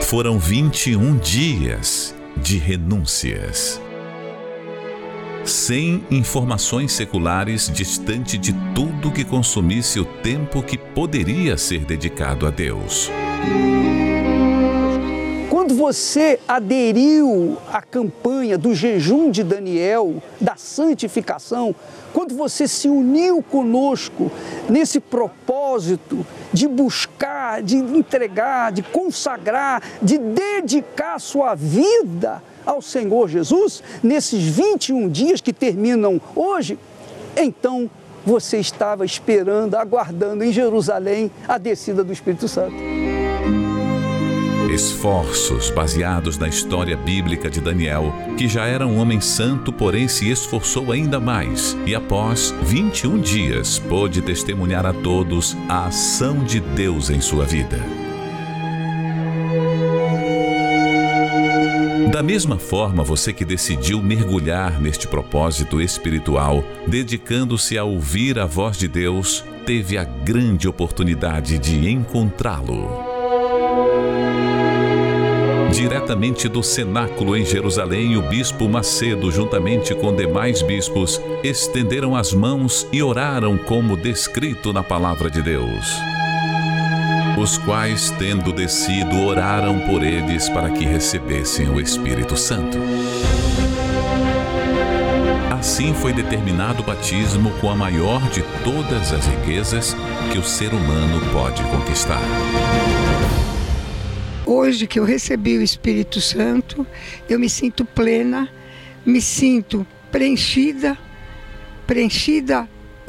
Foram 0.00 0.38
21 0.38 1.18
dias 1.18 2.14
de 2.38 2.56
renúncias. 2.56 3.78
Sem 5.48 6.04
informações 6.10 6.92
seculares 6.92 7.70
distante 7.72 8.36
de 8.36 8.52
tudo 8.74 9.10
que 9.10 9.24
consumisse 9.24 9.98
o 9.98 10.04
tempo 10.04 10.62
que 10.62 10.76
poderia 10.76 11.56
ser 11.56 11.86
dedicado 11.86 12.46
a 12.46 12.50
Deus. 12.50 13.10
Quando 15.48 15.74
você 15.74 16.38
aderiu 16.46 17.56
à 17.72 17.80
campanha 17.80 18.58
do 18.58 18.74
jejum 18.74 19.30
de 19.30 19.42
Daniel, 19.42 20.22
da 20.38 20.56
santificação, 20.56 21.74
quando 22.12 22.36
você 22.36 22.68
se 22.68 22.86
uniu 22.86 23.42
conosco 23.42 24.30
nesse 24.68 25.00
propósito 25.00 26.26
de 26.52 26.68
buscar, 26.68 27.62
de 27.62 27.76
entregar, 27.76 28.70
de 28.70 28.82
consagrar, 28.82 29.82
de 30.02 30.18
dedicar 30.18 31.18
sua 31.18 31.54
vida 31.54 32.42
ao 32.68 32.82
Senhor 32.82 33.26
Jesus, 33.30 33.82
nesses 34.02 34.42
21 34.42 35.08
dias 35.08 35.40
que 35.40 35.54
terminam 35.54 36.20
hoje, 36.36 36.78
então 37.34 37.88
você 38.26 38.58
estava 38.58 39.06
esperando, 39.06 39.74
aguardando 39.74 40.44
em 40.44 40.52
Jerusalém 40.52 41.30
a 41.48 41.56
descida 41.56 42.04
do 42.04 42.12
Espírito 42.12 42.46
Santo. 42.46 42.76
Esforços 44.70 45.70
baseados 45.70 46.36
na 46.36 46.46
história 46.46 46.94
bíblica 46.94 47.48
de 47.48 47.58
Daniel, 47.58 48.12
que 48.36 48.46
já 48.46 48.66
era 48.66 48.86
um 48.86 48.98
homem 48.98 49.18
santo, 49.18 49.72
porém 49.72 50.06
se 50.06 50.30
esforçou 50.30 50.92
ainda 50.92 51.18
mais 51.18 51.74
e, 51.86 51.94
após 51.94 52.54
21 52.62 53.18
dias, 53.18 53.78
pôde 53.78 54.20
testemunhar 54.20 54.84
a 54.84 54.92
todos 54.92 55.56
a 55.70 55.86
ação 55.86 56.44
de 56.44 56.60
Deus 56.60 57.08
em 57.08 57.20
sua 57.22 57.46
vida. 57.46 58.07
Da 62.18 62.22
mesma 62.24 62.58
forma, 62.58 63.04
você 63.04 63.32
que 63.32 63.44
decidiu 63.44 64.02
mergulhar 64.02 64.80
neste 64.80 65.06
propósito 65.06 65.80
espiritual, 65.80 66.64
dedicando-se 66.84 67.78
a 67.78 67.84
ouvir 67.84 68.40
a 68.40 68.44
voz 68.44 68.76
de 68.76 68.88
Deus, 68.88 69.44
teve 69.64 69.96
a 69.96 70.02
grande 70.02 70.66
oportunidade 70.66 71.60
de 71.60 71.88
encontrá-lo. 71.88 72.90
Diretamente 75.72 76.48
do 76.48 76.60
cenáculo 76.60 77.36
em 77.36 77.44
Jerusalém, 77.44 78.16
o 78.16 78.22
bispo 78.22 78.68
Macedo, 78.68 79.30
juntamente 79.30 79.94
com 79.94 80.12
demais 80.12 80.60
bispos, 80.60 81.20
estenderam 81.44 82.16
as 82.16 82.32
mãos 82.32 82.84
e 82.92 83.00
oraram 83.00 83.56
como 83.56 83.96
descrito 83.96 84.72
na 84.72 84.82
palavra 84.82 85.30
de 85.30 85.40
Deus. 85.40 85.86
Os 87.40 87.56
quais, 87.56 88.10
tendo 88.18 88.52
descido, 88.52 89.20
oraram 89.20 89.78
por 89.86 90.02
eles 90.02 90.48
para 90.48 90.70
que 90.70 90.84
recebessem 90.84 91.68
o 91.68 91.80
Espírito 91.80 92.36
Santo. 92.36 92.76
Assim 95.48 95.94
foi 95.94 96.12
determinado 96.12 96.82
o 96.82 96.84
batismo 96.84 97.52
com 97.60 97.70
a 97.70 97.76
maior 97.76 98.20
de 98.30 98.42
todas 98.64 99.12
as 99.12 99.24
riquezas 99.24 99.94
que 100.32 100.38
o 100.38 100.42
ser 100.42 100.74
humano 100.74 101.20
pode 101.32 101.62
conquistar. 101.62 102.20
Hoje 104.44 104.88
que 104.88 104.98
eu 104.98 105.04
recebi 105.04 105.58
o 105.58 105.62
Espírito 105.62 106.20
Santo, 106.20 106.84
eu 107.28 107.38
me 107.38 107.48
sinto 107.48 107.84
plena, 107.84 108.48
me 109.06 109.20
sinto 109.20 109.86
preenchida, 110.10 110.98
preenchida 111.86 112.68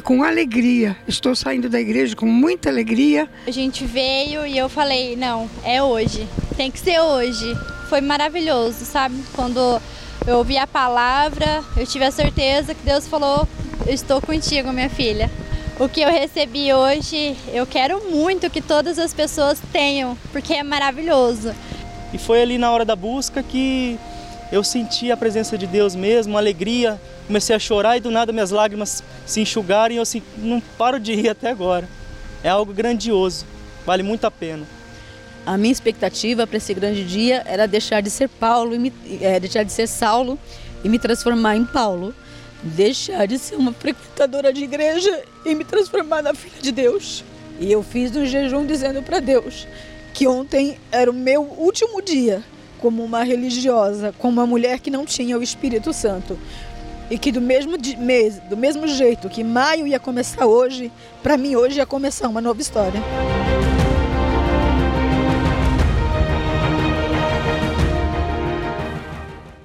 com 0.10 0.24
alegria. 0.24 0.98
Estou 1.08 1.36
saindo 1.36 1.70
da 1.70 1.80
igreja 1.80 2.16
com 2.16 2.26
muita 2.26 2.68
alegria. 2.68 3.30
A 3.46 3.52
gente 3.52 3.86
veio 3.86 4.44
e 4.44 4.58
eu 4.58 4.68
falei: 4.68 5.16
não, 5.16 5.48
é 5.64 5.84
hoje, 5.84 6.28
tem 6.58 6.72
que 6.72 6.80
ser 6.80 7.00
hoje. 7.00 7.56
Foi 7.88 8.02
maravilhoso, 8.02 8.86
sabe? 8.86 9.24
Quando 9.36 9.80
eu 10.26 10.38
ouvi 10.38 10.58
a 10.58 10.66
palavra, 10.66 11.64
eu 11.78 11.86
tive 11.86 12.06
a 12.06 12.12
certeza 12.12 12.74
que 12.74 12.84
Deus 12.84 13.08
falou: 13.08 13.48
eu 13.86 13.94
estou 13.94 14.20
contigo, 14.20 14.74
minha 14.74 14.90
filha 14.90 15.30
o 15.80 15.88
que 15.88 16.02
eu 16.02 16.10
recebi 16.10 16.74
hoje, 16.74 17.38
eu 17.54 17.66
quero 17.66 18.12
muito 18.12 18.50
que 18.50 18.62
todas 18.62 19.00
as 19.00 19.14
pessoas 19.14 19.62
tenham, 19.72 20.18
porque 20.30 20.54
é 20.54 20.62
maravilhoso. 20.62 21.56
E 22.14 22.18
foi 22.18 22.42
ali 22.42 22.58
na 22.58 22.70
hora 22.70 22.84
da 22.84 22.98
busca 22.98 23.42
que 23.42 23.98
eu 24.52 24.64
senti 24.64 25.12
a 25.12 25.18
presença 25.18 25.58
de 25.58 25.68
Deus 25.68 25.96
mesmo, 25.96 26.34
uma 26.34 26.40
alegria. 26.40 27.00
Comecei 27.28 27.56
a 27.56 27.60
chorar 27.60 27.98
e 27.98 28.00
do 28.00 28.10
nada 28.10 28.32
minhas 28.32 28.52
lágrimas 28.52 29.04
se 29.26 29.42
enxugaram 29.42 29.94
e 29.94 29.98
eu 29.98 30.02
assim, 30.02 30.24
não 30.38 30.60
paro 30.60 31.00
de 31.00 31.14
rir 31.14 31.30
até 31.30 31.50
agora. 31.50 31.88
É 32.44 32.50
algo 32.50 32.74
grandioso, 32.74 33.46
vale 33.86 34.02
muito 34.02 34.26
a 34.26 34.32
pena. 34.32 34.66
A 35.46 35.58
minha 35.58 35.72
expectativa 35.72 36.46
para 36.48 36.58
esse 36.58 36.74
grande 36.74 37.04
dia 37.04 37.44
era 37.46 37.68
deixar 37.68 38.02
de 38.02 38.10
ser 38.10 38.28
Paulo, 38.28 38.78
me, 38.80 38.92
é, 39.22 39.40
deixar 39.40 39.64
de 39.64 39.72
ser 39.72 39.88
Saulo 39.88 40.38
e 40.84 40.90
me 40.90 40.98
transformar 40.98 41.56
em 41.56 41.66
Paulo 41.66 42.14
deixar 42.62 43.26
de 43.26 43.38
ser 43.38 43.56
uma 43.56 43.72
frequentadora 43.72 44.52
de 44.52 44.64
igreja 44.64 45.24
e 45.46 45.56
me 45.56 45.64
transformar 45.64 46.22
na 46.22 46.34
filha 46.34 46.62
de 46.62 46.72
Deus. 46.72 47.24
E 47.60 47.72
eu 47.72 47.84
fiz 47.84 48.16
um 48.16 48.26
jejum 48.26 48.66
dizendo 48.66 49.02
para 49.02 49.20
Deus 49.20 49.68
que 50.14 50.28
ontem 50.28 50.78
era 50.92 51.10
o 51.10 51.14
meu 51.14 51.42
último 51.42 52.02
dia 52.02 52.44
como 52.80 53.04
uma 53.04 53.24
religiosa, 53.24 54.14
como 54.18 54.34
uma 54.34 54.48
mulher 54.48 54.80
que 54.80 54.90
não 54.90 55.06
tinha 55.06 55.38
o 55.38 55.44
Espírito 55.44 55.94
Santo. 55.94 56.38
E 57.12 57.18
que 57.18 57.32
do 57.32 57.42
mesmo 57.42 57.76
mês, 57.98 58.40
do 58.50 58.56
mesmo 58.56 58.88
jeito 58.88 59.30
que 59.30 59.44
maio 59.44 59.88
ia 59.88 60.00
começar 60.00 60.46
hoje, 60.46 60.92
para 61.24 61.38
mim 61.38 61.56
hoje 61.56 61.78
ia 61.78 61.86
começar 61.86 62.28
uma 62.30 62.42
nova 62.42 62.62
história. 62.62 63.02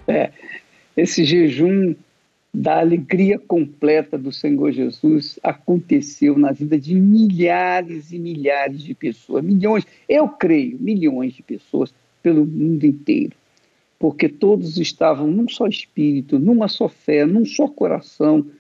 É, 0.09 0.31
esse 0.97 1.25
jejum 1.25 1.95
da 2.53 2.79
alegria 2.79 3.37
completa 3.37 4.17
do 4.17 4.31
Senhor 4.31 4.71
Jesus 4.71 5.41
aconteceu 5.43 6.39
na 6.39 6.53
vida 6.53 6.79
de 6.79 6.95
milhares 6.95 8.13
e 8.13 8.19
milhares 8.19 8.81
de 8.81 8.95
pessoas, 8.95 9.45
milhões, 9.45 9.85
eu 10.09 10.29
creio, 10.29 10.79
milhões 10.81 11.33
de 11.33 11.43
pessoas 11.43 11.93
pelo 12.25 12.47
mundo 12.47 12.85
inteiro. 12.85 13.37
Porque 13.99 14.29
todos 14.29 14.79
estavam 14.79 15.29
num 15.29 15.47
só 15.49 15.67
espírito, 15.67 16.39
numa 16.39 16.67
só 16.67 16.89
fé, 16.89 17.27
num 17.27 17.45
só 17.45 17.69
coração, 17.69 18.51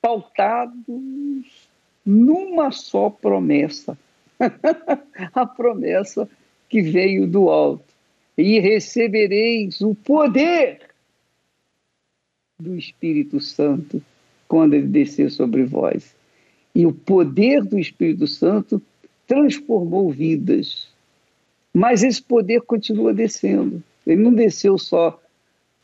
pautados 0.00 1.68
numa 2.06 2.70
só 2.70 3.10
promessa. 3.10 3.98
a 5.34 5.46
promessa 5.46 6.28
que 6.68 6.80
veio 6.82 7.26
do 7.26 7.50
alto. 7.50 7.92
E 8.38 8.58
recebereis 8.60 9.80
o 9.80 9.94
poder 9.94 10.80
do 12.58 12.76
Espírito 12.76 13.40
Santo 13.40 14.02
quando 14.48 14.74
ele 14.74 14.86
desceu 14.86 15.30
sobre 15.30 15.64
vós. 15.64 16.14
E 16.74 16.84
o 16.86 16.92
poder 16.92 17.62
do 17.62 17.78
Espírito 17.78 18.26
Santo 18.26 18.82
transformou 19.26 20.10
vidas. 20.10 20.93
Mas 21.74 22.02
esse 22.02 22.22
poder 22.22 22.62
continua 22.62 23.12
descendo. 23.12 23.82
Ele 24.06 24.22
não 24.22 24.32
desceu 24.32 24.78
só 24.78 25.20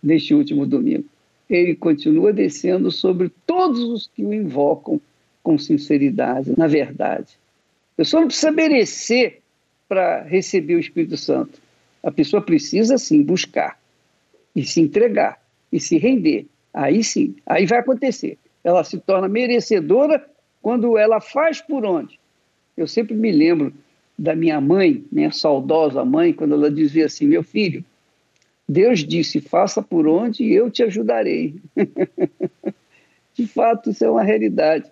neste 0.03 0.33
último 0.33 0.65
domingo. 0.65 1.05
Ele 1.49 1.75
continua 1.75 2.33
descendo 2.33 2.91
sobre 2.91 3.31
todos 3.45 3.81
os 3.81 4.07
que 4.07 4.25
o 4.25 4.33
invocam 4.33 5.01
com 5.43 5.59
sinceridade, 5.59 6.55
na 6.57 6.69
verdade. 6.69 7.37
A 7.95 7.97
pessoa 7.97 8.21
não 8.21 8.29
precisa 8.29 8.53
merecer 8.53 9.41
para 9.89 10.23
receber 10.23 10.77
o 10.77 10.81
Espírito 10.81 11.17
Santo. 11.17 11.61
A 12.03 12.11
pessoa 12.11 12.41
precisa 12.41 12.97
sim 12.97 13.23
buscar 13.23 13.79
e 14.55 14.65
se 14.65 14.81
entregar 14.81 15.43
e 15.73 15.81
se 15.81 15.99
render 15.99 16.47
Aí 16.73 17.03
sim, 17.03 17.35
aí 17.47 17.67
vai 17.67 17.79
acontecer. 17.79 18.39
Ela 18.63 18.85
se 18.85 18.99
torna 18.99 19.29
merecedora 19.29 20.25
quando 20.63 20.97
ela 20.97 21.21
faz 21.21 21.61
por 21.61 21.85
onde. 21.85 22.19
Eu 22.77 22.87
sempre 22.87 23.15
me 23.15 23.33
lembro 23.33 23.73
da 24.21 24.37
minha 24.37 24.61
mãe, 24.61 25.03
minha 25.11 25.33
saudosa 25.33 26.05
mãe, 26.05 26.31
quando 26.31 26.53
ela 26.53 26.71
dizia 26.71 27.07
assim: 27.07 27.27
Meu 27.27 27.43
filho, 27.43 27.83
Deus 28.69 29.03
disse, 29.03 29.41
faça 29.41 29.81
por 29.81 30.07
onde 30.07 30.45
e 30.45 30.53
eu 30.53 30.71
te 30.71 30.83
ajudarei. 30.83 31.55
De 33.33 33.47
fato, 33.47 33.89
isso 33.89 34.05
é 34.05 34.11
uma 34.11 34.23
realidade. 34.23 34.91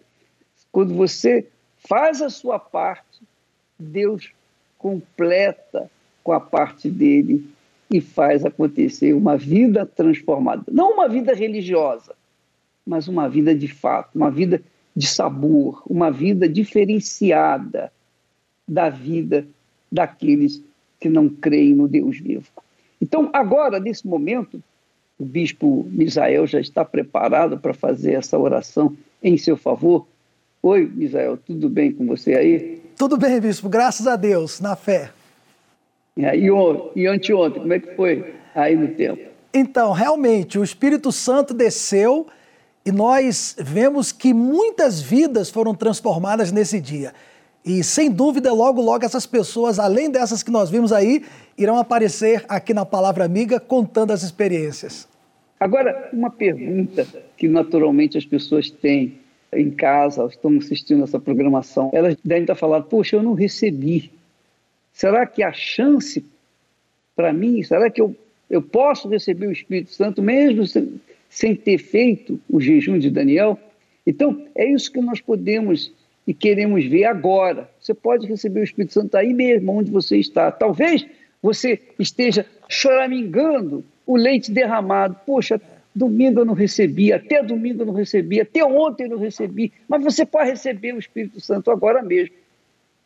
Quando 0.72 0.94
você 0.94 1.46
faz 1.76 2.22
a 2.22 2.30
sua 2.30 2.58
parte, 2.58 3.20
Deus 3.78 4.30
completa 4.78 5.90
com 6.24 6.32
a 6.32 6.40
parte 6.40 6.88
dele 6.88 7.46
e 7.90 8.00
faz 8.00 8.46
acontecer 8.46 9.12
uma 9.12 9.36
vida 9.36 9.84
transformada. 9.84 10.64
Não 10.72 10.94
uma 10.94 11.08
vida 11.08 11.34
religiosa, 11.34 12.14
mas 12.86 13.08
uma 13.08 13.28
vida 13.28 13.54
de 13.54 13.68
fato, 13.68 14.16
uma 14.16 14.30
vida 14.30 14.62
de 14.96 15.06
sabor, 15.06 15.82
uma 15.86 16.10
vida 16.10 16.48
diferenciada 16.48 17.92
da 18.68 18.90
vida 18.90 19.46
daqueles 19.90 20.62
que 21.00 21.08
não 21.08 21.28
creem 21.28 21.74
no 21.74 21.88
Deus 21.88 22.18
vivo. 22.18 22.46
Então, 23.00 23.30
agora, 23.32 23.80
nesse 23.80 24.06
momento, 24.06 24.62
o 25.18 25.24
bispo 25.24 25.86
Misael 25.90 26.46
já 26.46 26.60
está 26.60 26.84
preparado 26.84 27.58
para 27.58 27.72
fazer 27.72 28.12
essa 28.12 28.38
oração 28.38 28.96
em 29.22 29.36
seu 29.38 29.56
favor. 29.56 30.06
Oi, 30.62 30.90
Misael, 30.92 31.36
tudo 31.36 31.68
bem 31.68 31.92
com 31.92 32.06
você 32.06 32.34
aí? 32.34 32.82
Tudo 32.96 33.16
bem, 33.16 33.40
bispo, 33.40 33.68
graças 33.68 34.06
a 34.06 34.16
Deus, 34.16 34.60
na 34.60 34.76
fé. 34.76 35.10
E, 36.16 36.22
e 36.96 37.06
anteontem, 37.06 37.62
como 37.62 37.72
é 37.72 37.78
que 37.78 37.94
foi 37.94 38.34
aí 38.54 38.74
no 38.74 38.88
tempo? 38.88 39.22
Então, 39.54 39.92
realmente, 39.92 40.58
o 40.58 40.64
Espírito 40.64 41.10
Santo 41.12 41.54
desceu 41.54 42.26
e 42.84 42.92
nós 42.92 43.56
vemos 43.58 44.12
que 44.12 44.34
muitas 44.34 45.00
vidas 45.00 45.50
foram 45.50 45.74
transformadas 45.74 46.50
nesse 46.50 46.80
dia. 46.80 47.12
E 47.68 47.84
sem 47.84 48.10
dúvida, 48.10 48.50
logo, 48.50 48.80
logo, 48.80 49.04
essas 49.04 49.26
pessoas, 49.26 49.78
além 49.78 50.10
dessas 50.10 50.42
que 50.42 50.50
nós 50.50 50.70
vimos 50.70 50.90
aí, 50.90 51.22
irão 51.56 51.76
aparecer 51.76 52.42
aqui 52.48 52.72
na 52.72 52.86
Palavra 52.86 53.26
Amiga 53.26 53.60
contando 53.60 54.10
as 54.10 54.22
experiências. 54.22 55.06
Agora, 55.60 56.08
uma 56.10 56.30
pergunta 56.30 57.06
que 57.36 57.46
naturalmente 57.46 58.16
as 58.16 58.24
pessoas 58.24 58.70
têm 58.70 59.18
em 59.52 59.70
casa, 59.70 60.24
estão 60.24 60.56
assistindo 60.56 61.04
essa 61.04 61.20
programação, 61.20 61.90
elas 61.92 62.16
devem 62.24 62.44
estar 62.44 62.54
falando: 62.54 62.84
Poxa, 62.84 63.16
eu 63.16 63.22
não 63.22 63.34
recebi. 63.34 64.10
Será 64.90 65.26
que 65.26 65.42
a 65.42 65.52
chance 65.52 66.24
para 67.14 67.34
mim, 67.34 67.62
será 67.62 67.90
que 67.90 68.00
eu, 68.00 68.16
eu 68.48 68.62
posso 68.62 69.08
receber 69.08 69.46
o 69.46 69.52
Espírito 69.52 69.92
Santo 69.92 70.22
mesmo 70.22 70.66
sem, 70.66 70.98
sem 71.28 71.54
ter 71.54 71.76
feito 71.76 72.40
o 72.48 72.60
jejum 72.60 72.98
de 72.98 73.10
Daniel? 73.10 73.58
Então, 74.06 74.46
é 74.54 74.72
isso 74.72 74.90
que 74.90 75.02
nós 75.02 75.20
podemos 75.20 75.92
e 76.28 76.34
queremos 76.34 76.84
ver 76.84 77.04
agora. 77.04 77.70
Você 77.80 77.94
pode 77.94 78.26
receber 78.26 78.60
o 78.60 78.64
Espírito 78.64 78.92
Santo 78.92 79.16
aí 79.16 79.32
mesmo, 79.32 79.72
onde 79.72 79.90
você 79.90 80.18
está. 80.18 80.52
Talvez 80.52 81.06
você 81.42 81.80
esteja 81.98 82.44
choramingando 82.68 83.82
o 84.06 84.14
leite 84.14 84.52
derramado. 84.52 85.16
Poxa, 85.24 85.58
domingo 85.94 86.40
eu 86.40 86.44
não 86.44 86.52
recebi, 86.52 87.14
até 87.14 87.42
domingo 87.42 87.80
eu 87.80 87.86
não 87.86 87.94
recebi, 87.94 88.42
até 88.42 88.62
ontem 88.62 89.04
eu 89.04 89.08
não 89.08 89.18
recebi. 89.18 89.72
Mas 89.88 90.04
você 90.04 90.26
pode 90.26 90.50
receber 90.50 90.94
o 90.94 90.98
Espírito 90.98 91.40
Santo 91.40 91.70
agora 91.70 92.02
mesmo. 92.02 92.34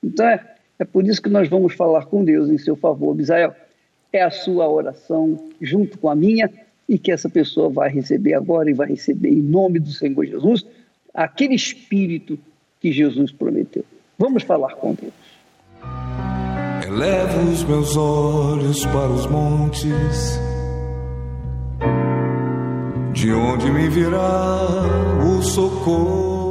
Então 0.02 0.26
é, 0.26 0.44
é 0.80 0.84
por 0.84 1.06
isso 1.06 1.22
que 1.22 1.28
nós 1.28 1.48
vamos 1.48 1.74
falar 1.74 2.06
com 2.06 2.24
Deus 2.24 2.50
em 2.50 2.58
seu 2.58 2.74
favor, 2.74 3.14
Misael. 3.14 3.54
É 4.12 4.20
a 4.20 4.32
sua 4.32 4.68
oração 4.68 5.48
junto 5.60 5.96
com 5.96 6.10
a 6.10 6.16
minha 6.16 6.50
e 6.88 6.98
que 6.98 7.12
essa 7.12 7.28
pessoa 7.28 7.68
vai 7.68 7.88
receber 7.88 8.34
agora 8.34 8.68
e 8.68 8.74
vai 8.74 8.88
receber 8.88 9.28
em 9.28 9.42
nome 9.42 9.78
do 9.78 9.92
Senhor 9.92 10.26
Jesus 10.26 10.66
aquele 11.14 11.54
Espírito 11.54 12.36
que 12.82 12.90
Jesus 12.92 13.30
prometeu. 13.30 13.84
Vamos 14.18 14.42
falar 14.42 14.74
com 14.74 14.92
Deus. 14.92 15.12
Elevo 16.84 17.52
os 17.52 17.62
meus 17.62 17.96
olhos 17.96 18.84
para 18.86 19.08
os 19.08 19.26
montes, 19.26 20.40
de 23.12 23.32
onde 23.32 23.70
me 23.70 23.88
virá 23.88 24.66
o 25.24 25.42
socorro. 25.42 26.41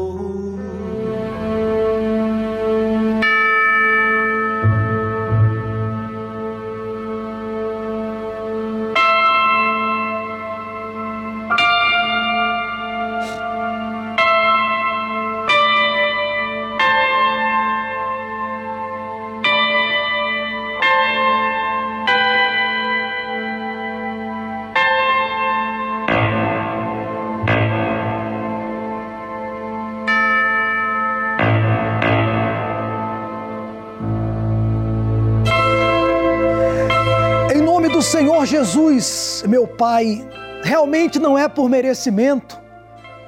Senhor 38.02 38.45
Jesus, 38.45 39.43
meu 39.47 39.68
Pai, 39.68 40.28
realmente 40.64 41.20
não 41.20 41.38
é 41.38 41.47
por 41.47 41.70
merecimento, 41.70 42.60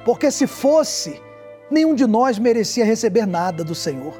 porque 0.04 0.30
se 0.30 0.46
fosse, 0.46 1.20
nenhum 1.70 1.94
de 1.94 2.06
nós 2.06 2.38
merecia 2.38 2.84
receber 2.84 3.26
nada 3.26 3.62
do 3.62 3.74
Senhor. 3.74 4.14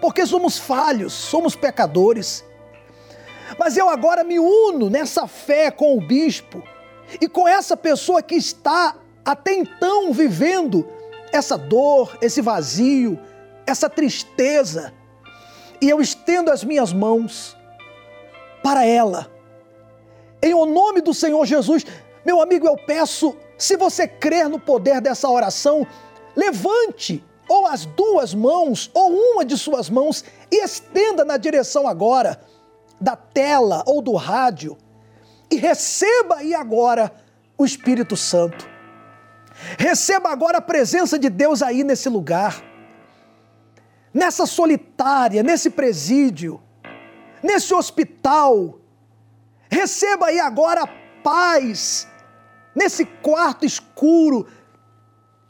Porque 0.00 0.26
somos 0.26 0.58
falhos, 0.58 1.12
somos 1.12 1.56
pecadores. 1.56 2.44
Mas 3.58 3.76
eu 3.76 3.88
agora 3.88 4.22
me 4.22 4.38
uno 4.38 4.90
nessa 4.90 5.26
fé 5.26 5.70
com 5.70 5.96
o 5.96 6.00
bispo 6.00 6.62
e 7.20 7.26
com 7.26 7.48
essa 7.48 7.76
pessoa 7.76 8.22
que 8.22 8.34
está 8.34 8.96
até 9.24 9.54
então 9.54 10.12
vivendo 10.12 10.86
essa 11.32 11.56
dor, 11.56 12.18
esse 12.20 12.40
vazio, 12.40 13.18
essa 13.66 13.88
tristeza. 13.88 14.92
E 15.80 15.88
eu 15.88 16.00
estendo 16.00 16.50
as 16.50 16.62
minhas 16.62 16.92
mãos 16.92 17.56
para 18.62 18.84
ela 18.84 19.31
em 20.42 20.52
o 20.52 20.66
nome 20.66 21.00
do 21.00 21.14
Senhor 21.14 21.46
Jesus, 21.46 21.86
meu 22.24 22.42
amigo, 22.42 22.66
eu 22.66 22.76
peço, 22.76 23.36
se 23.56 23.76
você 23.76 24.08
crer 24.08 24.48
no 24.48 24.58
poder 24.58 25.00
dessa 25.00 25.28
oração, 25.28 25.86
levante 26.34 27.24
ou 27.48 27.66
as 27.66 27.86
duas 27.86 28.34
mãos 28.34 28.90
ou 28.92 29.12
uma 29.12 29.44
de 29.44 29.56
suas 29.56 29.88
mãos 29.88 30.24
e 30.50 30.62
estenda 30.64 31.24
na 31.24 31.36
direção 31.36 31.86
agora 31.86 32.40
da 33.00 33.14
tela 33.14 33.82
ou 33.86 34.00
do 34.02 34.14
rádio 34.14 34.76
e 35.50 35.56
receba 35.56 36.36
aí 36.36 36.54
agora 36.54 37.12
o 37.58 37.64
Espírito 37.64 38.16
Santo. 38.16 38.66
Receba 39.78 40.30
agora 40.30 40.58
a 40.58 40.62
presença 40.62 41.18
de 41.18 41.28
Deus 41.28 41.62
aí 41.62 41.84
nesse 41.84 42.08
lugar, 42.08 42.62
nessa 44.14 44.46
solitária, 44.46 45.42
nesse 45.42 45.70
presídio, 45.70 46.60
nesse 47.42 47.74
hospital 47.74 48.78
Receba 49.72 50.26
aí 50.26 50.38
agora 50.38 50.86
paz 51.24 52.06
nesse 52.74 53.06
quarto 53.06 53.64
escuro. 53.64 54.46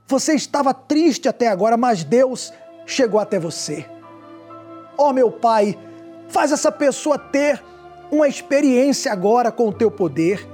Você 0.06 0.34
estava 0.34 0.72
triste 0.72 1.28
até 1.28 1.48
agora, 1.48 1.76
mas 1.76 2.04
Deus 2.04 2.52
chegou 2.86 3.18
até 3.18 3.40
você. 3.40 3.84
Ó 4.96 5.08
oh, 5.08 5.12
meu 5.12 5.32
Pai, 5.32 5.76
faz 6.28 6.52
essa 6.52 6.70
pessoa 6.70 7.18
ter 7.18 7.60
uma 8.12 8.28
experiência 8.28 9.12
agora 9.12 9.50
com 9.50 9.68
o 9.68 9.72
teu 9.72 9.90
poder. 9.90 10.48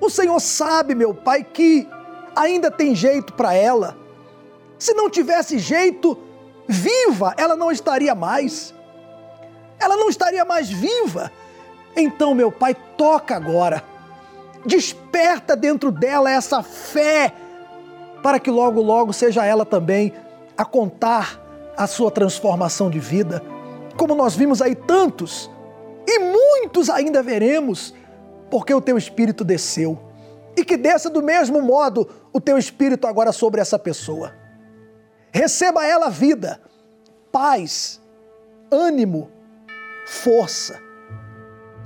O 0.00 0.10
Senhor 0.10 0.40
sabe, 0.40 0.92
meu 0.92 1.14
Pai, 1.14 1.44
que 1.44 1.88
ainda 2.34 2.68
tem 2.68 2.96
jeito 2.96 3.32
para 3.34 3.54
ela. 3.54 3.96
Se 4.76 4.92
não 4.92 5.08
tivesse 5.08 5.60
jeito, 5.60 6.18
viva, 6.66 7.32
ela 7.36 7.54
não 7.54 7.70
estaria 7.70 8.14
mais. 8.14 8.74
Ela 9.78 9.96
não 9.96 10.08
estaria 10.08 10.44
mais 10.44 10.68
viva 10.68 11.30
então, 11.96 12.34
meu 12.34 12.52
Pai, 12.52 12.76
toca 12.96 13.34
agora. 13.34 13.82
Desperta 14.64 15.56
dentro 15.56 15.90
dela 15.90 16.30
essa 16.30 16.62
fé, 16.62 17.32
para 18.22 18.38
que 18.38 18.50
logo, 18.50 18.82
logo 18.82 19.12
seja 19.12 19.44
ela 19.44 19.64
também 19.64 20.12
a 20.58 20.64
contar 20.64 21.42
a 21.76 21.86
sua 21.86 22.10
transformação 22.10 22.90
de 22.90 22.98
vida, 22.98 23.42
como 23.96 24.14
nós 24.14 24.36
vimos 24.36 24.60
aí 24.60 24.74
tantos, 24.74 25.50
e 26.06 26.18
muitos 26.18 26.90
ainda 26.90 27.22
veremos, 27.22 27.94
porque 28.50 28.74
o 28.74 28.80
teu 28.80 28.98
Espírito 28.98 29.42
desceu. 29.42 29.98
E 30.56 30.64
que 30.64 30.76
desça 30.76 31.08
do 31.08 31.22
mesmo 31.22 31.62
modo 31.62 32.08
o 32.32 32.40
teu 32.40 32.58
Espírito 32.58 33.06
agora 33.06 33.32
sobre 33.32 33.60
essa 33.60 33.78
pessoa. 33.78 34.34
Receba 35.30 35.86
ela 35.86 36.08
vida, 36.08 36.60
paz, 37.30 38.00
ânimo, 38.70 39.30
força 40.06 40.85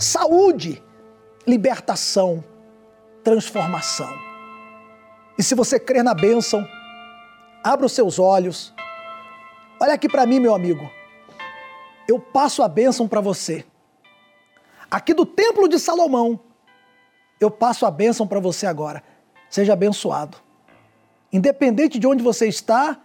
saúde, 0.01 0.83
libertação, 1.47 2.43
transformação. 3.23 4.11
E 5.39 5.43
se 5.43 5.55
você 5.55 5.79
crer 5.79 6.03
na 6.03 6.15
bênção, 6.15 6.67
abra 7.63 7.87
os 7.87 7.93
seus 7.93 8.19
olhos. 8.19 8.75
Olha 9.81 9.95
aqui 9.95 10.09
para 10.09 10.27
mim, 10.27 10.41
meu 10.41 10.55
amigo. 10.55 10.91
Eu 12.09 12.19
passo 12.19 12.63
a 12.63 12.69
bênção 12.69 13.07
para 13.07 13.21
você. 13.21 13.65
Aqui 14.91 15.15
do 15.15 15.25
Templo 15.25 15.69
de 15.69 15.79
Salomão, 15.79 16.41
eu 17.39 17.51
passo 17.51 17.87
a 17.87 17.91
bênção 17.91 18.27
para 18.27 18.41
você 18.41 18.67
agora. 18.67 19.03
Seja 19.49 19.75
abençoado. 19.75 20.39
Independente 21.33 21.99
de 21.99 22.07
onde 22.07 22.23
você 22.23 22.49
está, 22.49 22.99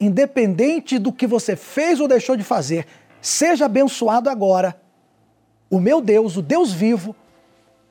independente 0.00 0.98
do 0.98 1.12
que 1.12 1.26
você 1.26 1.54
fez 1.54 2.00
ou 2.00 2.08
deixou 2.08 2.36
de 2.36 2.42
fazer, 2.42 2.86
seja 3.20 3.66
abençoado 3.66 4.28
agora 4.28 4.87
o 5.70 5.80
meu 5.80 6.00
Deus, 6.00 6.36
o 6.36 6.42
Deus 6.42 6.72
vivo, 6.72 7.14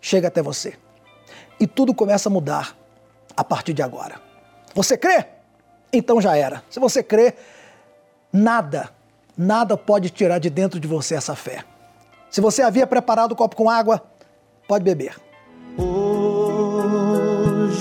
chega 0.02 0.28
até 0.28 0.42
você. 0.42 0.76
E 1.60 1.68
tudo 1.68 1.94
começa 1.94 2.30
a 2.30 2.32
mudar 2.32 2.76
a 3.36 3.44
partir 3.44 3.74
de 3.74 3.82
agora. 3.82 4.22
Você 4.74 4.98
crê? 4.98 5.26
Então 5.92 6.22
já 6.22 6.36
era. 6.36 6.64
Se 6.70 6.80
você 6.80 7.02
crê, 7.04 7.34
nada, 8.32 8.90
nada 9.38 9.76
pode 9.78 10.10
tirar 10.10 10.40
de 10.40 10.50
dentro 10.50 10.80
de 10.80 10.88
você 10.88 11.16
essa 11.16 11.36
fé. 11.36 11.64
Se 12.30 12.42
você 12.42 12.62
havia 12.62 12.86
preparado 12.86 13.32
o 13.32 13.36
copo 13.36 13.56
com 13.56 13.70
água, 13.70 14.04
pode 14.68 14.84
beber. 14.84 15.16
Hoje 15.78 15.88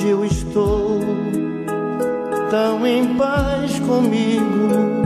eu 0.09 0.25
estou 0.25 1.01
tão 2.51 2.87
em 2.87 3.17
paz 3.17 3.79
comigo. 3.81 5.06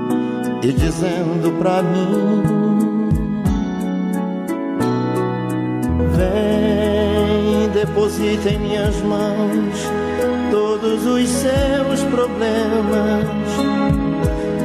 e 0.63 0.71
dizendo 0.71 1.57
pra 1.59 1.81
mim: 1.81 2.43
Vem, 6.15 7.69
deposita 7.69 8.49
em 8.49 8.59
minhas 8.59 9.01
mãos 9.01 9.89
todos 10.51 11.05
os 11.05 11.29
seus 11.29 12.03
problemas. 12.09 13.27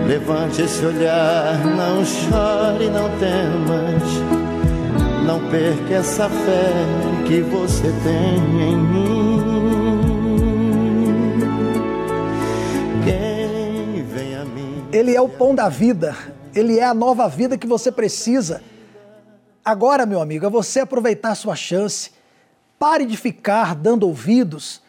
Levante 0.06 0.62
esse 0.62 0.84
olhar, 0.84 1.58
não 1.64 2.04
chore, 2.04 2.88
não 2.90 3.08
temas. 3.18 4.36
Não 5.26 5.40
perca 5.50 5.94
essa 5.94 6.28
fé 6.28 6.72
que 7.26 7.40
você 7.40 7.92
tem 8.04 8.70
em 8.70 8.76
mim. 8.76 9.25
Ele 14.96 15.14
é 15.14 15.20
o 15.20 15.28
pão 15.28 15.54
da 15.54 15.68
vida. 15.68 16.16
Ele 16.54 16.78
é 16.78 16.84
a 16.84 16.94
nova 16.94 17.28
vida 17.28 17.58
que 17.58 17.66
você 17.66 17.92
precisa. 17.92 18.62
Agora, 19.62 20.06
meu 20.06 20.22
amigo, 20.22 20.46
é 20.46 20.48
você 20.48 20.80
aproveitar 20.80 21.34
sua 21.34 21.54
chance. 21.54 22.12
Pare 22.78 23.04
de 23.04 23.14
ficar 23.14 23.74
dando 23.74 24.06
ouvidos 24.06 24.80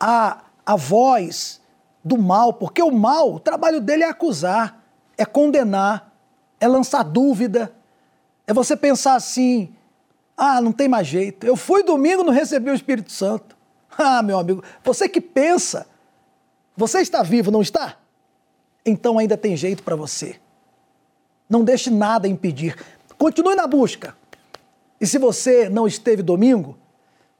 à, 0.00 0.38
à 0.64 0.74
voz 0.74 1.60
do 2.02 2.16
mal, 2.16 2.54
porque 2.54 2.82
o 2.82 2.90
mal, 2.90 3.34
o 3.34 3.40
trabalho 3.40 3.78
dele 3.78 4.04
é 4.04 4.08
acusar, 4.08 4.82
é 5.18 5.24
condenar, 5.26 6.12
é 6.58 6.66
lançar 6.66 7.02
dúvida, 7.02 7.74
é 8.46 8.54
você 8.54 8.74
pensar 8.74 9.16
assim: 9.16 9.74
ah, 10.34 10.62
não 10.62 10.72
tem 10.72 10.88
mais 10.88 11.06
jeito. 11.06 11.46
Eu 11.46 11.56
fui 11.56 11.82
domingo, 11.82 12.24
não 12.24 12.32
recebi 12.32 12.70
o 12.70 12.74
Espírito 12.74 13.12
Santo. 13.12 13.54
Ah, 13.98 14.22
meu 14.22 14.38
amigo, 14.38 14.64
você 14.82 15.06
que 15.06 15.20
pensa, 15.20 15.86
você 16.74 17.00
está 17.00 17.22
vivo, 17.22 17.50
não 17.50 17.60
está? 17.60 17.98
Então 18.84 19.18
ainda 19.18 19.36
tem 19.36 19.56
jeito 19.56 19.82
para 19.82 19.96
você. 19.96 20.36
Não 21.48 21.62
deixe 21.62 21.90
nada 21.90 22.26
impedir. 22.26 22.76
Continue 23.18 23.54
na 23.54 23.66
busca. 23.66 24.16
E 25.00 25.06
se 25.06 25.18
você 25.18 25.68
não 25.68 25.86
esteve 25.86 26.22
domingo, 26.22 26.78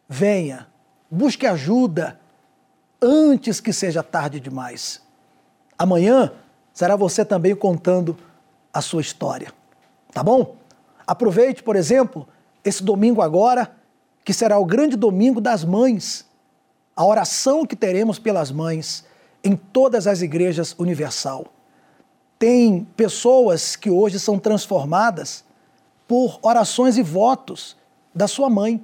venha, 0.09 0.66
busque 1.11 1.47
ajuda 1.47 2.20
antes 3.01 3.61
que 3.61 3.72
seja 3.72 4.03
tarde 4.03 4.38
demais. 4.38 5.01
Amanhã 5.78 6.32
será 6.72 6.95
você 6.95 7.24
também 7.24 7.55
contando 7.55 8.16
a 8.72 8.80
sua 8.80 9.01
história. 9.01 9.53
Tá 10.12 10.22
bom? 10.22 10.57
Aproveite, 11.07 11.62
por 11.62 11.74
exemplo, 11.74 12.28
esse 12.64 12.82
domingo 12.82 13.20
agora, 13.20 13.74
que 14.24 14.32
será 14.32 14.59
o 14.59 14.64
grande 14.64 14.97
domingo 14.97 15.40
das 15.40 15.64
mães. 15.64 16.26
A 16.95 17.05
oração 17.05 17.66
que 17.66 17.74
teremos 17.74 18.18
pelas 18.18 18.53
mães 18.53 19.05
em 19.45 19.57
todas 19.57 20.07
as 20.07 20.22
igrejas 20.22 20.74
universal. 20.78 21.47
Tem 22.38 22.84
pessoas 22.97 23.76
que 23.76 23.90
hoje 23.90 24.18
são 24.18 24.38
transformadas 24.38 25.45
por 26.07 26.38
orações 26.43 26.97
e 26.99 27.03
votos 27.03 27.76
da 28.14 28.28
sua 28.28 28.51
mãe. 28.51 28.82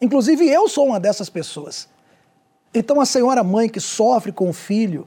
Inclusive 0.00 0.48
eu 0.48 0.68
sou 0.68 0.86
uma 0.86 1.00
dessas 1.00 1.28
pessoas. 1.28 1.88
Então 2.72 3.00
a 3.00 3.06
senhora 3.06 3.42
mãe 3.42 3.68
que 3.68 3.80
sofre 3.80 4.32
com 4.32 4.50
o 4.50 4.52
filho, 4.52 5.06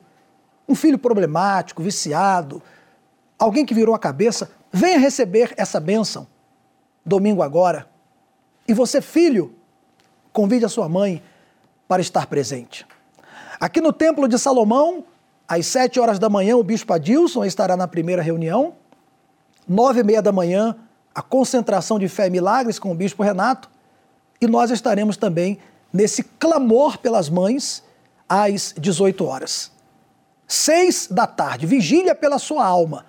um 0.67 0.75
filho 0.75 0.97
problemático, 0.97 1.81
viciado, 1.81 2.61
alguém 3.37 3.65
que 3.65 3.73
virou 3.73 3.95
a 3.95 3.99
cabeça, 3.99 4.51
venha 4.71 4.99
receber 4.99 5.53
essa 5.57 5.79
bênção 5.79 6.27
domingo 7.05 7.41
agora. 7.41 7.89
E 8.67 8.73
você, 8.73 9.01
filho, 9.01 9.55
convide 10.31 10.65
a 10.65 10.69
sua 10.69 10.87
mãe 10.87 11.23
para 11.87 12.01
estar 12.01 12.27
presente. 12.27 12.85
Aqui 13.59 13.81
no 13.81 13.91
Templo 13.91 14.25
de 14.27 14.39
Salomão, 14.39 15.03
às 15.45 15.65
sete 15.65 15.99
horas 15.99 16.17
da 16.17 16.29
manhã, 16.29 16.55
o 16.55 16.63
bispo 16.63 16.93
Adilson 16.93 17.43
estará 17.43 17.75
na 17.75 17.87
primeira 17.87 18.21
reunião. 18.21 18.73
Nove 19.67 19.99
e 19.99 20.03
meia 20.03 20.21
da 20.21 20.31
manhã, 20.31 20.75
a 21.13 21.21
concentração 21.21 21.99
de 21.99 22.07
fé 22.07 22.27
e 22.27 22.29
milagres 22.29 22.79
com 22.79 22.91
o 22.91 22.95
bispo 22.95 23.21
Renato. 23.21 23.69
E 24.39 24.47
nós 24.47 24.71
estaremos 24.71 25.17
também 25.17 25.59
nesse 25.91 26.23
clamor 26.23 26.99
pelas 26.99 27.29
mães 27.29 27.83
às 28.29 28.73
18 28.77 29.25
horas. 29.25 29.71
Seis 30.47 31.07
da 31.11 31.27
tarde, 31.27 31.65
vigília 31.65 32.15
pela 32.15 32.39
sua 32.39 32.65
alma. 32.65 33.05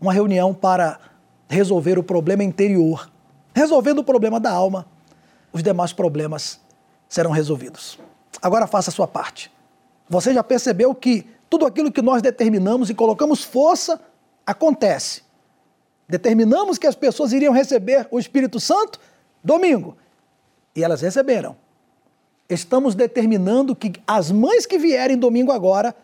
Uma 0.00 0.12
reunião 0.12 0.54
para 0.54 1.00
resolver 1.48 1.98
o 1.98 2.02
problema 2.04 2.44
interior. 2.44 3.10
Resolvendo 3.52 3.98
o 3.98 4.04
problema 4.04 4.38
da 4.38 4.50
alma, 4.50 4.86
os 5.52 5.62
demais 5.62 5.92
problemas 5.92 6.60
serão 7.08 7.32
resolvidos. 7.32 7.98
Agora 8.40 8.66
faça 8.66 8.90
a 8.90 8.92
sua 8.92 9.06
parte. 9.06 9.51
Você 10.12 10.34
já 10.34 10.44
percebeu 10.44 10.94
que 10.94 11.26
tudo 11.48 11.64
aquilo 11.64 11.90
que 11.90 12.02
nós 12.02 12.20
determinamos 12.20 12.90
e 12.90 12.94
colocamos 12.94 13.42
força 13.42 13.98
acontece. 14.44 15.22
Determinamos 16.06 16.76
que 16.76 16.86
as 16.86 16.94
pessoas 16.94 17.32
iriam 17.32 17.50
receber 17.50 18.06
o 18.10 18.18
Espírito 18.18 18.60
Santo 18.60 19.00
domingo 19.42 19.96
e 20.76 20.84
elas 20.84 21.00
receberam. 21.00 21.56
Estamos 22.46 22.94
determinando 22.94 23.74
que 23.74 23.90
as 24.06 24.30
mães 24.30 24.66
que 24.66 24.76
vierem 24.76 25.16
domingo 25.16 25.50
agora 25.50 25.96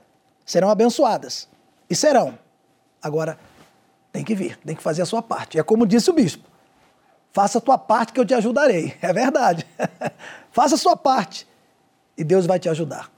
serão 0.42 0.70
abençoadas 0.70 1.46
e 1.90 1.94
serão. 1.94 2.38
Agora 3.02 3.38
tem 4.11 4.24
que 4.24 4.34
vir, 4.34 4.56
tem 4.64 4.74
que 4.74 4.82
fazer 4.82 5.02
a 5.02 5.06
sua 5.06 5.20
parte. 5.20 5.59
É 5.59 5.62
como 5.62 5.86
disse 5.86 6.09
o 6.09 6.14
bispo: 6.14 6.48
faça 7.30 7.59
a 7.59 7.61
tua 7.61 7.76
parte 7.76 8.14
que 8.14 8.20
eu 8.20 8.24
te 8.24 8.32
ajudarei. 8.32 8.96
É 9.02 9.12
verdade. 9.12 9.66
faça 10.50 10.76
a 10.76 10.78
sua 10.78 10.96
parte 10.96 11.46
e 12.16 12.24
Deus 12.24 12.46
vai 12.46 12.59
te 12.59 12.70
ajudar. 12.70 13.17